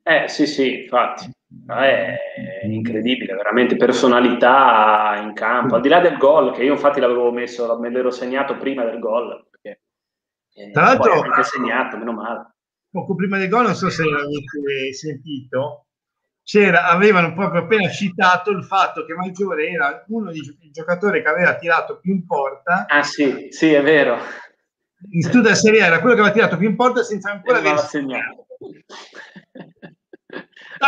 Eh 0.02 0.28
sì, 0.28 0.46
sì, 0.46 0.82
infatti. 0.82 1.30
È 1.66 2.16
incredibile, 2.64 3.34
veramente 3.34 3.76
personalità 3.76 5.16
in 5.22 5.32
campo, 5.32 5.76
al 5.76 5.80
di 5.80 5.88
là 5.88 6.00
del 6.00 6.16
gol, 6.16 6.52
che 6.52 6.64
io 6.64 6.72
infatti 6.72 7.00
l'avevo 7.00 7.30
messo, 7.30 7.78
me 7.78 7.88
l'ero 7.88 8.10
segnato 8.10 8.56
prima 8.56 8.84
del 8.84 8.98
gol, 8.98 9.46
perché 9.50 9.80
tra 10.72 10.82
l'altro, 10.82 11.20
anche 11.20 11.44
segnato, 11.44 11.96
meno 11.96 12.12
male. 12.12 12.54
Poco 12.90 13.14
prima 13.14 13.38
del 13.38 13.48
gol, 13.48 13.64
non 13.64 13.74
so 13.74 13.88
se 13.90 14.04
l'avete 14.04 14.92
sentito, 14.92 15.85
avevano 16.54 17.34
proprio 17.34 17.62
appena 17.62 17.88
citato 17.90 18.50
il 18.50 18.64
fatto 18.64 19.04
che 19.04 19.14
Maggiore 19.14 19.68
era 19.68 20.04
uno 20.08 20.30
dei 20.30 20.42
giocatori 20.70 21.22
che 21.22 21.28
aveva 21.28 21.56
tirato 21.56 21.98
più 21.98 22.12
in 22.12 22.24
porta. 22.24 22.86
Ah 22.86 23.02
sì, 23.02 23.48
sì, 23.50 23.72
è 23.72 23.82
vero. 23.82 24.18
In 25.10 25.22
studio 25.22 25.54
Serie 25.54 25.82
A 25.82 25.86
era 25.86 26.00
quello 26.00 26.14
che 26.14 26.20
aveva 26.20 26.34
tirato 26.34 26.56
più 26.56 26.68
in 26.68 26.76
porta 26.76 27.02
senza 27.02 27.32
ancora 27.32 27.58
aver 27.58 27.78
segnato. 27.80 28.46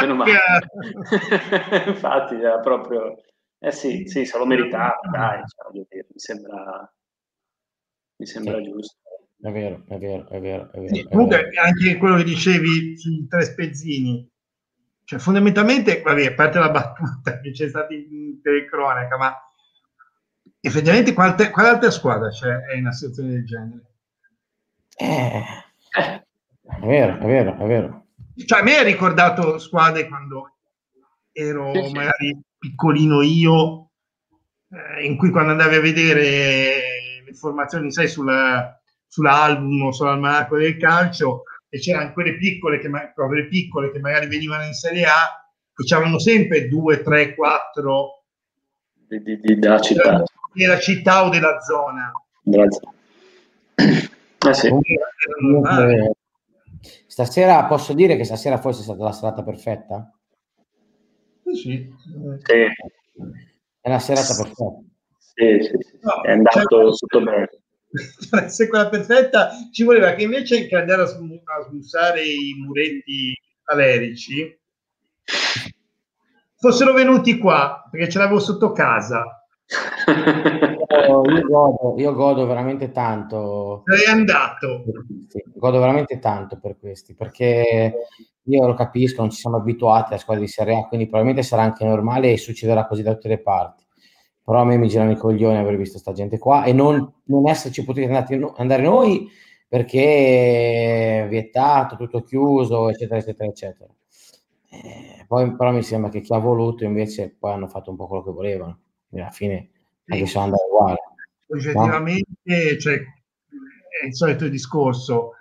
Meno 0.00 0.14
male. 0.14 0.32
Infatti 1.86 2.34
era 2.34 2.58
proprio... 2.60 3.16
Eh 3.60 3.72
sì, 3.72 4.06
sì, 4.06 4.24
se 4.24 4.38
lo 4.38 4.46
meritava, 4.46 5.00
dai, 5.10 5.42
cioè, 5.44 5.72
mi 5.72 5.84
sembra, 6.14 6.94
mi 8.18 8.26
sembra 8.26 8.58
sì. 8.58 8.62
giusto. 8.62 9.00
È 9.40 9.50
vero, 9.50 9.84
è 9.88 9.98
vero, 9.98 10.28
è 10.28 10.40
vero. 10.40 10.70
È 10.70 10.78
vero 10.78 10.94
sì, 10.94 11.02
comunque 11.04 11.42
vero. 11.42 11.62
anche 11.62 11.96
quello 11.96 12.16
che 12.16 12.24
dicevi 12.24 12.96
sui 12.96 13.26
tre 13.26 13.42
spezzini, 13.42 14.30
cioè 15.08 15.18
fondamentalmente, 15.18 16.02
vabbè, 16.02 16.26
a 16.26 16.34
parte 16.34 16.58
la 16.58 16.68
battuta 16.68 17.40
che 17.40 17.52
c'è 17.52 17.66
stata 17.70 17.94
in 17.94 18.42
telecronaca, 18.42 19.16
ma 19.16 19.34
effettivamente 20.60 21.14
quale, 21.14 21.48
quale 21.48 21.68
altra 21.70 21.90
squadra 21.90 22.28
c'è 22.28 22.74
in 22.74 22.80
una 22.80 22.92
situazione 22.92 23.30
del 23.30 23.46
genere? 23.46 23.84
Eh, 24.96 25.42
è 25.96 26.86
vero, 26.86 27.18
è 27.20 27.24
vero, 27.24 27.56
è 27.56 27.66
vero. 27.66 28.06
Cioè 28.36 28.60
a 28.60 28.62
me 28.62 28.76
ha 28.76 28.82
ricordato 28.82 29.58
squadre 29.58 30.06
quando 30.08 30.56
ero 31.32 31.72
sì, 31.72 31.90
magari 31.94 32.38
piccolino 32.58 33.22
io, 33.22 33.92
eh, 34.68 35.06
in 35.06 35.16
cui 35.16 35.30
quando 35.30 35.52
andavi 35.52 35.76
a 35.76 35.80
vedere 35.80 36.22
le 37.24 37.30
informazioni, 37.30 37.90
sai, 37.90 38.08
sulla 38.08 38.78
sull'album 39.06 39.84
o 39.84 39.90
sull'almanacco 39.90 40.58
del 40.58 40.76
calcio 40.76 41.44
e 41.68 41.78
c'erano 41.78 42.12
quelle 42.12 42.36
piccole 42.36 42.78
che, 42.78 42.90
quelle 43.14 43.46
piccole 43.46 43.90
che 43.90 43.98
magari 43.98 44.26
venivano 44.26 44.64
in 44.64 44.72
Serie 44.72 45.04
A 45.04 45.50
e 45.74 45.84
c'erano 45.84 46.18
sempre 46.18 46.68
due, 46.68 47.02
tre, 47.02 47.34
quattro 47.34 48.24
di, 48.92 49.22
di, 49.22 49.38
di, 49.38 49.58
della 49.58 49.80
città 49.80 50.22
della 50.52 50.78
città 50.78 51.26
o 51.26 51.28
della 51.28 51.60
zona 51.60 52.10
ah, 54.38 54.52
sì. 54.52 54.68
stasera 57.06 57.64
posso 57.66 57.92
dire 57.92 58.16
che 58.16 58.24
stasera 58.24 58.58
forse 58.58 58.80
è 58.80 58.84
stata 58.84 59.04
la 59.04 59.12
serata 59.12 59.42
perfetta? 59.42 60.12
Sì, 61.44 61.54
sì. 61.54 61.94
sì. 62.42 62.52
È 63.80 63.88
la 63.88 63.98
serata 63.98 64.34
perfetta. 64.36 64.82
Sì, 65.18 65.62
sì, 65.62 65.76
sì. 65.80 65.98
No, 66.00 66.22
è 66.22 66.32
andato 66.32 66.68
cioè, 66.68 66.96
tutto 66.96 67.22
bene 67.22 67.48
per 68.30 68.44
essere 68.44 68.68
quella 68.68 68.88
perfetta 68.88 69.50
ci 69.72 69.84
voleva 69.84 70.12
che 70.12 70.24
invece 70.24 70.66
che 70.66 70.76
andare 70.76 71.02
a, 71.02 71.06
sm- 71.06 71.40
a 71.44 71.62
smussare 71.68 72.22
i 72.22 72.54
muretti 72.58 73.34
alerici 73.64 74.58
fossero 76.56 76.92
venuti 76.92 77.38
qua 77.38 77.86
perché 77.90 78.08
ce 78.08 78.18
l'avevo 78.18 78.40
sotto 78.40 78.72
casa 78.72 79.38
io, 80.08 81.42
godo, 81.46 81.94
io, 81.98 82.14
godo, 82.14 82.46
veramente 82.46 82.90
tanto. 82.90 83.82
Sei 83.84 84.10
andato. 84.10 84.84
Sì, 85.28 85.44
godo 85.54 85.78
veramente 85.78 86.18
tanto 86.18 86.58
per 86.58 86.78
questi, 86.78 87.14
perché 87.14 87.92
io 88.42 88.66
lo 88.66 88.74
capisco, 88.74 89.20
non 89.20 89.30
ci 89.30 89.40
siamo 89.40 89.56
abituati 89.58 90.12
alla 90.12 90.20
squadra 90.20 90.42
di 90.42 90.50
Serie 90.50 90.78
A, 90.78 90.86
quindi 90.86 91.06
probabilmente 91.06 91.46
sarà 91.46 91.62
anche 91.62 91.84
normale 91.84 92.32
e 92.32 92.38
succederà 92.38 92.86
così 92.86 93.02
da 93.02 93.12
tutte 93.12 93.28
le 93.28 93.40
parti. 93.40 93.84
Però 94.48 94.62
a 94.62 94.64
me 94.64 94.78
mi 94.78 94.88
girano 94.88 95.10
i 95.10 95.16
coglioni 95.16 95.58
aver 95.58 95.76
visto 95.76 96.00
questa 96.00 96.14
gente 96.14 96.38
qua 96.38 96.64
e 96.64 96.72
non, 96.72 97.12
non 97.24 97.46
esserci 97.46 97.84
potuti 97.84 98.06
andare, 98.06 98.50
andare 98.56 98.82
noi 98.82 99.28
perché 99.68 101.26
vietato, 101.28 101.96
tutto 101.96 102.22
chiuso, 102.22 102.88
eccetera, 102.88 103.20
eccetera, 103.20 103.50
eccetera. 103.50 103.94
Eh, 104.70 105.26
poi 105.26 105.54
però 105.54 105.70
mi 105.70 105.82
sembra 105.82 106.08
che 106.08 106.22
chi 106.22 106.32
ha 106.32 106.38
voluto 106.38 106.84
invece 106.84 107.36
poi 107.38 107.52
hanno 107.52 107.68
fatto 107.68 107.90
un 107.90 107.96
po' 107.96 108.06
quello 108.06 108.24
che 108.24 108.30
volevano. 108.30 108.78
E 109.10 109.20
alla 109.20 109.28
fine 109.28 109.68
sì. 110.06 110.24
sono 110.24 110.44
andati 110.44 110.62
uguali. 110.66 110.96
Oggettivamente, 111.48 112.30
no? 112.44 112.78
cioè, 112.78 112.94
è 112.94 114.06
il 114.06 114.14
solito 114.14 114.48
discorso. 114.48 115.32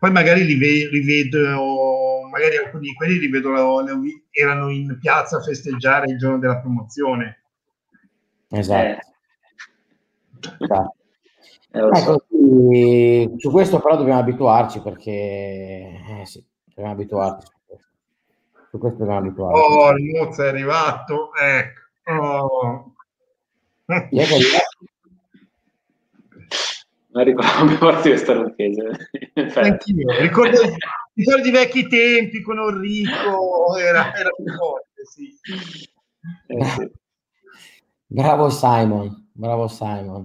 Poi 0.00 0.10
magari 0.10 0.44
li, 0.44 0.56
ve- 0.56 0.88
li 0.90 1.04
vedo, 1.04 2.26
magari 2.28 2.56
alcuni 2.56 2.88
di 2.88 2.94
quelli 2.94 3.20
li 3.20 3.28
vedo, 3.28 3.52
erano 4.32 4.68
in 4.68 4.98
piazza 5.00 5.36
a 5.36 5.42
festeggiare 5.42 6.10
il 6.10 6.18
giorno 6.18 6.40
della 6.40 6.58
promozione. 6.58 7.41
Esatto. 8.52 8.82
Eh. 8.82 8.98
esatto. 10.60 10.94
Eh, 11.74 11.78
ecco, 11.78 11.96
so. 11.96 12.26
su 13.38 13.50
questo 13.50 13.80
però 13.80 13.96
dobbiamo 13.96 14.20
abituarci 14.20 14.80
perché 14.80 15.10
eh, 15.10 16.26
sì, 16.26 16.44
dobbiamo 16.66 16.92
abituarci. 16.92 17.50
Su 18.68 18.78
questo 18.78 18.98
dobbiamo 18.98 19.20
abituarci. 19.20 19.60
Oh, 19.60 19.96
il 19.96 20.04
Mozza 20.04 20.44
è 20.44 20.48
arrivato, 20.48 21.30
ecco. 21.34 21.80
Oh. 22.12 22.94
È 23.86 24.08
che 24.08 24.16
è 24.16 24.22
arrivato? 24.22 24.78
Non 27.14 27.24
ricordo 27.24 27.66
più 27.66 27.78
questa 27.78 28.34
lucchese. 28.34 29.10
Anch'io, 29.54 30.20
ricordo, 30.20 30.58
ricordo 31.14 31.48
i 31.48 31.50
vecchi 31.50 31.86
tempi 31.86 32.42
con 32.42 32.58
Enrico, 32.58 33.76
era, 33.78 34.14
era 34.14 34.30
più 34.30 34.44
forte, 34.54 35.04
sì. 35.04 35.34
Eh, 36.46 36.64
sì. 36.64 36.90
Bravo 38.12 38.50
Simon, 38.50 39.28
bravo 39.32 39.68
Simon. 39.68 40.24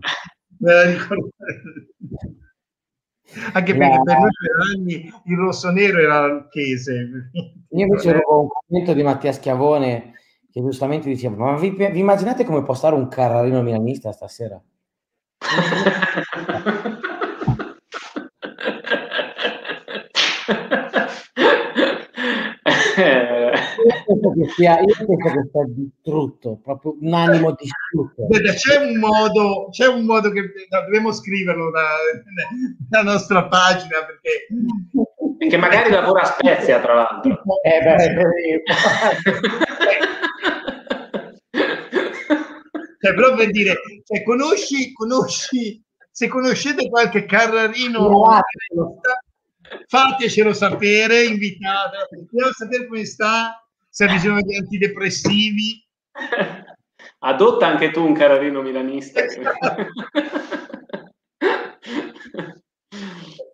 Anche 3.54 3.76
perché 3.76 3.96
la... 3.96 4.04
per 4.04 4.18
noi 4.18 4.30
per 4.40 4.56
anni 4.74 5.14
il 5.26 5.38
rosso-nero 5.38 6.00
era 6.00 6.28
lucchese. 6.28 7.30
Io 7.70 7.86
invece 7.86 8.10
avevo 8.10 8.42
un 8.42 8.48
commento 8.50 8.94
di 8.94 9.04
Mattia 9.04 9.32
Schiavone 9.32 10.16
che 10.52 10.62
giustamente 10.62 11.08
diceva: 11.08 11.38
Ma 11.38 11.58
vi, 11.58 11.70
vi 11.70 12.00
immaginate 12.00 12.44
come 12.44 12.64
può 12.64 12.74
stare 12.74 12.96
un 12.96 13.08
carrarino 13.08 13.62
milanista 13.62 14.12
stasera? 14.12 14.62
penso 24.06 24.34
che 24.34 24.50
sia, 24.56 24.80
io 24.80 24.94
penso 24.98 25.16
che 25.16 25.50
sia 25.52 25.66
distrutto, 25.68 26.60
proprio 26.64 26.96
un 27.00 27.14
animo 27.14 27.56
distrutto. 27.56 28.26
Guarda, 28.26 28.54
c'è 28.54 28.78
un 28.78 28.98
modo, 28.98 29.70
c'è 29.72 29.88
un 29.88 30.06
modo 30.06 30.32
che 30.32 30.52
dobbiamo 30.70 31.12
scriverlo 31.12 31.72
da, 31.72 31.88
dalla 32.90 33.12
nostra 33.12 33.48
pagina 33.48 34.06
perché... 34.06 34.48
Che 35.38 35.58
magari 35.58 35.92
lavora 35.92 36.22
a 36.22 36.26
Spezia, 36.26 36.82
tra 36.82 36.96
l'altro. 36.96 37.44
Eh, 37.62 37.80
beh, 37.84 38.64
cioè, 43.00 43.14
però 43.14 43.36
per 43.36 43.52
dire, 43.52 43.76
cioè, 44.04 44.24
conosci, 44.24 44.92
conosci, 44.94 45.82
se 46.10 46.28
conoscete 46.28 46.90
qualche 46.90 47.26
carrarino, 47.26 48.26
fatecelo 49.88 50.54
sapere, 50.54 51.24
invitate, 51.24 52.08
vogliamo 52.32 52.52
sapere 52.52 52.88
come 52.88 53.06
sta 53.06 53.67
se 53.98 54.04
ha 54.04 54.14
bisogno 54.14 54.44
di 54.44 54.56
antidepressivi. 54.56 55.84
Adotta 57.20 57.66
anche 57.66 57.90
tu 57.90 58.06
un 58.06 58.14
cararino 58.14 58.62
milanista. 58.62 59.22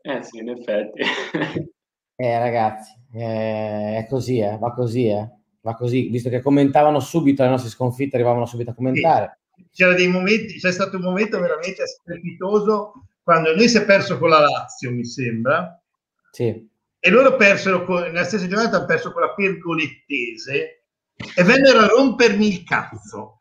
eh 0.01 0.23
sì, 0.23 0.39
in 0.39 0.49
effetti. 0.49 1.01
Eh 2.15 2.39
ragazzi, 2.39 2.91
eh, 3.13 3.99
è 3.99 4.05
così, 4.09 4.39
eh, 4.39 4.57
va 4.57 4.73
così, 4.73 5.07
eh. 5.07 5.29
va 5.61 5.75
così, 5.75 6.09
visto 6.09 6.27
che 6.29 6.41
commentavano 6.41 6.99
subito 6.99 7.43
le 7.43 7.49
nostre 7.49 7.69
sconfitte, 7.69 8.17
arrivavano 8.17 8.45
subito 8.45 8.71
a 8.71 8.73
commentare. 8.73 9.39
Sì. 9.55 9.65
C'era 9.71 9.93
dei 9.93 10.09
momenti, 10.09 10.59
c'è 10.59 10.73
stato 10.73 10.97
un 10.97 11.03
momento 11.03 11.39
veramente 11.39 11.87
strepitoso 11.87 12.91
quando 13.23 13.55
noi 13.55 13.69
si 13.69 13.77
è 13.77 13.85
perso 13.85 14.19
con 14.19 14.27
la 14.27 14.41
Lazio, 14.41 14.91
mi 14.91 15.05
sembra. 15.05 15.81
Sì 16.31 16.71
e 17.05 17.09
loro 17.09 17.35
persero, 17.35 17.83
con, 17.83 18.01
nella 18.03 18.23
stessa 18.23 18.47
giornata 18.47 18.77
hanno 18.77 18.85
perso 18.85 19.11
con 19.11 19.23
la 19.23 19.33
pergolettese 19.33 20.85
e 21.35 21.43
vennero 21.43 21.79
a 21.79 21.87
rompermi 21.87 22.47
il 22.47 22.63
cazzo. 22.63 23.39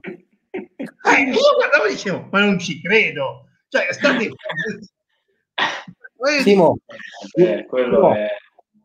Eh, 1.06 1.20
io 1.20 1.54
guardavo 1.56 1.84
e 1.84 1.90
dicevo, 1.90 2.28
ma 2.32 2.40
non 2.40 2.58
ci 2.58 2.80
credo. 2.80 3.48
Cioè, 3.68 3.92
state... 3.92 4.30
Simo, 6.42 6.78
eh, 7.36 7.66
Simo 7.68 8.12
è... 8.12 8.26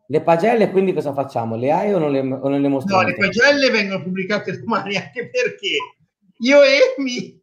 le 0.06 0.22
pagelle 0.22 0.70
quindi 0.70 0.92
cosa 0.92 1.12
facciamo? 1.12 1.56
Le 1.56 1.72
hai 1.72 1.92
o 1.92 1.98
non 1.98 2.12
le, 2.12 2.20
o 2.20 2.48
non 2.48 2.60
le 2.60 2.68
mostriamo? 2.68 3.02
No, 3.02 3.08
le 3.08 3.16
pagelle 3.16 3.70
vengono 3.70 4.02
pubblicate 4.04 4.60
domani 4.60 4.96
anche 4.96 5.30
perché 5.30 5.78
io 6.38 6.62
e 6.62 6.94
Emi 6.96 7.42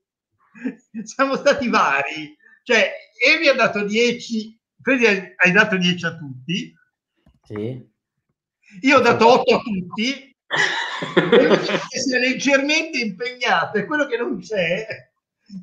siamo 1.04 1.36
stati 1.36 1.68
vari. 1.68 2.38
Cioè, 2.64 2.90
Emi 3.28 3.48
ha 3.48 3.54
dato 3.54 3.84
10 3.84 4.59
quindi 4.96 5.34
hai 5.36 5.52
dato 5.52 5.78
10 5.78 6.06
a 6.06 6.16
tutti. 6.16 6.74
Sì. 7.44 7.88
Io 8.82 8.98
ho 8.98 9.02
dato 9.02 9.32
8 9.32 9.56
a 9.56 9.60
tutti. 9.60 10.36
si 11.90 12.16
è 12.16 12.20
leggermente 12.20 12.98
impegnato 12.98 13.78
e 13.78 13.86
quello 13.86 14.08
che 14.08 14.18
non 14.18 14.40
c'è 14.40 14.86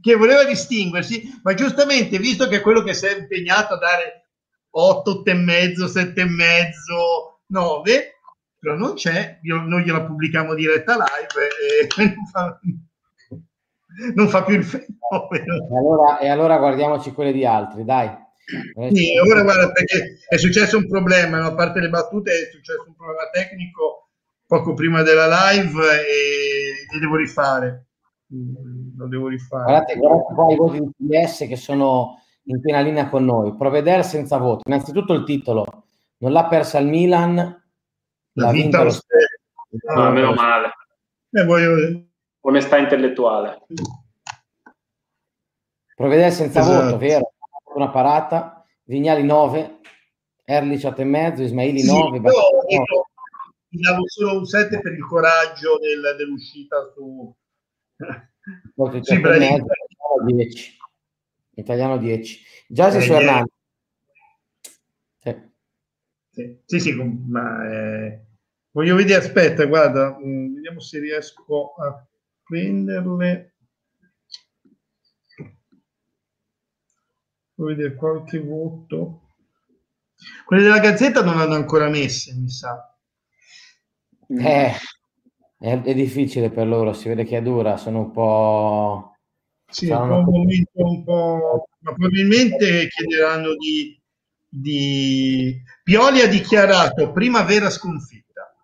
che 0.01 0.15
voleva 0.15 0.45
distinguersi 0.45 1.41
ma 1.43 1.55
giustamente 1.55 2.19
visto 2.19 2.47
che 2.47 2.61
quello 2.61 2.83
che 2.83 2.95
si 2.95 3.07
è 3.07 3.19
impegnato 3.19 3.75
a 3.75 3.79
dare 3.79 4.29
8, 4.71 5.11
8 5.11 5.31
e 5.31 5.35
mezzo 5.35 5.89
7 5.89 6.21
e 6.21 6.25
mezzo 6.25 7.41
9 7.47 8.21
però 8.59 8.77
non 8.77 8.95
c'è 8.95 9.41
io, 9.43 9.61
noi 9.61 9.83
gliela 9.83 10.05
pubblichiamo 10.05 10.55
diretta 10.55 10.95
live 10.95 11.99
e 11.99 12.15
non 12.15 12.27
fa, 12.27 12.61
non 14.15 14.29
fa 14.29 14.45
più 14.45 14.55
il 14.55 14.65
fenomeno 14.65 15.77
allora, 15.77 16.19
e 16.21 16.29
allora 16.29 16.59
guardiamoci 16.59 17.13
quelle 17.13 17.33
di 17.33 17.45
altri 17.45 17.85
dai 17.85 18.25
eh, 18.47 18.95
sì, 18.95 19.19
ora 19.19 19.43
guarda 19.43 19.73
perché 19.73 20.19
è 20.29 20.37
successo 20.37 20.77
un 20.79 20.87
problema, 20.87 21.39
no? 21.39 21.47
a 21.47 21.55
parte 21.55 21.81
le 21.81 21.89
battute 21.89 22.33
è 22.33 22.51
successo 22.53 22.85
un 22.87 22.95
problema 22.95 23.29
tecnico 23.33 24.11
poco 24.47 24.75
prima 24.75 25.03
della 25.03 25.27
live 25.51 25.83
e 26.07 26.93
li 26.93 26.99
devo 27.01 27.17
rifare. 27.17 27.87
Mm, 28.33 28.97
lo 28.97 29.09
devo 29.09 29.29
rifare. 29.29 29.65
Guardate, 29.65 29.97
guardate 29.97 30.35
qua 30.35 30.53
i 30.53 30.57
voti 30.57 30.81
di 30.81 31.09
TS 31.09 31.47
che 31.49 31.57
sono 31.57 32.23
in 32.45 32.61
piena 32.61 32.81
linea 32.81 33.09
con 33.09 33.25
noi. 33.25 33.57
Provedere 33.57 34.03
senza 34.03 34.39
voto. 34.39 34.63
Innanzitutto 34.67 35.13
il 35.13 35.25
titolo. 35.25 35.65
Non 36.19 36.33
l'ha 36.33 36.47
persa 36.47 36.79
il 36.79 36.87
Milan. 36.87 37.65
L'ha 38.33 38.51
vinta 38.51 38.83
lo 38.83 38.91
stesso. 38.91 39.95
No, 39.95 40.11
meno 40.11 40.33
male. 40.33 40.71
Eh, 41.31 41.45
voglio... 41.45 42.05
Onestà 42.41 42.79
intellettuale. 42.79 43.63
Provvedere 45.97 46.31
senza 46.31 46.61
esatto. 46.61 46.85
voto, 46.85 46.99
vero? 46.99 47.33
Una 47.77 47.91
parata, 47.91 48.65
Vignali 48.85 49.23
9, 49.23 49.81
Erlich 50.45 50.85
8,5, 50.85 51.43
Ismaili 51.43 51.81
sì, 51.81 51.87
9. 51.87 52.21
Io 53.69 53.81
davo 53.81 54.09
solo 54.09 54.39
un 54.39 54.45
7 54.47 54.81
per 54.81 54.93
il 54.93 55.05
coraggio 55.05 55.79
del, 55.79 56.15
dell'uscita 56.17 56.91
su... 56.95 57.35
Italiano 58.75 59.65
10. 60.25 60.77
Italiano 61.57 61.99
10. 61.99 62.41
Giasi 62.69 62.97
eh, 62.97 63.01
su 63.01 63.13
Hernandez. 63.13 63.55
Sì. 65.19 65.51
Sì, 66.31 66.61
sì, 66.65 66.81
sì 66.81 66.93
ma 66.93 67.71
eh, 67.71 68.21
voglio 68.71 68.95
vedere, 68.95 69.25
aspetta, 69.25 69.65
guarda, 69.67 70.17
mh, 70.19 70.27
mm, 70.27 70.55
vediamo 70.55 70.81
se 70.81 70.99
riesco 71.01 71.75
a 71.75 72.07
prenderle. 72.45 73.56
Vuoi 77.57 77.75
vedere 77.75 77.95
qualche 77.95 78.39
voto. 78.39 79.23
Quelli 80.45 80.63
della 80.63 80.79
Gazzetta 80.79 81.23
non 81.23 81.39
hanno 81.39 81.55
ancora 81.55 81.89
messe, 81.89 82.35
mi 82.35 82.51
sa. 82.51 82.95
Eh, 84.29 84.73
è, 85.59 85.83
è, 85.83 85.95
difficile 85.95 86.51
per 86.51 86.67
loro, 86.67 86.93
si 86.93 87.09
vede 87.09 87.25
che 87.25 87.39
è 87.39 87.43
dura, 87.43 87.77
sono 87.77 88.01
un 88.01 88.11
po'... 88.11 89.17
Sì, 89.69 89.89
po 89.89 89.99
un 89.99 90.25
momento 90.25 90.71
un 90.75 91.05
po'... 91.05 91.69
Ma 91.81 91.93
probabilmente 91.93 92.89
chiederanno 92.89 93.55
di, 93.57 93.99
di... 94.47 95.63
Pioli 95.83 96.21
ha 96.21 96.29
dichiarato 96.29 97.11
primavera 97.13 97.71
sconfitta. 97.71 98.55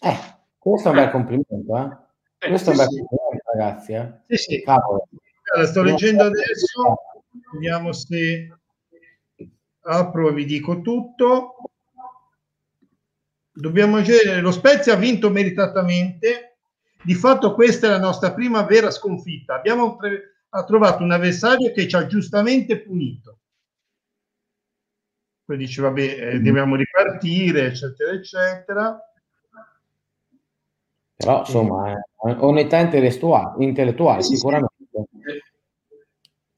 Eh, 0.00 0.16
questo 0.56 0.88
è 0.88 0.92
un 0.92 0.96
bel 0.96 1.10
complimento, 1.10 1.76
eh? 1.76 2.48
Questo 2.48 2.70
è 2.70 2.72
un 2.72 2.78
bel 2.78 2.86
complimento, 2.86 3.50
ragazzi. 3.52 3.92
Eh? 3.92 4.20
Sì, 4.28 4.36
sì. 4.36 4.62
Cavolo. 4.62 5.06
Allora, 5.52 5.68
sto 5.68 5.82
leggendo 5.82 6.24
adesso, 6.24 6.96
vediamo 7.52 7.92
se 7.92 8.48
apro 9.80 10.28
e 10.28 10.32
vi 10.32 10.44
dico 10.44 10.80
tutto. 10.80 11.56
Dobbiamo 13.52 14.00
dire, 14.00 14.40
lo 14.40 14.50
Spezia 14.50 14.94
ha 14.94 14.96
vinto 14.96 15.30
meritatamente. 15.30 16.56
Di 17.02 17.14
fatto 17.14 17.54
questa 17.54 17.86
è 17.86 17.90
la 17.90 17.98
nostra 17.98 18.32
prima 18.32 18.62
vera 18.62 18.90
sconfitta. 18.90 19.54
Abbiamo 19.54 19.96
pre- 19.96 20.32
ha 20.54 20.64
trovato 20.64 21.02
un 21.02 21.10
avversario 21.10 21.72
che 21.72 21.88
ci 21.88 21.96
ha 21.96 22.06
giustamente 22.06 22.80
punito. 22.80 23.38
Poi 25.44 25.56
dice, 25.56 25.82
vabbè, 25.82 26.02
eh, 26.02 26.38
mm. 26.38 26.44
dobbiamo 26.44 26.76
ripartire, 26.76 27.66
eccetera, 27.66 28.12
eccetera. 28.12 29.12
Però, 31.16 31.38
insomma, 31.40 31.92
eh, 31.92 32.36
onestà 32.38 32.78
intellettuale, 32.78 33.64
intellettuale 33.64 34.22
sì, 34.22 34.36
sicuramente. 34.36 34.71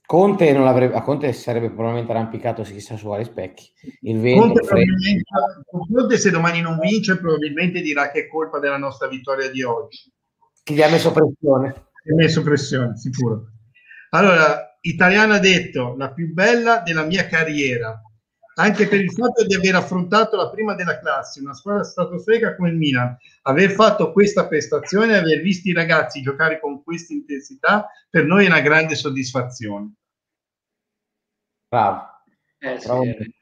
Conte, 0.07 0.53
non 0.53 0.67
avrebbe, 0.67 0.95
a 0.95 1.03
Conte 1.03 1.33
sarebbe 1.33 1.69
probabilmente 1.69 2.13
arrampicato 2.13 2.63
si 2.63 2.75
chissà 2.75 2.97
su 2.97 3.07
quali 3.07 3.25
specchi. 3.25 3.73
Il 4.03 4.21
vento, 4.21 4.61
Conte, 4.61 4.85
Conte, 5.67 6.19
se 6.19 6.31
domani 6.31 6.61
non 6.61 6.79
vince, 6.79 7.19
probabilmente 7.19 7.81
dirà 7.81 8.11
che 8.11 8.21
è 8.21 8.29
colpa 8.29 8.59
della 8.59 8.77
nostra 8.77 9.09
vittoria 9.09 9.51
di 9.51 9.63
oggi. 9.63 10.13
Chi 10.63 10.75
gli 10.75 10.83
ha 10.83 10.91
messo 10.91 11.11
pressione? 11.11 11.89
Gli 12.03 12.13
ha 12.13 12.15
messo 12.17 12.43
pressione, 12.43 12.97
sicuro. 12.97 13.47
Allora, 14.11 14.77
Italiano 14.83 15.33
ha 15.33 15.39
detto 15.39 15.95
la 15.97 16.13
più 16.13 16.33
bella 16.33 16.81
della 16.85 17.05
mia 17.05 17.27
carriera, 17.27 17.99
anche 18.55 18.87
per 18.87 19.01
il 19.01 19.11
fatto 19.13 19.45
di 19.45 19.55
aver 19.55 19.75
affrontato 19.75 20.37
la 20.37 20.51
prima 20.51 20.75
della 20.75 20.99
classe, 20.99 21.41
una 21.41 21.55
squadra 21.55 21.83
stratosferica 21.83 22.55
come 22.55 22.71
il 22.71 22.77
Milan, 22.77 23.17
aver 23.43 23.71
fatto 23.71 24.13
questa 24.13 24.47
prestazione 24.47 25.15
e 25.15 25.17
aver 25.17 25.41
visto 25.41 25.69
i 25.69 25.73
ragazzi 25.73 26.23
giocare 26.23 26.61
con 26.61 26.83
questa 26.83 27.13
intensità, 27.13 27.91
per 28.09 28.25
noi 28.25 28.45
è 28.45 28.49
una 28.49 28.61
grande 28.61 28.95
soddisfazione. 28.95 29.93
Bravo. 31.69 32.03
Eh, 32.59 32.81
bravo, 32.85 33.03
sì. 33.03 33.35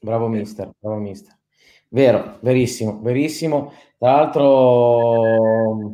bravo 0.00 0.28
mister, 0.28 0.70
bravo 0.78 0.98
mister. 0.98 1.36
Vero, 1.90 2.38
verissimo, 2.40 3.00
verissimo. 3.02 3.72
Tra 3.98 4.12
l'altro, 4.12 5.90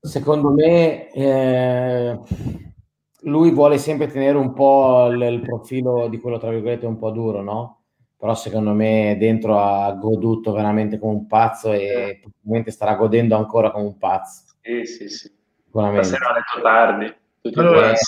secondo 0.00 0.50
me, 0.50 1.10
eh, 1.12 2.18
lui 3.24 3.50
vuole 3.50 3.78
sempre 3.78 4.06
tenere 4.08 4.36
un 4.36 4.52
po' 4.52 5.08
il, 5.10 5.20
il, 5.22 5.40
profilo 5.40 6.08
di 6.08 6.18
quello, 6.18 6.38
tra 6.38 6.50
virgolette, 6.50 6.86
un 6.86 6.98
po' 6.98 7.10
duro, 7.10 7.42
no? 7.42 7.80
Però 8.16 8.34
secondo 8.34 8.72
me 8.72 9.16
dentro 9.18 9.58
ha 9.60 9.92
goduto 9.92 10.52
veramente 10.52 10.98
come 10.98 11.12
un 11.12 11.26
pazzo 11.26 11.72
e 11.72 12.20
probabilmente 12.20 12.70
starà 12.70 12.94
godendo 12.94 13.36
ancora 13.36 13.70
come 13.70 13.84
un 13.84 13.98
pazzo. 13.98 14.54
Sì, 14.60 14.84
sì, 14.84 15.08
sì. 15.08 15.30
Sicuramente. 15.64 16.04
Stasera 16.04 16.30
ha 16.30 16.34
detto 16.34 16.60
tardi. 16.62 17.14
Allora, 17.54 17.92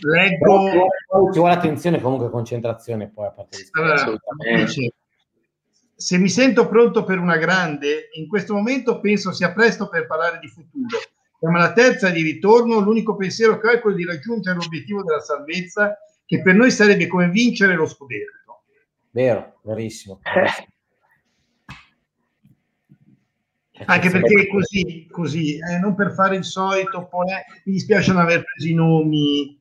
leggo... 0.00 0.88
Ci 1.32 1.38
vuole 1.38 1.54
attenzione 1.54 2.00
comunque 2.00 2.30
concentrazione 2.30 3.08
poi 3.08 3.26
a 3.26 3.30
parte 3.30 3.58
di 3.58 3.68
allora, 3.72 4.16
se 5.94 6.18
mi 6.18 6.28
sento 6.28 6.66
pronto 6.66 7.04
per 7.04 7.18
una 7.20 7.36
grande, 7.36 8.08
in 8.14 8.26
questo 8.26 8.54
momento 8.54 8.98
penso 8.98 9.30
sia 9.30 9.52
presto 9.52 9.88
per 9.88 10.08
parlare 10.08 10.40
di 10.40 10.48
futuro 10.48 10.98
siamo 11.42 11.56
alla 11.56 11.72
terza 11.72 12.08
di 12.08 12.22
ritorno, 12.22 12.78
l'unico 12.78 13.16
pensiero 13.16 13.58
che 13.58 13.66
ho 13.66 13.70
è 13.72 13.80
quello 13.80 13.96
di 13.96 14.04
raggiungere 14.04 14.56
l'obiettivo 14.56 15.02
della 15.02 15.18
salvezza, 15.18 15.98
che 16.24 16.40
per 16.40 16.54
noi 16.54 16.70
sarebbe 16.70 17.08
come 17.08 17.30
vincere 17.30 17.74
lo 17.74 17.84
scudetto. 17.84 18.62
Vero, 19.10 19.58
verissimo. 19.62 20.20
Anche 23.86 24.10
perché 24.10 24.42
è 24.42 24.46
così, 24.46 25.08
così 25.10 25.58
eh, 25.58 25.80
non 25.80 25.96
per 25.96 26.12
fare 26.12 26.36
il 26.36 26.44
solito, 26.44 27.08
poi 27.08 27.32
eh, 27.32 27.44
mi 27.64 27.72
dispiace 27.72 28.12
non 28.12 28.20
aver 28.20 28.44
preso 28.44 28.68
i 28.68 28.74
nomi. 28.74 29.58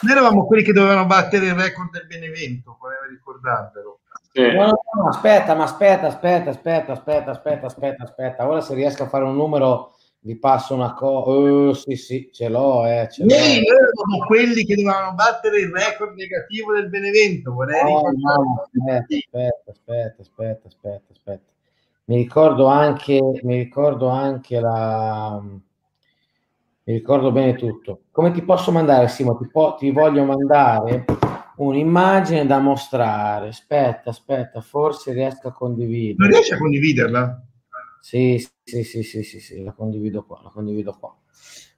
Noi 0.00 0.12
eravamo 0.12 0.46
quelli 0.46 0.64
che 0.64 0.72
dovevano 0.72 1.06
battere 1.06 1.46
il 1.46 1.54
record 1.54 1.92
del 1.92 2.08
Benevento, 2.08 2.76
vorrei 2.80 3.10
ricordarvelo. 3.10 4.00
Sì. 4.32 4.50
No, 4.50 4.64
no, 4.64 4.80
no, 4.96 5.08
aspetta, 5.10 5.54
ma 5.54 5.62
aspetta, 5.62 6.08
aspetta, 6.08 6.50
aspetta, 6.50 6.90
aspetta, 6.90 7.30
aspetta, 7.30 7.66
aspetta, 7.66 8.02
aspetta. 8.02 8.48
Ora 8.48 8.60
se 8.60 8.74
riesco 8.74 9.04
a 9.04 9.08
fare 9.08 9.22
un 9.22 9.36
numero 9.36 9.94
vi 10.24 10.36
passo 10.36 10.74
una 10.74 10.94
cosa. 10.94 11.30
Oh, 11.30 11.74
sì, 11.74 11.96
sì, 11.96 12.30
ce 12.32 12.48
l'ho. 12.48 12.86
Eh, 12.86 13.08
ce. 13.10 13.24
Noi 13.24 13.36
eravamo 13.36 14.24
quelli 14.26 14.64
che 14.64 14.74
dovevano 14.74 15.14
battere 15.14 15.60
il 15.60 15.70
record 15.70 16.16
negativo 16.16 16.72
del 16.72 16.88
Benevento. 16.88 17.52
Vorrei 17.52 17.82
no, 17.82 18.00
no, 18.00 18.62
aspetta, 18.62 19.70
aspetta, 19.70 20.22
aspetta, 20.22 20.68
aspetta, 20.68 21.12
aspetta, 21.12 21.52
Mi 22.06 22.16
ricordo 22.16 22.66
anche, 22.66 23.20
mi 23.42 23.56
ricordo 23.56 24.08
anche 24.08 24.60
la. 24.60 25.42
Mi 26.86 26.92
ricordo 26.92 27.30
bene 27.30 27.54
tutto. 27.54 28.04
Come 28.10 28.30
ti 28.32 28.42
posso 28.42 28.70
mandare, 28.72 29.08
Simo? 29.08 29.36
Ti, 29.36 29.48
po- 29.50 29.74
ti 29.78 29.90
voglio 29.90 30.24
mandare 30.24 31.04
un'immagine 31.56 32.46
da 32.46 32.58
mostrare. 32.60 33.48
Aspetta, 33.48 34.08
aspetta, 34.08 34.62
forse 34.62 35.12
riesco 35.12 35.48
a 35.48 35.52
condividere. 35.52 36.16
Non 36.16 36.28
riesci 36.28 36.54
a 36.54 36.58
condividerla? 36.58 37.42
Sì, 38.06 38.36
sì, 38.64 38.84
sì, 38.84 39.02
sì, 39.02 39.22
sì, 39.22 39.40
sì, 39.40 39.62
la 39.62 39.72
condivido 39.72 40.26
qua, 40.26 40.38
la 40.42 40.50
condivido 40.50 40.94
qua. 40.98 41.16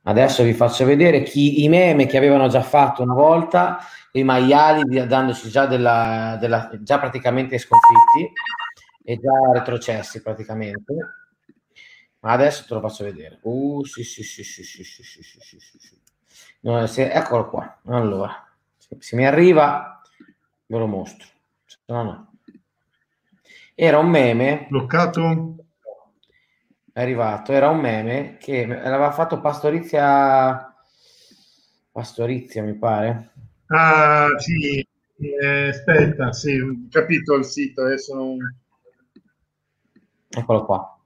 Adesso 0.02 0.42
vi 0.42 0.54
faccio 0.54 0.84
vedere 0.84 1.22
chi, 1.22 1.62
i 1.62 1.68
meme 1.68 2.06
che 2.06 2.16
avevano 2.16 2.48
già 2.48 2.62
fatto 2.62 3.02
una 3.04 3.14
volta, 3.14 3.78
i 4.12 4.24
maiali 4.24 5.06
dandoci 5.06 5.48
già, 5.50 5.66
della, 5.66 6.36
della, 6.40 6.68
già 6.82 6.98
praticamente 6.98 7.58
sconfitti 7.58 8.32
e 9.04 9.20
già 9.20 9.52
retrocessi 9.52 10.20
praticamente. 10.20 10.94
Ma 12.20 12.32
adesso 12.32 12.64
te 12.66 12.74
lo 12.74 12.80
faccio 12.80 13.04
vedere. 13.04 13.38
Uh, 13.42 13.84
sì, 13.84 14.02
sì, 14.02 14.24
sì, 14.24 14.42
sì, 14.42 14.64
sì, 14.64 14.82
sì, 14.82 15.02
sì, 15.04 15.22
sì, 15.22 15.58
sì, 15.60 15.78
sì. 15.78 15.96
No, 16.62 16.84
se, 16.88 17.08
eccolo 17.12 17.48
qua. 17.48 17.80
Allora, 17.86 18.44
se, 18.76 18.96
se 18.98 19.14
mi 19.14 19.24
arriva, 19.26 20.00
ve 20.66 20.76
lo 20.78 20.86
mostro. 20.88 21.28
No, 21.86 22.02
no. 22.02 22.30
Era 23.76 23.98
un 23.98 24.08
meme. 24.08 24.66
Bloccato? 24.70 25.65
È 26.97 27.03
arrivato, 27.03 27.53
era 27.53 27.68
un 27.68 27.78
meme 27.78 28.38
che 28.40 28.62
aveva 28.62 29.11
fatto 29.11 29.38
Pastorizia, 29.38 30.74
Pastorizia 31.92 32.62
mi 32.62 32.74
pare. 32.74 33.32
Ah 33.66 34.28
sì, 34.38 34.82
eh, 35.18 35.68
aspetta, 35.68 36.32
sì, 36.32 36.59
ho 36.59 36.86
capito 36.90 37.34
il 37.34 37.44
sito, 37.44 37.82
adesso 37.82 38.14
non... 38.14 38.38
Eccolo 40.26 40.64
qua. 40.64 40.99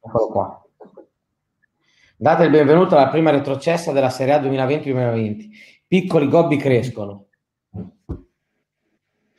Eccolo 0.00 0.28
qua. 0.28 0.64
Date 2.16 2.44
il 2.44 2.50
benvenuto 2.50 2.94
alla 2.96 3.08
prima 3.08 3.32
retrocessa 3.32 3.90
della 3.90 4.10
Serie 4.10 4.34
A 4.34 4.40
2020-2020. 4.42 5.48
Piccoli 5.88 6.28
gobbi 6.28 6.56
crescono. 6.56 7.26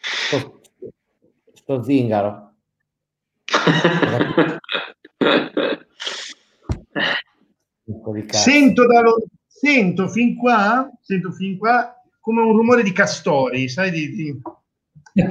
Sto, 0.01 0.59
sto 1.53 1.81
zingaro. 1.81 2.55
sento, 8.29 8.85
da 8.85 9.01
lo, 9.01 9.15
sento 9.45 10.07
fin 10.07 10.35
qua, 10.35 10.89
sento 11.01 11.31
fin 11.31 11.57
qua 11.57 11.93
come 12.19 12.41
un 12.41 12.55
rumore 12.55 12.83
di 12.83 12.91
castori, 12.91 13.69
sai 13.69 13.89
di... 13.91 14.11
di... 14.11 14.41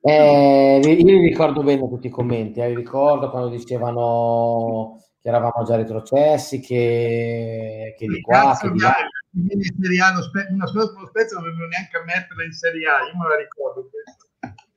eh, 0.00 0.80
io 0.80 1.20
ricordo 1.20 1.62
bene 1.62 1.88
tutti 1.88 2.08
i 2.08 2.10
commenti, 2.10 2.60
eh, 2.60 2.74
ricordo 2.74 3.30
quando 3.30 3.48
dicevano 3.48 5.02
che 5.20 5.28
eravamo 5.28 5.64
già 5.64 5.76
retrocessi, 5.76 6.60
che, 6.60 7.94
che 7.98 8.06
di 8.06 8.20
qua, 8.20 8.56
che 8.60 8.70
di 8.70 8.78
là. 8.78 8.94
una 9.32 10.66
squadra 10.66 10.92
come 10.92 11.06
Spezia 11.08 11.38
non 11.38 11.46
dovevano 11.46 11.68
neanche 11.68 11.96
ammetterla 11.96 12.44
in 12.44 12.52
Serie 12.52 12.86
A, 12.86 13.06
io 13.10 13.18
me 13.18 13.28
la 13.28 13.36
ricordo 13.36 13.88
questo. 13.90 14.26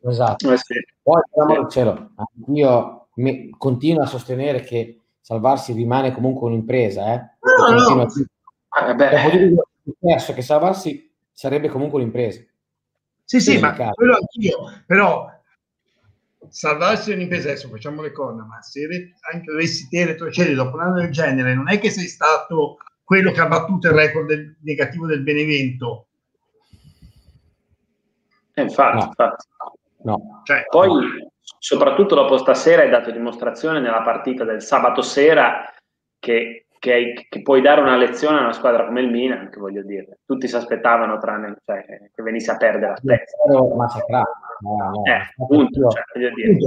Esatto. 0.09 0.51
Eh 0.51 0.57
sì. 0.57 0.73
Poi, 1.03 1.21
per 1.31 1.67
cielo, 1.67 2.11
io 2.53 3.00
mi, 3.15 3.49
continuo 3.57 4.03
a 4.03 4.07
sostenere 4.07 4.61
che 4.61 5.01
salvarsi 5.19 5.73
rimane 5.73 6.11
comunque 6.11 6.47
un'impresa. 6.47 7.13
Eh? 7.13 7.29
No, 7.39 7.95
no. 7.95 8.07
A... 8.69 8.89
Eh, 8.89 8.95
beh. 8.95 10.33
che 10.33 10.41
salvarsi 10.41 11.11
sarebbe 11.31 11.69
comunque 11.69 11.99
un'impresa. 11.99 12.41
Sì, 13.23 13.39
sì, 13.39 13.59
ma 13.59 13.73
caso. 13.73 13.93
quello 13.93 14.15
anch'io, 14.15 14.83
però 14.85 15.29
salvarsi 16.49 17.11
è 17.11 17.15
un'impresa, 17.15 17.49
adesso 17.49 17.69
facciamo 17.69 18.01
le 18.01 18.11
corna, 18.11 18.43
ma 18.43 18.61
se 18.61 18.87
anche 19.31 19.51
dovessi 19.51 19.87
te 19.87 20.05
retrocedere 20.05 20.53
dopo 20.53 20.75
un 20.75 20.81
anno 20.81 20.95
del 20.95 21.11
genere, 21.11 21.55
non 21.55 21.69
è 21.69 21.79
che 21.79 21.89
sei 21.89 22.07
stato 22.07 22.77
quello 23.03 23.31
che 23.31 23.39
ha 23.39 23.47
battuto 23.47 23.87
il 23.87 23.93
record 23.93 24.27
del, 24.27 24.57
negativo 24.61 25.05
del 25.05 25.23
Benevento. 25.23 26.07
Eh, 28.53 28.61
infatti, 28.63 28.97
no. 28.97 29.05
infatti. 29.05 29.47
No. 30.03 30.41
Cioè, 30.43 30.65
poi, 30.69 31.30
soprattutto 31.57 32.15
dopo 32.15 32.37
stasera, 32.37 32.81
hai 32.81 32.89
dato 32.89 33.11
dimostrazione 33.11 33.79
nella 33.79 34.01
partita 34.01 34.43
del 34.43 34.61
sabato 34.61 35.01
sera 35.01 35.71
che, 36.19 36.67
che, 36.79 36.93
hai, 36.93 37.27
che, 37.29 37.41
puoi 37.41 37.61
dare 37.61 37.81
una 37.81 37.97
lezione 37.97 38.37
a 38.37 38.41
una 38.41 38.53
squadra 38.53 38.85
come 38.85 39.01
il 39.01 39.09
Milan, 39.09 39.49
che 39.49 39.59
voglio 39.59 39.83
dire, 39.83 40.19
tutti 40.25 40.47
si 40.47 40.55
aspettavano 40.55 41.17
tranne 41.17 41.57
cioè, 41.65 41.83
che 42.13 42.23
venisse 42.23 42.51
a 42.51 42.57
perdere 42.57 42.91
la 42.91 42.97
Spezia. 42.97 43.37
no, 44.61 45.03
eh, 45.05 45.43
appunto, 45.43 45.89
cioè, 45.89 46.31
dire, 46.33 46.57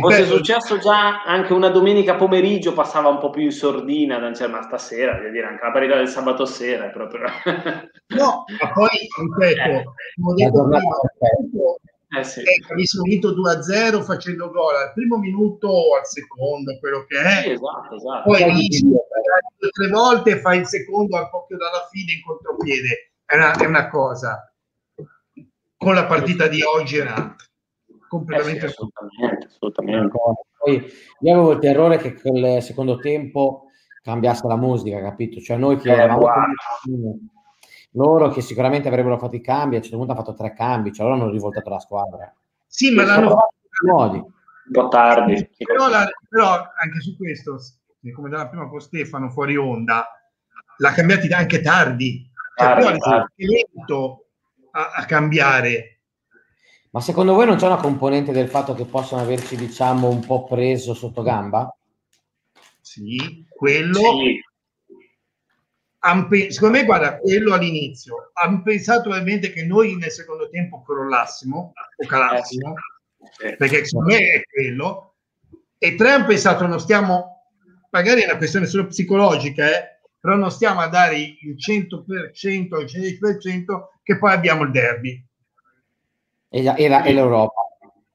fosse 0.00 0.24
successo 0.24 0.78
già 0.78 1.22
anche 1.22 1.52
una 1.52 1.68
domenica 1.68 2.14
pomeriggio 2.14 2.72
passava 2.72 3.08
un 3.08 3.18
po' 3.18 3.30
più 3.30 3.42
in 3.42 3.52
sordina, 3.52 4.32
cioè, 4.32 4.48
ma 4.48 4.62
stasera, 4.62 5.16
voglio 5.16 5.30
dire, 5.30 5.46
anche 5.46 5.64
la 5.64 5.72
parità 5.72 5.96
del 5.96 6.08
sabato 6.08 6.46
sera 6.46 6.86
è 6.86 6.90
proprio... 6.90 7.20
no, 8.16 8.44
ma 8.60 8.72
poi, 8.72 8.88
ripeto, 9.38 9.62
eh. 10.72 11.92
Eh 12.18 12.24
sì. 12.24 12.40
eh, 12.40 12.62
avessimo 12.70 13.02
vinto 13.02 13.32
2-0 13.32 14.02
facendo 14.02 14.50
gol 14.50 14.74
al 14.76 14.92
primo 14.92 15.18
minuto 15.18 15.68
o 15.68 15.96
al 15.96 16.06
secondo, 16.06 16.78
quello 16.78 17.04
che 17.06 17.18
è. 17.20 17.42
Sì, 17.42 17.50
esatto, 17.50 17.94
esatto. 17.94 18.30
Poi 18.30 18.42
inizi 18.42 18.86
tre 19.70 19.88
volte 19.88 20.40
fai 20.40 20.58
il 20.58 20.66
secondo 20.66 21.16
al 21.16 21.30
poco 21.30 21.56
dalla 21.56 21.88
fine 21.90 22.12
in 22.12 22.22
contropiede. 22.22 23.12
È 23.24 23.36
una, 23.36 23.52
è 23.52 23.66
una 23.66 23.88
cosa. 23.88 24.52
Con 25.76 25.94
la 25.94 26.06
partita 26.06 26.46
di 26.46 26.62
oggi 26.62 26.96
era 26.96 27.34
completamente 28.08 28.66
eh 28.66 28.68
sì, 28.68 28.74
assolutamente, 28.74 29.46
assolutamente. 29.46 30.18
Poi 30.58 30.92
io 31.20 31.32
avevo 31.32 31.52
il 31.52 31.58
terrore 31.58 31.98
che 31.98 32.14
col 32.20 32.62
secondo 32.62 32.98
tempo 32.98 33.66
cambiasse 34.02 34.46
la 34.46 34.56
musica, 34.56 35.00
capito? 35.00 35.40
Cioè 35.40 35.56
noi 35.56 35.76
che 35.78 35.90
eh, 35.90 35.98
eravamo 35.98 36.28
loro 37.94 38.30
che 38.30 38.40
sicuramente 38.40 38.88
avrebbero 38.88 39.18
fatto 39.18 39.36
i 39.36 39.40
cambi, 39.40 39.74
a 39.74 39.78
un 39.78 39.82
certo 39.82 39.98
punto 39.98 40.12
hanno 40.12 40.22
fatto 40.22 40.36
tre 40.36 40.54
cambi, 40.54 40.92
cioè 40.92 41.06
loro 41.06 41.20
hanno 41.20 41.30
rivoltato 41.30 41.68
la 41.70 41.78
squadra. 41.78 42.32
Sì, 42.66 42.92
ma 42.92 43.04
l'hanno 43.04 43.30
fatto 43.30 43.54
modi. 43.86 44.18
Un 44.18 44.72
po' 44.72 44.88
tardi. 44.88 45.48
Però, 45.56 45.88
la, 45.88 46.08
però, 46.28 46.52
anche 46.52 47.00
su 47.00 47.16
questo, 47.16 47.58
come 48.14 48.28
diceva 48.28 48.48
prima 48.48 48.68
con 48.68 48.80
Stefano 48.80 49.30
fuori 49.30 49.56
onda, 49.56 50.06
l'ha 50.78 50.92
cambiati 50.92 51.28
anche 51.28 51.60
tardi. 51.60 52.30
Cioè, 52.56 52.66
tardi, 52.66 52.98
tardi. 52.98 53.46
lento 53.46 54.26
a, 54.72 54.92
a 54.96 55.04
cambiare. 55.04 55.90
Ma 56.90 57.00
secondo 57.00 57.34
voi 57.34 57.46
non 57.46 57.56
c'è 57.56 57.66
una 57.66 57.76
componente 57.76 58.32
del 58.32 58.48
fatto 58.48 58.74
che 58.74 58.84
possono 58.84 59.20
averci, 59.20 59.56
diciamo, 59.56 60.08
un 60.08 60.24
po' 60.24 60.44
preso 60.44 60.94
sotto 60.94 61.22
gamba? 61.22 61.76
Sì, 62.80 63.44
quello. 63.48 63.98
Sì 63.98 64.40
secondo 66.50 66.78
me, 66.78 66.84
guarda, 66.84 67.18
quello 67.18 67.54
all'inizio, 67.54 68.30
hanno 68.34 68.62
pensato 68.62 69.08
ovviamente 69.08 69.50
che 69.50 69.64
noi 69.64 69.96
nel 69.96 70.10
secondo 70.10 70.50
tempo 70.50 70.82
crollassimo 70.82 71.72
o 71.96 72.06
calassimo, 72.06 72.74
eh, 73.42 73.56
perché 73.56 73.84
secondo 73.86 74.12
me 74.12 74.18
è 74.18 74.42
quello, 74.44 75.14
e 75.78 75.94
tre 75.94 76.10
hanno 76.10 76.26
pensato 76.26 76.66
non 76.66 76.78
stiamo, 76.78 77.48
magari 77.90 78.20
è 78.20 78.26
una 78.26 78.36
questione 78.36 78.66
solo 78.66 78.86
psicologica, 78.86 79.66
eh, 79.66 80.00
però 80.20 80.36
non 80.36 80.50
stiamo 80.50 80.80
a 80.80 80.88
dare 80.88 81.18
il 81.18 81.56
100%, 81.56 82.04
il 82.10 82.32
110% 82.32 83.64
che 84.02 84.18
poi 84.18 84.32
abbiamo 84.32 84.64
il 84.64 84.70
derby. 84.70 85.26
E, 86.50 86.62
la, 86.62 86.74
e, 86.74 86.88
la, 86.88 87.02
e 87.02 87.12
l'Europa. 87.12 87.62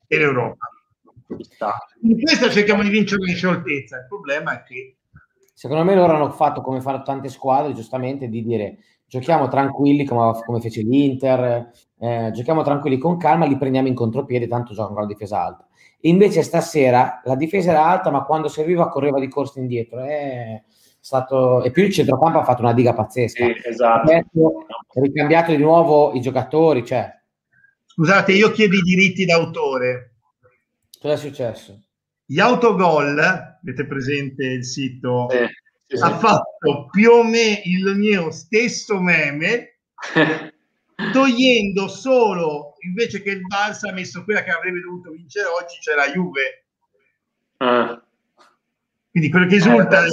E 0.07 0.17
l'Europa. 0.17 0.69
In 2.01 2.19
questo 2.21 2.49
cerchiamo 2.49 2.81
di 2.83 2.89
vincere 2.89 3.29
in 3.29 3.35
scioltezza, 3.35 3.97
il 3.97 4.07
problema 4.07 4.59
è 4.59 4.63
che 4.63 4.98
Secondo 5.59 5.83
me 5.83 5.93
loro 5.93 6.13
hanno 6.13 6.29
fatto 6.29 6.61
come 6.61 6.79
fanno 6.79 7.01
tante 7.01 7.27
squadre, 7.27 7.73
giustamente, 7.73 8.29
di 8.29 8.41
dire 8.43 8.77
giochiamo 9.05 9.49
tranquilli 9.49 10.05
come, 10.05 10.41
come 10.45 10.61
fece 10.61 10.83
l'Inter, 10.83 11.69
eh, 11.99 12.31
giochiamo 12.33 12.61
tranquilli 12.61 12.97
con 12.97 13.17
calma, 13.17 13.45
li 13.45 13.57
prendiamo 13.57 13.89
in 13.89 13.93
contropiede, 13.93 14.47
tanto 14.47 14.71
giocano 14.73 14.93
con 14.93 15.01
la 15.01 15.07
difesa 15.09 15.43
alta. 15.43 15.67
invece 16.03 16.43
stasera 16.43 17.19
la 17.25 17.35
difesa 17.35 17.71
era 17.71 17.85
alta, 17.85 18.09
ma 18.09 18.23
quando 18.23 18.47
serviva 18.47 18.87
correva 18.87 19.19
di 19.19 19.27
corsa 19.27 19.59
indietro. 19.59 19.99
È 19.99 20.63
stato... 20.97 21.61
E 21.61 21.71
più 21.71 21.83
il 21.83 21.91
centrocampo 21.91 22.39
ha 22.39 22.45
fatto 22.45 22.61
una 22.61 22.71
diga 22.71 22.93
pazzesca. 22.93 23.43
Sì, 23.43 23.53
esatto. 23.67 24.11
Ha 24.13 25.01
ricambiato 25.01 25.51
di 25.51 25.57
nuovo 25.57 26.13
i 26.13 26.21
giocatori. 26.21 26.85
Cioè... 26.85 27.19
Scusate, 27.85 28.31
io 28.31 28.49
chiedo 28.51 28.77
i 28.77 28.81
diritti 28.81 29.25
d'autore. 29.25 30.13
Cosa 31.01 31.15
è 31.15 31.17
successo? 31.17 31.77
Gli 32.23 32.39
autogol, 32.39 33.48
avete 33.61 33.85
presente 33.85 34.45
il 34.45 34.65
sito, 34.65 35.29
eh, 35.29 35.49
sì, 35.87 35.95
ha 36.01 36.17
fatto 36.17 36.87
più 36.91 37.11
o 37.11 37.23
meno 37.23 37.61
il 37.65 37.95
mio 37.95 38.31
stesso 38.31 38.99
meme, 38.99 39.79
togliendo 41.13 41.87
solo, 41.87 42.75
invece 42.85 43.21
che 43.21 43.31
il 43.31 43.41
Barça 43.47 43.89
ha 43.89 43.93
messo 43.93 44.23
quella 44.23 44.43
che 44.43 44.51
avrebbe 44.51 44.81
dovuto 44.81 45.11
vincere 45.11 45.47
oggi, 45.47 45.77
c'è 45.79 45.95
la 45.95 46.11
Juve. 46.11 46.65
Ah. 47.57 48.01
Quindi 49.11 49.29
quello 49.29 49.47
che 49.47 49.55
esulta 49.55 50.05
eh, 50.05 50.09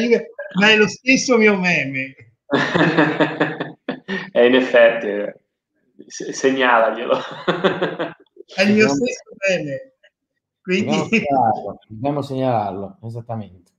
Juve, 0.00 0.30
ma 0.60 0.70
è 0.70 0.76
lo 0.76 0.88
stesso 0.88 1.36
mio 1.36 1.58
meme. 1.58 2.14
e 4.32 4.46
in 4.46 4.54
effetti, 4.54 5.32
segnalaglielo. 6.06 7.18
è 8.54 8.62
il 8.62 8.72
mio 8.74 8.88
stesso 8.88 9.30
meme. 9.48 9.93
Quindi... 10.64 10.86
Dobbiamo 10.86 11.04
segnalarlo, 11.12 11.78
dobbiamo 11.88 12.22
segnalarlo, 12.22 12.96
esattamente. 13.02 13.72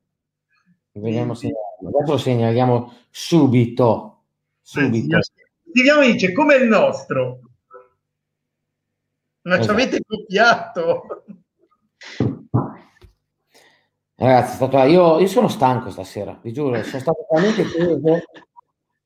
Dobbiamo 0.91 1.33
segnalarlo. 1.33 1.89
Adesso 1.89 2.11
lo 2.11 2.17
segnaliamo 2.19 2.93
subito. 3.09 4.23
subito. 4.61 5.19
Scriviamo 5.67 6.01
dice 6.03 6.31
come 6.31 6.55
il 6.55 6.67
nostro. 6.67 7.39
Ma 9.41 9.57
esatto. 9.57 9.63
ci 9.63 9.69
avete 9.69 10.01
copiato. 10.05 11.23
Ragazzi, 14.17 14.55
stato... 14.55 14.77
io, 14.83 15.19
io, 15.19 15.27
sono 15.27 15.47
stanco 15.47 15.89
stasera, 15.89 16.39
vi 16.41 16.53
giuro, 16.53 16.81
sono 16.83 17.01
stato 17.01 17.25
talmente 17.27 17.63
preso 17.63 17.99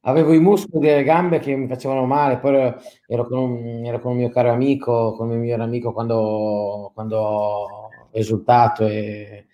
avevo 0.01 0.33
i 0.33 0.39
muscoli 0.39 0.87
delle 0.87 1.03
gambe 1.03 1.39
che 1.39 1.55
mi 1.55 1.67
facevano 1.67 2.05
male, 2.05 2.37
poi 2.37 2.73
ero 3.07 3.27
con 3.27 3.37
un, 3.37 3.85
ero 3.85 3.99
con 3.99 4.11
un 4.11 4.17
mio 4.17 4.29
caro 4.29 4.51
amico, 4.51 5.13
con 5.13 5.27
il 5.27 5.33
mio 5.33 5.41
migliore 5.41 5.63
amico 5.63 5.91
quando, 5.91 6.91
quando 6.93 7.17
ho 7.17 7.89
esultato 8.11 8.87
e 8.87 9.47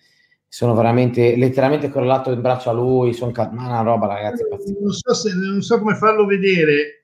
sono 0.48 0.74
veramente 0.74 1.36
letteralmente 1.36 1.90
correlato 1.90 2.30
in 2.30 2.40
braccio 2.40 2.70
a 2.70 2.72
lui, 2.72 3.12
sono 3.12 3.32
ma 3.34 3.66
una 3.66 3.80
roba 3.82 4.06
ragazzi. 4.06 4.42
Non 4.80 4.92
so, 4.92 5.14
se, 5.14 5.34
non 5.34 5.60
so 5.60 5.78
come 5.78 5.96
farlo 5.96 6.24
vedere. 6.24 7.02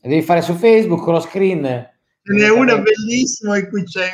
devi 0.00 0.22
fare 0.22 0.42
su 0.42 0.54
Facebook 0.54 1.02
con 1.02 1.14
lo 1.14 1.20
screen. 1.20 1.90
Ce 2.22 2.32
n'è 2.32 2.48
una 2.50 2.78
bellissima 2.78 3.58
in 3.58 3.68
cui 3.68 3.82
c'è, 3.82 4.08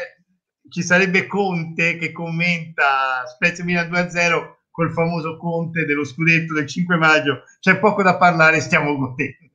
ci 0.70 0.82
sarebbe 0.82 1.26
Conte 1.26 1.96
che 1.98 2.10
commenta 2.10 3.26
Spezia 3.26 3.64
Milan 3.64 3.90
2-0 3.90 4.56
col 4.78 4.92
famoso 4.92 5.36
Conte 5.36 5.84
dello 5.84 6.04
scudetto 6.04 6.54
del 6.54 6.68
5 6.68 6.96
maggio. 6.96 7.42
C'è 7.58 7.80
poco 7.80 8.04
da 8.04 8.16
parlare, 8.16 8.60
stiamo 8.60 8.96
godendo. 8.96 9.50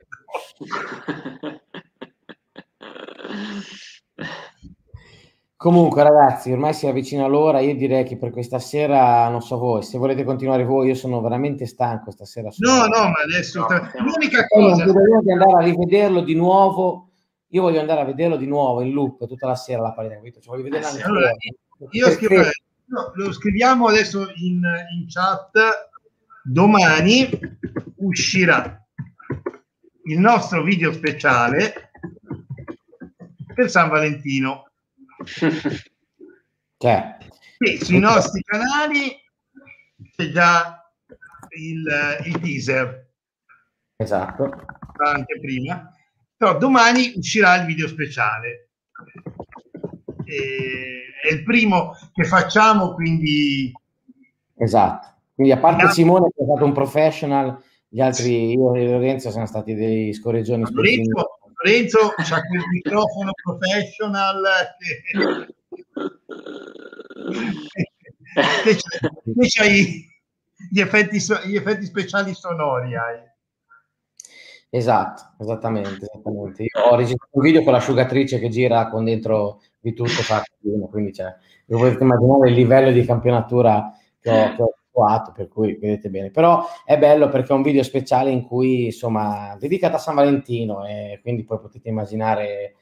Comunque, 5.55 6.03
ragazzi, 6.03 6.51
ormai 6.51 6.73
si 6.73 6.87
avvicina 6.87 7.25
l'ora. 7.27 7.61
Io 7.61 7.73
direi 7.73 8.03
che 8.03 8.17
per 8.17 8.31
questa 8.31 8.59
sera, 8.59 9.29
non 9.29 9.41
so 9.41 9.57
voi, 9.57 9.81
se 9.81 9.97
volete 9.97 10.25
continuare 10.25 10.65
voi, 10.65 10.89
io 10.89 10.93
sono 10.93 11.21
veramente 11.21 11.67
stanco 11.67 12.11
stasera. 12.11 12.49
No, 12.57 12.85
no, 12.87 13.03
ma 13.03 13.21
adesso 13.23 13.61
no, 13.61 13.67
tra... 13.67 13.89
l'unica 13.99 14.45
cosa. 14.45 14.83
Io 14.83 15.21
di 15.21 15.31
andare 15.31 15.53
a 15.53 15.61
rivederlo 15.61 16.19
di 16.19 16.35
nuovo. 16.35 17.11
Io 17.47 17.61
voglio 17.61 17.79
andare 17.79 18.01
a 18.01 18.05
vederlo 18.05 18.35
di 18.35 18.47
nuovo 18.47 18.81
in 18.81 18.91
loop 18.91 19.25
tutta 19.25 19.47
la 19.47 19.55
sera 19.55 19.81
la 19.83 19.93
partita. 19.93 20.41
Cioè, 20.41 20.53
voglio 20.53 20.63
vederla 20.63 20.89
eh, 20.89 21.01
allora, 21.03 21.31
io 21.91 22.09
scrivo, 22.09 22.43
No, 22.85 23.11
lo 23.15 23.31
scriviamo 23.31 23.87
adesso 23.87 24.31
in, 24.35 24.61
in 24.91 25.07
chat. 25.07 25.51
Domani 26.43 27.29
uscirà 27.97 28.85
il 30.05 30.19
nostro 30.19 30.63
video 30.63 30.91
speciale 30.91 31.91
per 33.53 33.69
San 33.69 33.89
Valentino. 33.89 34.69
Cioè. 36.83 37.17
Sì, 37.59 37.77
sui 37.81 37.99
nostri 37.99 38.43
canali 38.43 39.17
c'è 40.13 40.31
già 40.31 40.85
il, 41.57 42.19
il 42.25 42.39
teaser. 42.41 43.07
Esatto. 43.95 44.65
Anche 44.97 45.39
prima. 45.39 45.89
Però 46.35 46.57
domani 46.57 47.13
uscirà 47.15 47.55
il 47.55 47.67
video 47.67 47.87
speciale. 47.87 48.71
È 51.21 51.33
il 51.33 51.43
primo 51.43 51.95
che 52.13 52.23
facciamo, 52.23 52.93
quindi... 52.93 53.71
Esatto. 54.55 55.11
Quindi 55.35 55.53
a 55.53 55.57
parte 55.57 55.89
Simone 55.89 56.29
che 56.35 56.43
è 56.43 56.45
stato 56.45 56.65
un 56.65 56.73
professional, 56.73 57.59
gli 57.87 58.01
altri, 58.01 58.51
io 58.51 58.75
e 58.75 58.87
Lorenzo, 58.87 59.31
sono 59.31 59.45
stati 59.45 59.73
dei 59.73 60.13
scorreggioni. 60.13 60.63
Lorenzo, 60.69 61.39
Lorenzo 61.63 62.13
c'ha 62.17 62.41
quel 62.41 62.61
microfono 62.71 63.31
professional 63.43 64.43
che... 64.77 65.53
che 69.23 69.47
c'hai 69.47 70.11
gli 70.69 70.79
effetti, 70.79 71.17
gli 71.45 71.55
effetti 71.55 71.85
speciali 71.85 72.33
sonori 72.33 72.95
hai. 72.95 73.31
Esatto, 74.69 75.35
esattamente, 75.39 76.07
esattamente. 76.11 76.63
Io 76.63 76.81
ho 76.81 76.95
registrato 76.95 77.37
un 77.37 77.43
video 77.43 77.63
con 77.63 77.73
l'asciugatrice 77.73 78.39
che 78.39 78.49
gira 78.49 78.89
con 78.89 79.03
dentro 79.03 79.61
di 79.83 79.93
tutto 79.93 80.21
fatto 80.21 80.51
quindi 80.89 81.11
cioè, 81.11 81.35
vi 81.65 81.75
potete 81.75 82.03
immaginare 82.03 82.47
il 82.47 82.55
livello 82.55 82.91
di 82.91 83.03
campionatura 83.03 83.91
che 84.19 84.29
ho, 84.29 84.55
che 84.55 84.61
ho 84.61 84.73
trovato, 84.89 85.33
per 85.33 85.49
cui 85.49 85.75
vedete 85.75 86.09
bene. 86.09 86.31
Però 86.31 86.65
è 86.85 86.97
bello 86.97 87.27
perché 87.27 87.51
è 87.51 87.55
un 87.55 87.63
video 87.63 87.83
speciale 87.83 88.31
in 88.31 88.43
cui, 88.43 88.85
insomma, 88.85 89.57
dedicato 89.59 89.97
a 89.97 89.99
San 89.99 90.15
Valentino 90.15 90.85
e 90.85 91.19
quindi 91.21 91.43
poi 91.43 91.59
potete 91.59 91.89
immaginare 91.89 92.75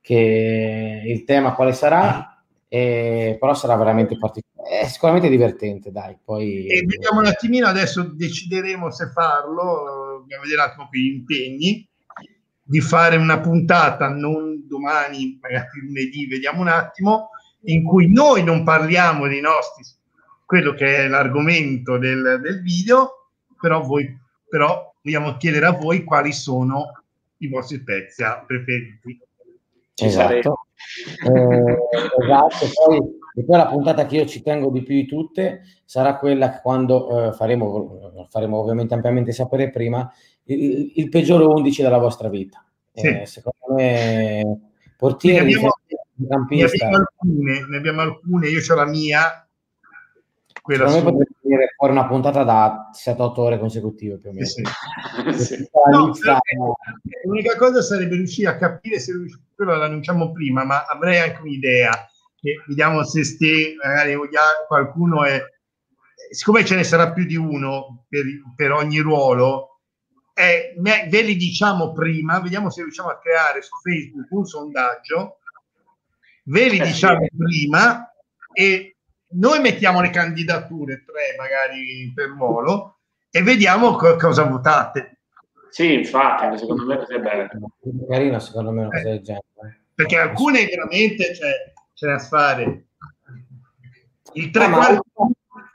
che 0.00 1.02
il 1.04 1.24
tema 1.24 1.54
quale 1.54 1.72
sarà, 1.72 2.42
eh, 2.66 3.36
però 3.38 3.54
sarà 3.54 3.76
veramente 3.76 4.18
particolare. 4.18 4.80
È 4.80 4.86
sicuramente 4.86 5.28
divertente, 5.28 5.92
dai. 5.92 6.18
Poi... 6.22 6.66
E 6.66 6.84
vediamo 6.84 7.20
un 7.20 7.26
attimino, 7.26 7.68
adesso 7.68 8.02
decideremo 8.02 8.90
se 8.90 9.10
farlo, 9.10 10.18
dobbiamo 10.18 10.42
vedere 10.42 10.62
un 10.62 10.68
attimo 10.68 10.88
qui 10.88 11.00
gli 11.00 11.14
impegni, 11.14 11.89
di 12.70 12.80
fare 12.80 13.16
una 13.16 13.40
puntata, 13.40 14.08
non 14.08 14.64
domani, 14.68 15.38
magari 15.42 15.80
lunedì, 15.82 16.28
vediamo 16.28 16.60
un 16.60 16.68
attimo, 16.68 17.30
in 17.62 17.82
cui 17.82 18.08
noi 18.08 18.44
non 18.44 18.62
parliamo 18.62 19.26
dei 19.26 19.40
nostri, 19.40 19.82
quello 20.46 20.72
che 20.74 20.98
è 20.98 21.08
l'argomento 21.08 21.98
del, 21.98 22.38
del 22.40 22.62
video, 22.62 23.30
però 23.60 23.82
voi 23.82 24.16
però 24.50 24.92
vogliamo 25.00 25.36
chiedere 25.36 25.66
a 25.66 25.72
voi 25.72 26.02
quali 26.02 26.32
sono 26.32 27.02
i 27.38 27.48
vostri 27.48 27.78
Spezia 27.78 28.44
preferiti. 28.46 29.18
Esatto. 29.94 30.66
Eh, 31.24 31.78
esatto. 32.24 32.66
Poi, 32.84 32.98
e 33.36 33.44
poi 33.44 33.56
la 33.56 33.68
puntata 33.68 34.06
che 34.06 34.16
io 34.16 34.26
ci 34.26 34.42
tengo 34.42 34.70
di 34.70 34.82
più 34.82 34.94
di 34.94 35.06
tutte 35.06 35.62
sarà 35.84 36.16
quella 36.16 36.50
che 36.50 36.60
quando 36.62 37.28
eh, 37.28 37.32
faremo, 37.32 38.26
faremo 38.28 38.58
ovviamente 38.58 38.92
ampiamente 38.94 39.32
sapere 39.32 39.70
prima, 39.70 40.10
il, 40.54 40.92
il 40.96 41.08
peggiore 41.08 41.44
11 41.44 41.82
della 41.82 41.98
vostra 41.98 42.28
vita. 42.28 42.64
Sì. 42.92 43.06
Eh, 43.06 43.26
secondo 43.26 43.74
me, 43.74 44.72
portieri, 44.96 45.52
ne 45.52 45.54
abbiamo, 45.54 45.74
ne 46.16 46.64
abbiamo, 46.64 46.96
alcune, 46.96 47.66
ne 47.68 47.76
abbiamo 47.76 48.00
alcune, 48.00 48.48
io 48.48 48.60
ho 48.68 48.74
la 48.74 48.86
mia, 48.86 49.48
quella 50.62 50.88
Secondo 50.88 51.10
me 51.10 51.16
potrebbe 51.18 51.38
venire 51.42 51.74
fuori 51.76 51.92
una 51.92 52.06
puntata 52.06 52.44
da 52.44 52.90
7-8 52.92 53.40
ore 53.40 53.58
consecutive 53.58 54.18
più 54.18 54.30
o 54.30 54.32
meno. 54.32 54.46
Sì, 54.46 54.62
sì. 55.36 55.68
no, 55.90 56.12
l'unica 57.24 57.56
cosa 57.56 57.80
sarebbe 57.80 58.16
riuscire 58.16 58.48
a 58.48 58.56
capire 58.56 58.98
se 58.98 59.12
quello 59.54 59.76
l'annunciamo 59.76 60.32
prima, 60.32 60.64
ma 60.64 60.84
avrei 60.84 61.18
anche 61.20 61.40
un'idea 61.40 61.90
che 62.40 62.62
vediamo 62.66 63.04
se 63.04 63.24
ste, 63.24 63.74
magari 63.82 64.16
qualcuno 64.66 65.24
è 65.24 65.42
siccome 66.30 66.64
ce 66.64 66.76
ne 66.76 66.84
sarà 66.84 67.12
più 67.12 67.24
di 67.24 67.36
uno 67.36 68.04
per, 68.08 68.24
per 68.54 68.72
ogni 68.72 68.98
ruolo, 68.98 69.69
eh, 70.40 70.74
ve 71.08 71.22
li 71.22 71.36
diciamo 71.36 71.92
prima, 71.92 72.40
vediamo 72.40 72.70
se 72.70 72.82
riusciamo 72.82 73.10
a 73.10 73.18
creare 73.18 73.60
su 73.62 73.76
Facebook 73.82 74.26
un 74.30 74.46
sondaggio, 74.46 75.38
ve 76.44 76.68
li 76.68 76.78
eh, 76.78 76.84
diciamo 76.84 77.26
prima 77.36 78.10
e 78.52 78.96
noi 79.32 79.60
mettiamo 79.60 80.00
le 80.00 80.10
candidature, 80.10 81.04
tre 81.04 81.36
magari 81.38 82.10
per 82.14 82.30
ruolo, 82.30 83.00
e 83.30 83.42
vediamo 83.42 83.94
co- 83.96 84.16
cosa 84.16 84.44
votate. 84.44 85.18
Sì, 85.68 85.92
infatti, 85.92 86.58
secondo 86.58 86.84
me 86.84 87.06
è 87.06 87.20
bello. 87.20 87.48
Carino, 88.08 88.38
secondo 88.40 88.72
me, 88.72 88.80
una 88.80 88.90
cosa 88.90 89.08
del 89.08 89.20
genere. 89.20 89.82
Perché 89.94 90.18
alcune 90.18 90.64
veramente 90.64 91.34
cioè, 91.34 91.72
c'è 91.94 92.06
da 92.06 92.18
fare. 92.18 92.86
Il 94.32 94.50
tre 94.50 94.64
ah, 94.64 94.70
quarti... 94.70 95.00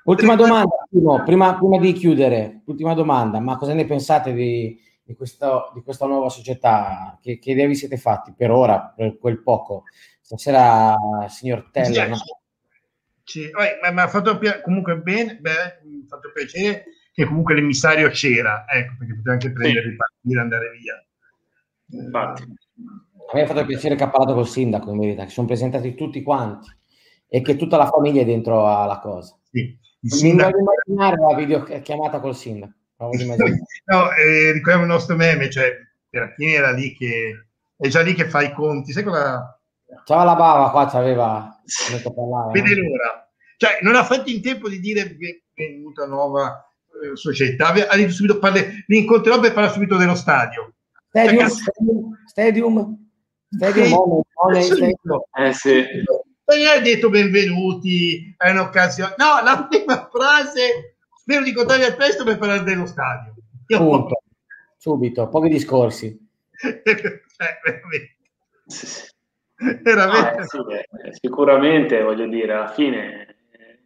Ultima 0.06 0.36
domanda, 0.36 0.86
prima, 1.24 1.58
prima, 1.58 1.80
di 1.80 1.94
chiudere, 1.94 2.62
ultima 2.66 2.94
domanda, 2.94 3.40
ma 3.40 3.58
cosa 3.58 3.74
ne 3.74 3.86
pensate 3.86 4.34
di, 4.34 4.80
di, 5.04 5.16
questo, 5.16 5.72
di 5.74 5.82
questa 5.82 6.06
nuova 6.06 6.30
società? 6.30 7.18
Che, 7.20 7.40
che 7.40 7.52
idea 7.52 7.66
vi 7.66 7.74
siete 7.74 7.98
fatti 7.98 8.32
per 8.38 8.52
ora, 8.52 8.94
per 8.96 9.18
quel 9.18 9.42
poco? 9.42 9.86
Stasera, 10.22 10.96
signor 11.28 11.70
Teller, 11.72 12.10
no? 12.10 12.18
Sì, 13.24 13.50
mi 13.92 14.00
ha 14.00 14.08
fatto 14.08 14.38
pi- 14.38 14.62
comunque 14.64 14.98
bene, 14.98 15.38
beh, 15.38 15.82
mi 15.86 16.04
ha 16.04 16.08
fatto 16.08 16.32
piacere 16.32 16.86
che 17.12 17.26
comunque 17.26 17.56
l'emissario 17.56 18.08
c'era, 18.10 18.66
ecco, 18.68 18.94
perché 19.00 19.16
poteva 19.16 19.34
anche 19.34 19.52
prendere, 19.52 19.86
sì. 19.86 19.90
ripartire, 19.90 20.40
andare 20.40 20.72
via. 20.78 21.04
Infatti. 22.00 22.44
A 22.44 23.32
me 23.34 23.42
ha 23.42 23.48
fatto 23.48 23.66
piacere 23.66 23.96
che 23.96 24.04
ha 24.04 24.10
parlato 24.10 24.36
col 24.36 24.48
sindaco, 24.48 24.92
in 24.92 25.00
verità, 25.00 25.24
che 25.24 25.32
sono 25.32 25.48
presentati 25.48 25.96
tutti 25.96 26.22
quanti 26.22 26.70
e 27.28 27.42
che 27.42 27.56
tutta 27.56 27.78
la 27.78 27.88
famiglia 27.88 28.22
è 28.22 28.26
dentro 28.26 28.68
alla 28.68 29.00
cosa. 29.00 29.36
Sì. 29.50 29.84
Sindaco... 30.06 30.58
Mi 30.58 30.64
voglio 30.64 30.82
immaginare 30.86 31.22
la 31.22 31.36
videochiamata 31.36 32.20
col 32.20 32.36
sindaco. 32.36 32.74
no, 32.98 34.12
eh, 34.14 34.52
ricordiamo 34.52 34.84
il 34.84 34.90
nostro 34.90 35.16
meme, 35.16 35.50
cioè, 35.50 35.72
alla 36.12 36.32
fine 36.36 36.54
era 36.54 36.72
lì 36.72 36.96
che 36.96 37.46
è 37.78 37.88
già 37.88 38.02
lì 38.02 38.14
che 38.14 38.30
fa 38.30 38.42
i 38.42 38.54
conti. 38.54 38.92
Sai 38.92 39.04
cosa 39.04 39.56
C'aveva 40.04 40.26
la 40.26 40.36
bava 40.36 40.72
qua, 40.72 40.88
c'aveva... 40.88 41.62
Vede 42.52 42.72
eh. 42.72 42.76
l'ora. 42.76 43.30
Cioè, 43.58 43.80
non 43.82 43.96
ha 43.96 44.04
fatto 44.04 44.30
in 44.30 44.42
tempo 44.42 44.68
di 44.68 44.80
dire 44.80 45.16
che 45.16 45.44
è 45.54 45.72
venuta 45.72 46.06
nuova 46.06 46.68
eh, 47.04 47.16
società. 47.16 47.70
Ha 47.70 47.96
detto 47.96 48.12
subito, 48.12 48.40
parle, 48.40 48.84
li 48.88 49.00
incontrerò 49.00 49.40
per 49.40 49.54
parlare 49.54 49.74
subito 49.74 49.96
dello 49.96 50.16
stadio. 50.16 50.74
Stadium, 51.10 51.40
cioè, 51.40 51.50
stadium, 51.50 52.18
stadium, 52.26 53.10
stadium, 53.50 54.22
money, 54.44 54.62
stadium. 54.64 55.22
Eh 55.38 55.54
sì. 55.54 55.86
E 56.48 56.68
ha 56.68 56.80
detto 56.80 57.10
benvenuti, 57.10 58.36
è 58.38 58.52
un'occasione. 58.52 59.16
No, 59.18 59.44
la 59.44 59.66
prima 59.68 60.08
frase, 60.12 60.98
spero 61.16 61.42
di 61.42 61.50
incontrarvi 61.50 61.86
al 61.86 61.96
presto 61.96 62.24
per 62.24 62.38
parlare 62.38 62.62
dello 62.62 62.86
stadio. 62.86 63.34
Io 63.68 63.78
Punto. 63.80 64.22
Subito, 64.78 65.28
pochi 65.28 65.50
discorsi. 65.50 66.16
cioè, 66.56 66.84
veramente. 67.66 68.16
Veramente. 69.82 70.40
Ah, 70.40 70.46
sì, 70.46 70.58
eh, 70.58 71.14
sicuramente, 71.20 72.04
voglio 72.04 72.28
dire, 72.28 72.54
alla 72.54 72.68
fine 72.68 73.38
eh, 73.52 73.80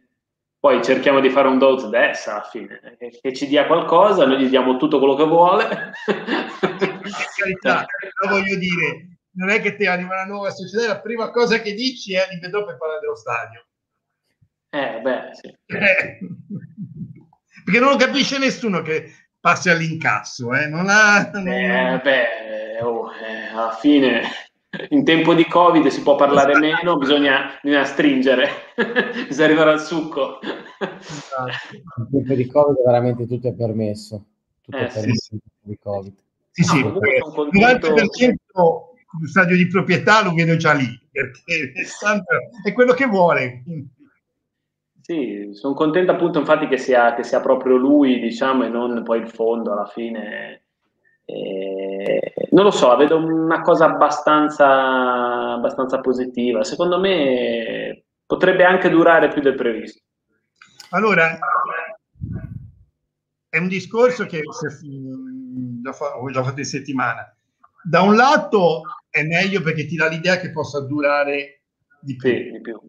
poi 0.58 0.84
cerchiamo 0.84 1.20
di 1.20 1.30
fare 1.30 1.48
un 1.48 1.56
dose 1.56 1.88
des 1.88 2.26
alla 2.26 2.42
fine, 2.42 2.96
che, 2.98 3.18
che, 3.18 3.32
ci 3.32 3.46
dia 3.46 3.66
qualcosa, 3.66 4.26
noi 4.26 4.44
gli 4.44 4.50
diamo 4.50 4.76
tutto 4.76 4.98
quello 4.98 5.14
che 5.14 5.24
vuole. 5.24 5.92
carità, 7.38 7.86
però 8.20 8.34
voglio 8.34 8.56
dire, 8.58 9.19
non 9.40 9.48
è 9.48 9.60
che 9.62 9.74
ti 9.74 9.86
arriva 9.86 10.14
una 10.16 10.26
nuova 10.26 10.50
società, 10.50 10.86
la 10.86 11.00
prima 11.00 11.30
cosa 11.30 11.60
che 11.60 11.72
dici 11.72 12.14
è 12.14 12.26
li 12.30 12.38
vedrò 12.38 12.62
per 12.62 12.76
parlare 12.76 13.00
dello 13.00 13.16
stadio. 13.16 13.64
Eh, 14.68 15.00
beh, 15.00 15.30
sì. 15.32 15.56
perché 17.64 17.80
non 17.80 17.88
lo 17.88 17.96
capisce 17.96 18.36
nessuno 18.36 18.82
che 18.82 19.10
passi 19.40 19.70
all'incasso, 19.70 20.54
eh? 20.54 20.66
Non 20.66 20.88
ha... 20.90 21.30
Non... 21.32 21.48
Eh, 21.48 22.00
beh, 22.02 22.82
oh, 22.82 23.10
eh, 23.14 23.46
alla 23.46 23.72
fine 23.80 24.28
in 24.90 25.04
tempo 25.04 25.32
di 25.32 25.46
Covid 25.46 25.86
si 25.86 26.02
può 26.02 26.16
parlare 26.16 26.52
esatto. 26.52 26.66
meno, 26.66 26.98
bisogna, 26.98 27.58
bisogna 27.62 27.84
stringere, 27.84 28.48
bisogna 29.26 29.46
arrivare 29.46 29.70
al 29.70 29.80
succo. 29.80 30.38
In 30.42 32.10
tempo 32.10 32.34
di 32.34 32.46
Covid 32.46 32.76
veramente 32.84 33.26
tutto 33.26 33.48
è 33.48 33.54
permesso. 33.54 34.22
Tutto 34.60 34.76
eh, 34.76 34.86
è 34.86 34.92
permesso 34.92 35.28
sì. 35.30 35.34
in 35.34 35.40
tempo 35.40 35.62
di 35.62 35.78
Covid. 35.78 36.14
Sì, 36.50 36.62
sì, 36.64 36.82
no, 36.82 36.88
il 36.88 37.50
90% 37.58 38.89
di 39.18 39.26
stadio 39.26 39.56
di 39.56 39.66
proprietà 39.66 40.22
lo 40.22 40.32
vedo 40.32 40.56
già 40.56 40.72
lì, 40.72 40.86
perché 41.10 41.72
è 42.64 42.72
quello 42.72 42.92
che 42.92 43.06
vuole. 43.06 43.62
Sì, 45.00 45.50
sono 45.52 45.74
contento 45.74 46.12
appunto 46.12 46.38
infatti 46.38 46.68
che 46.68 46.76
sia, 46.76 47.14
che 47.14 47.24
sia 47.24 47.40
proprio 47.40 47.76
lui, 47.76 48.20
diciamo, 48.20 48.64
e 48.64 48.68
non 48.68 49.02
poi 49.02 49.20
il 49.20 49.28
fondo 49.28 49.72
alla 49.72 49.86
fine 49.86 50.64
eh, 51.30 52.32
non 52.50 52.64
lo 52.64 52.70
so, 52.70 52.94
vedo 52.96 53.16
una 53.16 53.60
cosa 53.62 53.84
abbastanza, 53.86 55.52
abbastanza 55.52 56.00
positiva. 56.00 56.64
Secondo 56.64 56.98
me 56.98 58.04
potrebbe 58.26 58.64
anche 58.64 58.88
durare 58.88 59.28
più 59.28 59.40
del 59.40 59.54
previsto. 59.54 60.02
Allora, 60.90 61.38
è 63.48 63.58
un 63.58 63.68
discorso 63.68 64.26
che 64.26 64.40
ho 64.44 66.30
già 66.30 66.42
fatto 66.42 66.58
in 66.58 66.64
settimana. 66.64 67.32
Da 67.82 68.02
un 68.02 68.16
lato 68.16 68.82
è 69.10 69.22
meglio 69.24 69.60
perché 69.60 69.86
ti 69.86 69.96
dà 69.96 70.08
l'idea 70.08 70.38
che 70.38 70.50
possa 70.50 70.80
durare 70.80 71.62
di 72.00 72.16
più. 72.16 72.30
Sì, 72.30 72.50
di 72.50 72.60
più. 72.60 72.80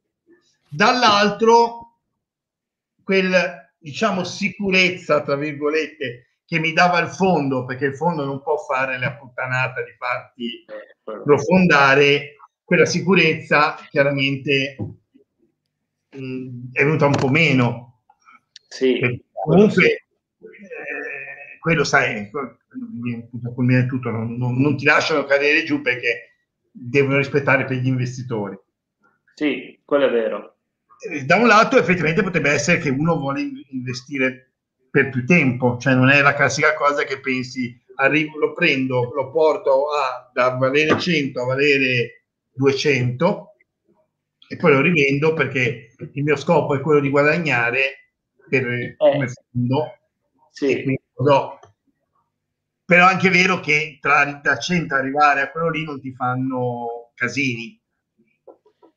Dall'altro, 0.69 1.99
quel 3.03 3.73
diciamo 3.77 4.23
sicurezza, 4.23 5.21
tra 5.23 5.35
virgolette, 5.35 6.27
che 6.45 6.59
mi 6.59 6.71
dava 6.71 6.99
il 6.99 7.07
fondo, 7.07 7.65
perché 7.65 7.85
il 7.85 7.95
fondo 7.95 8.23
non 8.23 8.41
può 8.41 8.57
fare 8.57 8.99
la 8.99 9.13
puttanata 9.13 9.81
di 9.83 9.91
farti 9.97 10.65
profondare, 11.03 12.35
quella 12.63 12.85
sicurezza 12.85 13.75
chiaramente 13.89 14.75
mh, 16.09 16.23
mm, 16.23 16.63
è 16.71 16.83
venuta 16.83 17.05
un 17.05 17.15
po' 17.15 17.29
meno. 17.29 18.03
Sì, 18.67 19.23
comunque, 19.43 19.85
eh, 19.85 21.57
quello 21.59 21.83
sai, 21.83 22.29
culmina 23.53 23.85
tutto, 23.85 24.09
non, 24.09 24.37
non, 24.37 24.59
non 24.59 24.77
ti 24.77 24.85
lasciano 24.85 25.25
cadere 25.25 25.63
giù 25.63 25.81
perché 25.81 26.35
devono 26.71 27.17
rispettare 27.17 27.65
per 27.65 27.77
gli 27.77 27.87
investitori. 27.87 28.57
Sì, 29.35 29.79
quello 29.83 30.07
è 30.07 30.11
vero. 30.11 30.55
Eh, 31.09 31.25
da 31.25 31.35
un 31.35 31.47
lato 31.47 31.77
effettivamente 31.77 32.23
potrebbe 32.23 32.51
essere 32.51 32.79
che 32.79 32.89
uno 32.89 33.17
vuole 33.17 33.41
investire 33.69 34.51
per 34.89 35.09
più 35.09 35.25
tempo, 35.25 35.77
cioè 35.79 35.95
non 35.95 36.09
è 36.09 36.21
la 36.21 36.33
classica 36.33 36.73
cosa 36.73 37.03
che 37.03 37.19
pensi 37.19 37.79
arrivo, 37.95 38.37
lo 38.37 38.53
prendo, 38.53 39.11
lo 39.13 39.31
porto 39.31 39.85
a, 39.89 40.29
da 40.33 40.49
valere 40.55 40.99
100 40.99 41.41
a 41.41 41.45
valere 41.45 42.23
200 42.53 43.55
e 44.49 44.57
poi 44.57 44.73
lo 44.73 44.81
rivendo 44.81 45.33
perché 45.33 45.95
il 46.13 46.23
mio 46.23 46.35
scopo 46.35 46.75
è 46.75 46.81
quello 46.81 46.99
di 46.99 47.09
guadagnare 47.09 48.11
per 48.49 48.67
eh, 48.67 48.95
come 48.97 49.27
fondo 49.27 49.97
sì. 50.51 50.83
do. 51.15 51.59
Però 52.91 53.07
è 53.07 53.11
anche 53.11 53.29
vero 53.29 53.61
che 53.61 53.99
tra 54.01 54.41
da 54.43 54.57
100 54.57 54.95
arrivare 54.95 55.39
a 55.39 55.49
quello 55.49 55.69
lì 55.69 55.85
non 55.85 56.01
ti 56.01 56.11
fanno 56.11 57.11
casini. 57.15 57.79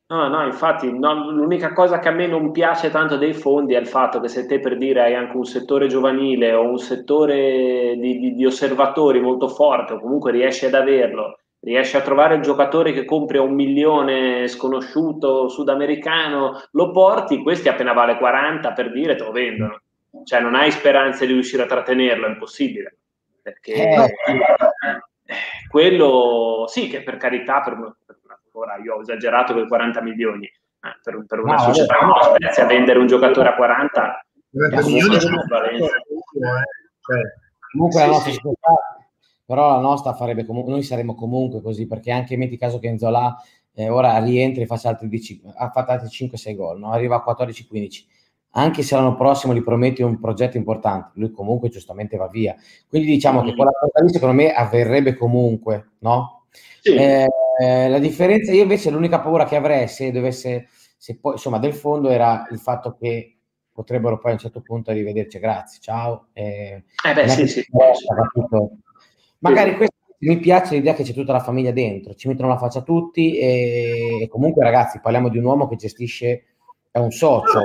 No, 0.07 0.27
no, 0.27 0.45
infatti 0.45 0.91
no, 0.91 1.31
l'unica 1.31 1.71
cosa 1.71 1.99
che 1.99 2.09
a 2.09 2.11
me 2.11 2.27
non 2.27 2.51
piace 2.51 2.91
tanto 2.91 3.15
dei 3.15 3.31
fondi 3.31 3.73
è 3.73 3.79
il 3.79 3.87
fatto 3.87 4.19
che 4.19 4.27
se 4.27 4.47
te 4.47 4.59
per 4.59 4.77
dire 4.77 5.01
hai 5.01 5.15
anche 5.15 5.37
un 5.37 5.45
settore 5.45 5.87
giovanile 5.87 6.51
o 6.51 6.69
un 6.69 6.77
settore 6.77 7.95
di, 7.97 8.19
di, 8.19 8.35
di 8.35 8.45
osservatori 8.45 9.21
molto 9.21 9.47
forte 9.47 9.93
o 9.93 10.01
comunque 10.01 10.33
riesci 10.33 10.65
ad 10.65 10.73
averlo, 10.73 11.39
riesci 11.61 11.95
a 11.95 12.01
trovare 12.01 12.35
il 12.35 12.41
giocatore 12.41 12.91
che 12.91 13.05
compri 13.05 13.37
a 13.37 13.43
un 13.43 13.53
milione 13.53 14.49
sconosciuto 14.49 15.47
sudamericano, 15.47 16.63
lo 16.71 16.91
porti, 16.91 17.41
questi 17.41 17.69
appena 17.69 17.93
vale 17.93 18.17
40 18.17 18.73
per 18.73 18.91
dire 18.91 19.15
te 19.15 19.23
lo 19.23 19.31
vendono. 19.31 19.79
Cioè 20.25 20.41
non 20.41 20.53
hai 20.53 20.69
speranze 20.71 21.25
di 21.25 21.31
riuscire 21.31 21.63
a 21.63 21.67
trattenerlo, 21.67 22.25
è 22.25 22.31
impossibile. 22.31 22.97
Perché 23.45 23.73
eh. 23.73 24.15
quello 25.69 26.65
sì 26.67 26.87
che 26.87 27.03
per 27.03 27.17
carità 27.17 27.61
per, 27.61 27.95
ora 28.53 28.77
io 28.77 28.95
ho 28.95 29.01
esagerato 29.01 29.53
con 29.53 29.61
i 29.61 29.67
40 29.67 30.01
milioni, 30.01 30.45
eh, 30.45 30.99
per, 31.03 31.23
per, 31.27 31.41
una 31.41 31.53
no, 31.53 31.59
società 31.59 31.95
come 31.99 32.13
la 32.13 32.35
Spezia 32.35 32.63
a 32.63 32.65
vendere 32.65 32.97
un 32.97 33.05
giocatore 33.05 33.49
a 33.49 33.55
40 33.55 34.25
40 34.51 34.81
milioni 34.87 35.15
eh, 35.15 35.19
cioè, 37.01 37.21
comunque 37.71 37.99
la 37.99 38.07
nostra 38.07 38.31
società 38.31 38.97
però 39.45 39.75
la 39.75 39.79
nostra 39.79 40.13
farebbe 40.15 40.43
comunque 40.43 40.71
noi 40.71 40.81
saremmo 40.81 41.13
comunque 41.13 41.61
così 41.61 41.85
perché 41.85 42.11
anche 42.11 42.37
metti 42.37 42.57
caso 42.57 42.79
che 42.79 42.87
Enzola 42.87 43.35
eh, 43.75 43.89
ora 43.89 44.17
rientri 44.23 44.63
e 44.63 44.65
faccia 44.65 44.89
altri 44.89 45.07
10, 45.07 45.41
ha 45.57 45.69
fatto 45.69 45.91
altri 45.91 46.07
5-6 46.07 46.55
gol 46.55 46.79
no? 46.79 46.91
arriva 46.91 47.23
a 47.23 47.35
14-15 47.35 48.05
anche 48.57 48.83
se 48.83 48.95
l'anno 48.95 49.15
prossimo 49.15 49.53
gli 49.53 49.63
prometti 49.63 50.01
un 50.01 50.19
progetto 50.19 50.57
importante, 50.57 51.11
lui 51.15 51.31
comunque 51.31 51.69
giustamente 51.69 52.17
va 52.17 52.27
via. 52.27 52.55
Quindi 52.87 53.07
diciamo 53.07 53.41
mm. 53.41 53.45
che 53.45 53.55
quella 53.55 53.71
cosa 53.71 54.03
lì 54.03 54.11
secondo 54.11 54.35
me 54.35 54.53
avverrebbe 54.53 55.15
comunque, 55.15 55.91
no? 55.99 56.45
Sì. 56.81 56.95
Eh, 56.95 57.27
eh, 57.59 57.89
la 57.89 57.99
differenza, 57.99 58.53
io 58.53 58.61
invece 58.61 58.89
l'unica 58.91 59.19
paura 59.19 59.45
che 59.45 59.55
avrei 59.55 59.87
se 59.87 60.11
dovesse, 60.11 60.67
se 60.97 61.17
poi, 61.17 61.33
insomma, 61.33 61.59
del 61.59 61.73
fondo 61.73 62.09
era 62.09 62.47
il 62.49 62.59
fatto 62.59 62.95
che 62.95 63.37
potrebbero 63.71 64.17
poi 64.17 64.31
a 64.31 64.33
un 64.35 64.39
certo 64.39 64.61
punto 64.61 64.91
rivederci, 64.93 65.37
grazie, 65.37 65.79
ciao. 65.81 66.27
Eh, 66.31 66.83
eh 67.05 67.13
beh, 67.13 67.27
sì, 67.27 67.47
sì, 67.47 67.65
Magari 69.39 69.71
sì. 69.71 69.75
questo 69.75 69.95
mi 70.19 70.39
piace 70.39 70.75
l'idea 70.75 70.93
che 70.93 71.03
c'è 71.03 71.13
tutta 71.13 71.33
la 71.33 71.41
famiglia 71.41 71.71
dentro, 71.71 72.13
ci 72.15 72.29
mettono 72.29 72.47
la 72.47 72.57
faccia 72.57 72.81
tutti 72.81 73.37
e, 73.37 74.21
e 74.21 74.27
comunque 74.29 74.63
ragazzi 74.63 75.01
parliamo 75.01 75.27
di 75.27 75.37
un 75.37 75.43
uomo 75.43 75.67
che 75.67 75.75
gestisce, 75.75 76.45
è 76.89 76.99
un 76.99 77.11
socio, 77.11 77.59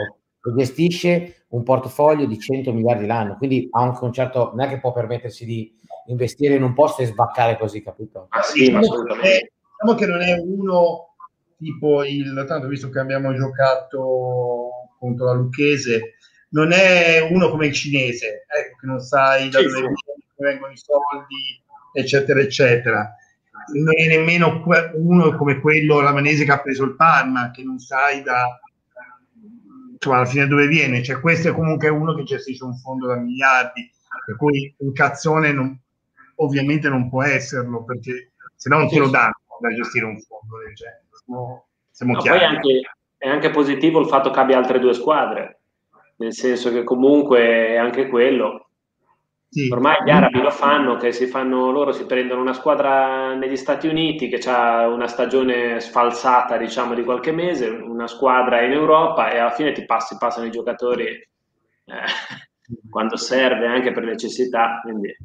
gestisce 0.56 1.44
un 1.48 1.62
portafoglio 1.62 2.26
di 2.26 2.38
100 2.38 2.72
miliardi 2.72 3.06
l'anno, 3.06 3.36
quindi 3.36 3.68
ha 3.70 3.82
un 3.82 3.92
concerto, 3.92 4.52
non 4.54 4.64
è 4.64 4.68
che 4.68 4.80
può 4.80 4.92
permettersi 4.92 5.44
di 5.44 5.72
investire 6.06 6.54
in 6.54 6.62
un 6.62 6.74
posto 6.74 7.02
e 7.02 7.06
sbaccare 7.06 7.56
così, 7.58 7.82
capito? 7.82 8.26
Ah, 8.30 8.42
sì, 8.42 8.70
diciamo, 8.70 9.02
che, 9.20 9.52
diciamo 9.78 9.94
che 9.96 10.06
non 10.06 10.22
è 10.22 10.32
uno 10.38 11.14
tipo 11.58 12.04
il, 12.04 12.44
tanto 12.48 12.68
visto 12.68 12.88
che 12.88 12.98
abbiamo 12.98 13.34
giocato 13.34 14.70
contro 14.98 15.26
la 15.26 15.32
Lucchese, 15.32 16.14
non 16.50 16.72
è 16.72 17.20
uno 17.30 17.50
come 17.50 17.66
il 17.66 17.72
cinese, 17.72 18.44
ecco, 18.46 18.76
che 18.80 18.86
non 18.86 19.00
sai 19.00 19.50
da 19.50 19.58
sì, 19.58 19.66
dove 19.66 19.92
sì. 19.94 20.22
vengono 20.36 20.72
i 20.72 20.76
soldi, 20.76 21.62
eccetera, 21.92 22.40
eccetera. 22.40 23.14
Non 23.72 23.94
è 23.96 24.08
nemmeno 24.08 24.62
uno 24.94 25.36
come 25.36 25.60
quello 25.60 26.00
lavanese 26.00 26.44
che 26.44 26.52
ha 26.52 26.60
preso 26.60 26.84
il 26.84 26.96
Parma, 26.96 27.50
che 27.50 27.62
non 27.62 27.78
sai 27.78 28.22
da, 28.22 28.58
insomma, 30.00 30.16
alla 30.16 30.26
fine 30.26 30.46
dove 30.46 30.66
viene. 30.66 31.02
Cioè, 31.02 31.20
questo 31.20 31.48
è 31.48 31.52
comunque 31.52 31.88
uno 31.88 32.14
che 32.14 32.22
gestisce 32.22 32.64
un 32.64 32.76
fondo 32.76 33.06
da 33.06 33.16
miliardi, 33.16 33.90
per 34.24 34.36
cui 34.36 34.74
un 34.78 34.92
cazzone 34.92 35.52
non, 35.52 35.78
ovviamente 36.36 36.88
non 36.88 37.10
può 37.10 37.22
esserlo, 37.22 37.84
perché 37.84 38.32
se 38.56 38.68
no 38.70 38.78
non 38.78 38.88
te 38.88 38.98
lo 38.98 39.08
danno 39.08 39.34
da 39.60 39.74
gestire 39.74 40.06
un 40.06 40.18
fondo 40.20 40.58
del 40.64 40.74
genere. 40.74 41.04
Siamo, 41.24 41.66
siamo 41.90 42.12
no, 42.14 42.20
chiari. 42.20 42.38
Poi 42.38 42.46
anche, 42.46 42.80
è 43.18 43.28
anche 43.28 43.50
positivo 43.50 44.00
il 44.00 44.08
fatto 44.08 44.30
che 44.30 44.40
abbia 44.40 44.56
altre 44.56 44.78
due 44.78 44.94
squadre, 44.94 45.60
nel 46.16 46.32
senso 46.32 46.70
che 46.72 46.82
comunque 46.82 47.68
è 47.68 47.76
anche 47.76 48.08
quello. 48.08 48.69
Sì. 49.52 49.68
Ormai 49.68 49.96
gli 50.04 50.10
arabi 50.10 50.40
lo 50.40 50.50
fanno, 50.50 50.96
che 50.96 51.10
si 51.10 51.26
fanno, 51.26 51.72
loro 51.72 51.90
si 51.90 52.06
prendono 52.06 52.40
una 52.40 52.52
squadra 52.52 53.34
negli 53.34 53.56
Stati 53.56 53.88
Uniti 53.88 54.28
che 54.28 54.38
ha 54.48 54.86
una 54.86 55.08
stagione 55.08 55.80
sfalsata, 55.80 56.56
diciamo, 56.56 56.94
di 56.94 57.02
qualche 57.02 57.32
mese, 57.32 57.68
una 57.68 58.06
squadra 58.06 58.62
in 58.62 58.70
Europa 58.70 59.28
e 59.30 59.38
alla 59.38 59.50
fine 59.50 59.72
ti 59.72 59.84
passi, 59.84 60.16
passano 60.18 60.46
i 60.46 60.52
giocatori 60.52 61.06
eh, 61.06 61.28
quando 62.88 63.16
serve 63.16 63.66
anche 63.66 63.90
per 63.90 64.04
necessità. 64.04 64.78
Quindi 64.82 65.16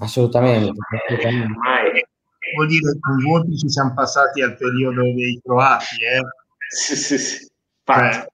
Assolutamente. 0.00 0.72
assolutamente. 1.06 2.08
Vuol 2.54 2.66
dire 2.66 2.92
che 2.92 2.98
con 2.98 3.22
voti 3.22 3.56
ci 3.56 3.68
siamo 3.68 3.94
passati 3.94 4.42
al 4.42 4.56
periodo 4.56 5.02
dei 5.02 5.40
croati, 5.42 6.02
eh? 6.02 6.20
Sì, 6.68 6.96
sì, 6.96 7.18
sì. 7.18 7.48
Cioè, 7.84 8.26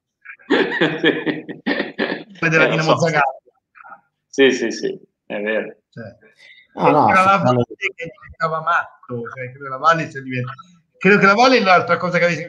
della 2.48 2.64
eh, 2.64 2.70
Dinamo 2.70 2.82
so. 2.82 2.98
Zagabria. 2.98 3.22
Sì, 4.26 4.50
sì, 4.52 4.70
sì, 4.70 4.98
è 5.28 5.40
vero. 5.42 5.76
Cioè, 5.90 6.16
no, 6.74 6.90
no, 6.90 7.10
era 7.10 7.24
la 7.24 7.36
Valle 7.36 7.64
che 7.64 7.94
diventava 7.94 8.62
matto, 8.62 9.22
cioè, 9.34 9.50
credo, 9.52 9.68
la 9.68 9.76
Valle 9.76 10.10
sia 10.10 10.22
diventata... 10.22 10.62
credo 10.96 11.18
che 11.18 11.26
la 11.26 11.34
Valle 11.34 11.60
l'altra 11.60 11.96
cosa 11.98 12.18
che 12.18 12.24
avete, 12.24 12.48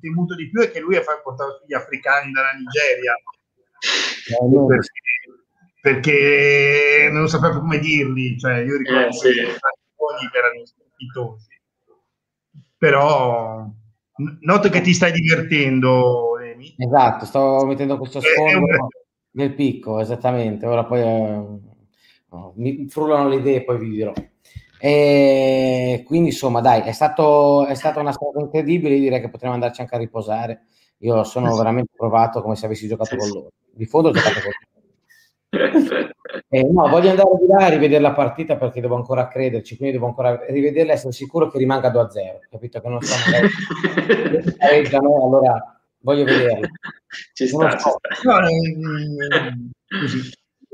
temuto 0.00 0.34
di 0.34 0.50
più 0.50 0.60
è 0.60 0.70
che 0.70 0.80
lui 0.80 0.96
ha 0.96 1.02
portato 1.22 1.62
gli 1.66 1.74
africani 1.74 2.30
dalla 2.32 2.52
Nigeria. 2.52 3.14
Eh, 4.28 4.66
perché 4.66 4.92
perché 5.82 7.08
non 7.10 7.28
sapevo 7.28 7.60
come 7.60 7.78
dirli, 7.78 8.38
cioè 8.38 8.58
io 8.58 8.76
ricordo 8.76 9.08
eh, 9.08 9.12
sì. 9.12 9.32
che 9.32 10.38
erano 10.38 10.64
strepitosi. 10.64 11.48
Però 12.76 13.68
noto 14.40 14.68
che 14.68 14.80
ti 14.80 14.92
stai 14.92 15.12
divertendo, 15.12 16.38
Emi. 16.38 16.74
Esatto, 16.76 17.24
sto 17.24 17.64
mettendo 17.66 17.98
questo 17.98 18.20
sfondo 18.20 18.88
nel 19.32 19.54
picco, 19.54 19.98
esattamente. 19.98 20.66
Ora 20.66 20.84
poi 20.84 21.00
eh, 21.00 21.71
mi 22.56 22.86
frullano 22.88 23.28
le 23.28 23.36
idee, 23.36 23.64
poi 23.64 23.78
vi 23.78 23.90
dirò. 23.90 24.12
E 24.78 26.02
quindi 26.04 26.30
insomma, 26.30 26.60
dai, 26.60 26.82
è, 26.82 26.92
stato, 26.92 27.66
è 27.66 27.74
stata 27.74 28.00
una 28.00 28.12
storia 28.12 28.42
incredibile. 28.42 28.94
Io 28.94 29.02
direi 29.02 29.20
che 29.20 29.30
potremmo 29.30 29.54
andarci 29.54 29.80
anche 29.80 29.94
a 29.94 29.98
riposare. 29.98 30.66
Io 30.98 31.22
sono 31.24 31.52
eh 31.52 31.56
veramente 31.56 31.92
provato 31.96 32.42
come 32.42 32.56
se 32.56 32.66
avessi 32.66 32.88
giocato 32.88 33.10
sì, 33.10 33.16
con 33.16 33.28
loro. 33.28 33.52
Di 33.70 33.86
fondo 33.86 34.08
ho 34.08 34.12
giocato 34.12 34.40
con 34.40 34.50
loro. 35.50 36.10
Eh, 36.48 36.64
no, 36.64 36.88
voglio 36.88 37.10
andare 37.10 37.30
di 37.40 37.46
là 37.46 37.64
a 37.64 37.68
rivedere 37.68 38.00
la 38.00 38.12
partita 38.12 38.56
perché 38.56 38.80
devo 38.80 38.94
ancora 38.94 39.28
crederci, 39.28 39.76
quindi 39.76 39.94
devo 39.94 40.06
ancora 40.06 40.44
rivederla 40.48 40.92
e 40.92 40.94
essere 40.94 41.12
sicuro 41.12 41.50
che 41.50 41.58
rimanga 41.58 41.90
2-0, 41.90 42.48
capito? 42.50 42.80
Che 42.80 42.88
non 42.88 43.00
sono 43.00 43.20
pareggiano, 44.58 45.24
allora 45.24 45.80
voglio 46.00 46.24
vederla. 46.24 46.68
Ci 47.32 47.46
sta, 47.46 47.78
so. 47.78 47.98
ci 48.02 48.14
sta. 48.16 48.38
No, 48.38 48.48
eh, 48.48 49.54
così. 50.00 50.30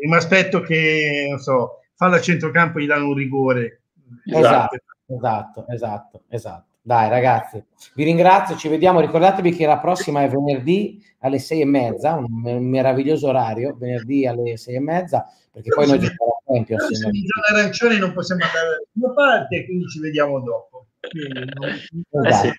Mi 0.07 0.17
aspetto 0.17 0.61
che, 0.61 1.27
non 1.29 1.39
so, 1.39 1.81
fa 1.95 2.09
da 2.09 2.21
centrocampo 2.21 2.79
e 2.79 2.83
gli 2.83 2.87
danno 2.87 3.09
un 3.09 3.15
rigore. 3.15 3.83
Esatto, 4.25 4.79
esatto, 5.07 5.67
esatto, 5.69 6.23
esatto. 6.29 6.67
Dai 6.81 7.11
ragazzi, 7.11 7.63
vi 7.97 8.05
ringrazio, 8.05 8.57
ci 8.57 8.69
vediamo. 8.69 9.01
Ricordatevi 9.01 9.55
che 9.55 9.67
la 9.67 9.79
prossima 9.79 10.23
è 10.23 10.29
venerdì 10.29 11.05
alle 11.19 11.39
sei 11.39 11.61
e 11.61 11.67
mezza, 11.67 12.15
un 12.15 12.67
meraviglioso 12.67 13.29
orario, 13.29 13.77
venerdì 13.77 14.27
alle 14.27 14.57
sei 14.57 14.77
e 14.77 14.81
mezza, 14.81 15.27
perché 15.53 15.69
poi 15.69 15.87
noi 15.87 15.99
giochiamo 15.99 16.33
a 16.33 16.53
Champions. 16.53 16.93
Se 16.93 17.09
in 17.09 17.27
zona 17.27 17.61
arancione 17.61 17.99
non 17.99 18.15
possiamo 18.15 18.43
andare 18.43 18.69
da 18.69 18.77
nessuna 18.79 19.13
parte, 19.13 19.65
quindi 19.67 19.87
ci 19.89 20.01
vediamo 20.01 20.41
dopo. 20.41 20.87
Non... 21.13 22.25
esatto. 22.25 22.27
Eh 22.27 22.33
sì. 22.33 22.53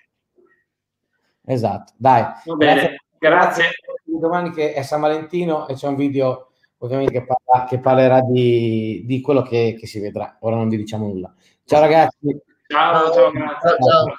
esatto. 1.46 1.92
dai. 1.96 2.22
Va 2.44 2.54
bene, 2.54 2.74
grazie. 2.74 2.98
grazie. 3.18 3.70
Domani 4.04 4.50
che 4.50 4.74
è 4.74 4.82
San 4.82 5.00
Valentino 5.00 5.66
e 5.66 5.74
c'è 5.74 5.88
un 5.88 5.96
video 5.96 6.49
ovviamente 6.80 7.12
che, 7.12 7.24
parla, 7.26 7.66
che 7.66 7.78
parlerà 7.78 8.20
di, 8.20 9.02
di 9.06 9.20
quello 9.20 9.42
che, 9.42 9.76
che 9.78 9.86
si 9.86 10.00
vedrà. 10.00 10.36
Ora 10.40 10.56
non 10.56 10.68
vi 10.68 10.76
diciamo 10.76 11.06
nulla. 11.06 11.32
Ciao 11.64 11.80
ragazzi. 11.80 12.40
Ciao, 12.66 13.12
ciao, 13.12 13.32
ciao. 13.32 13.76
ciao. 13.80 14.14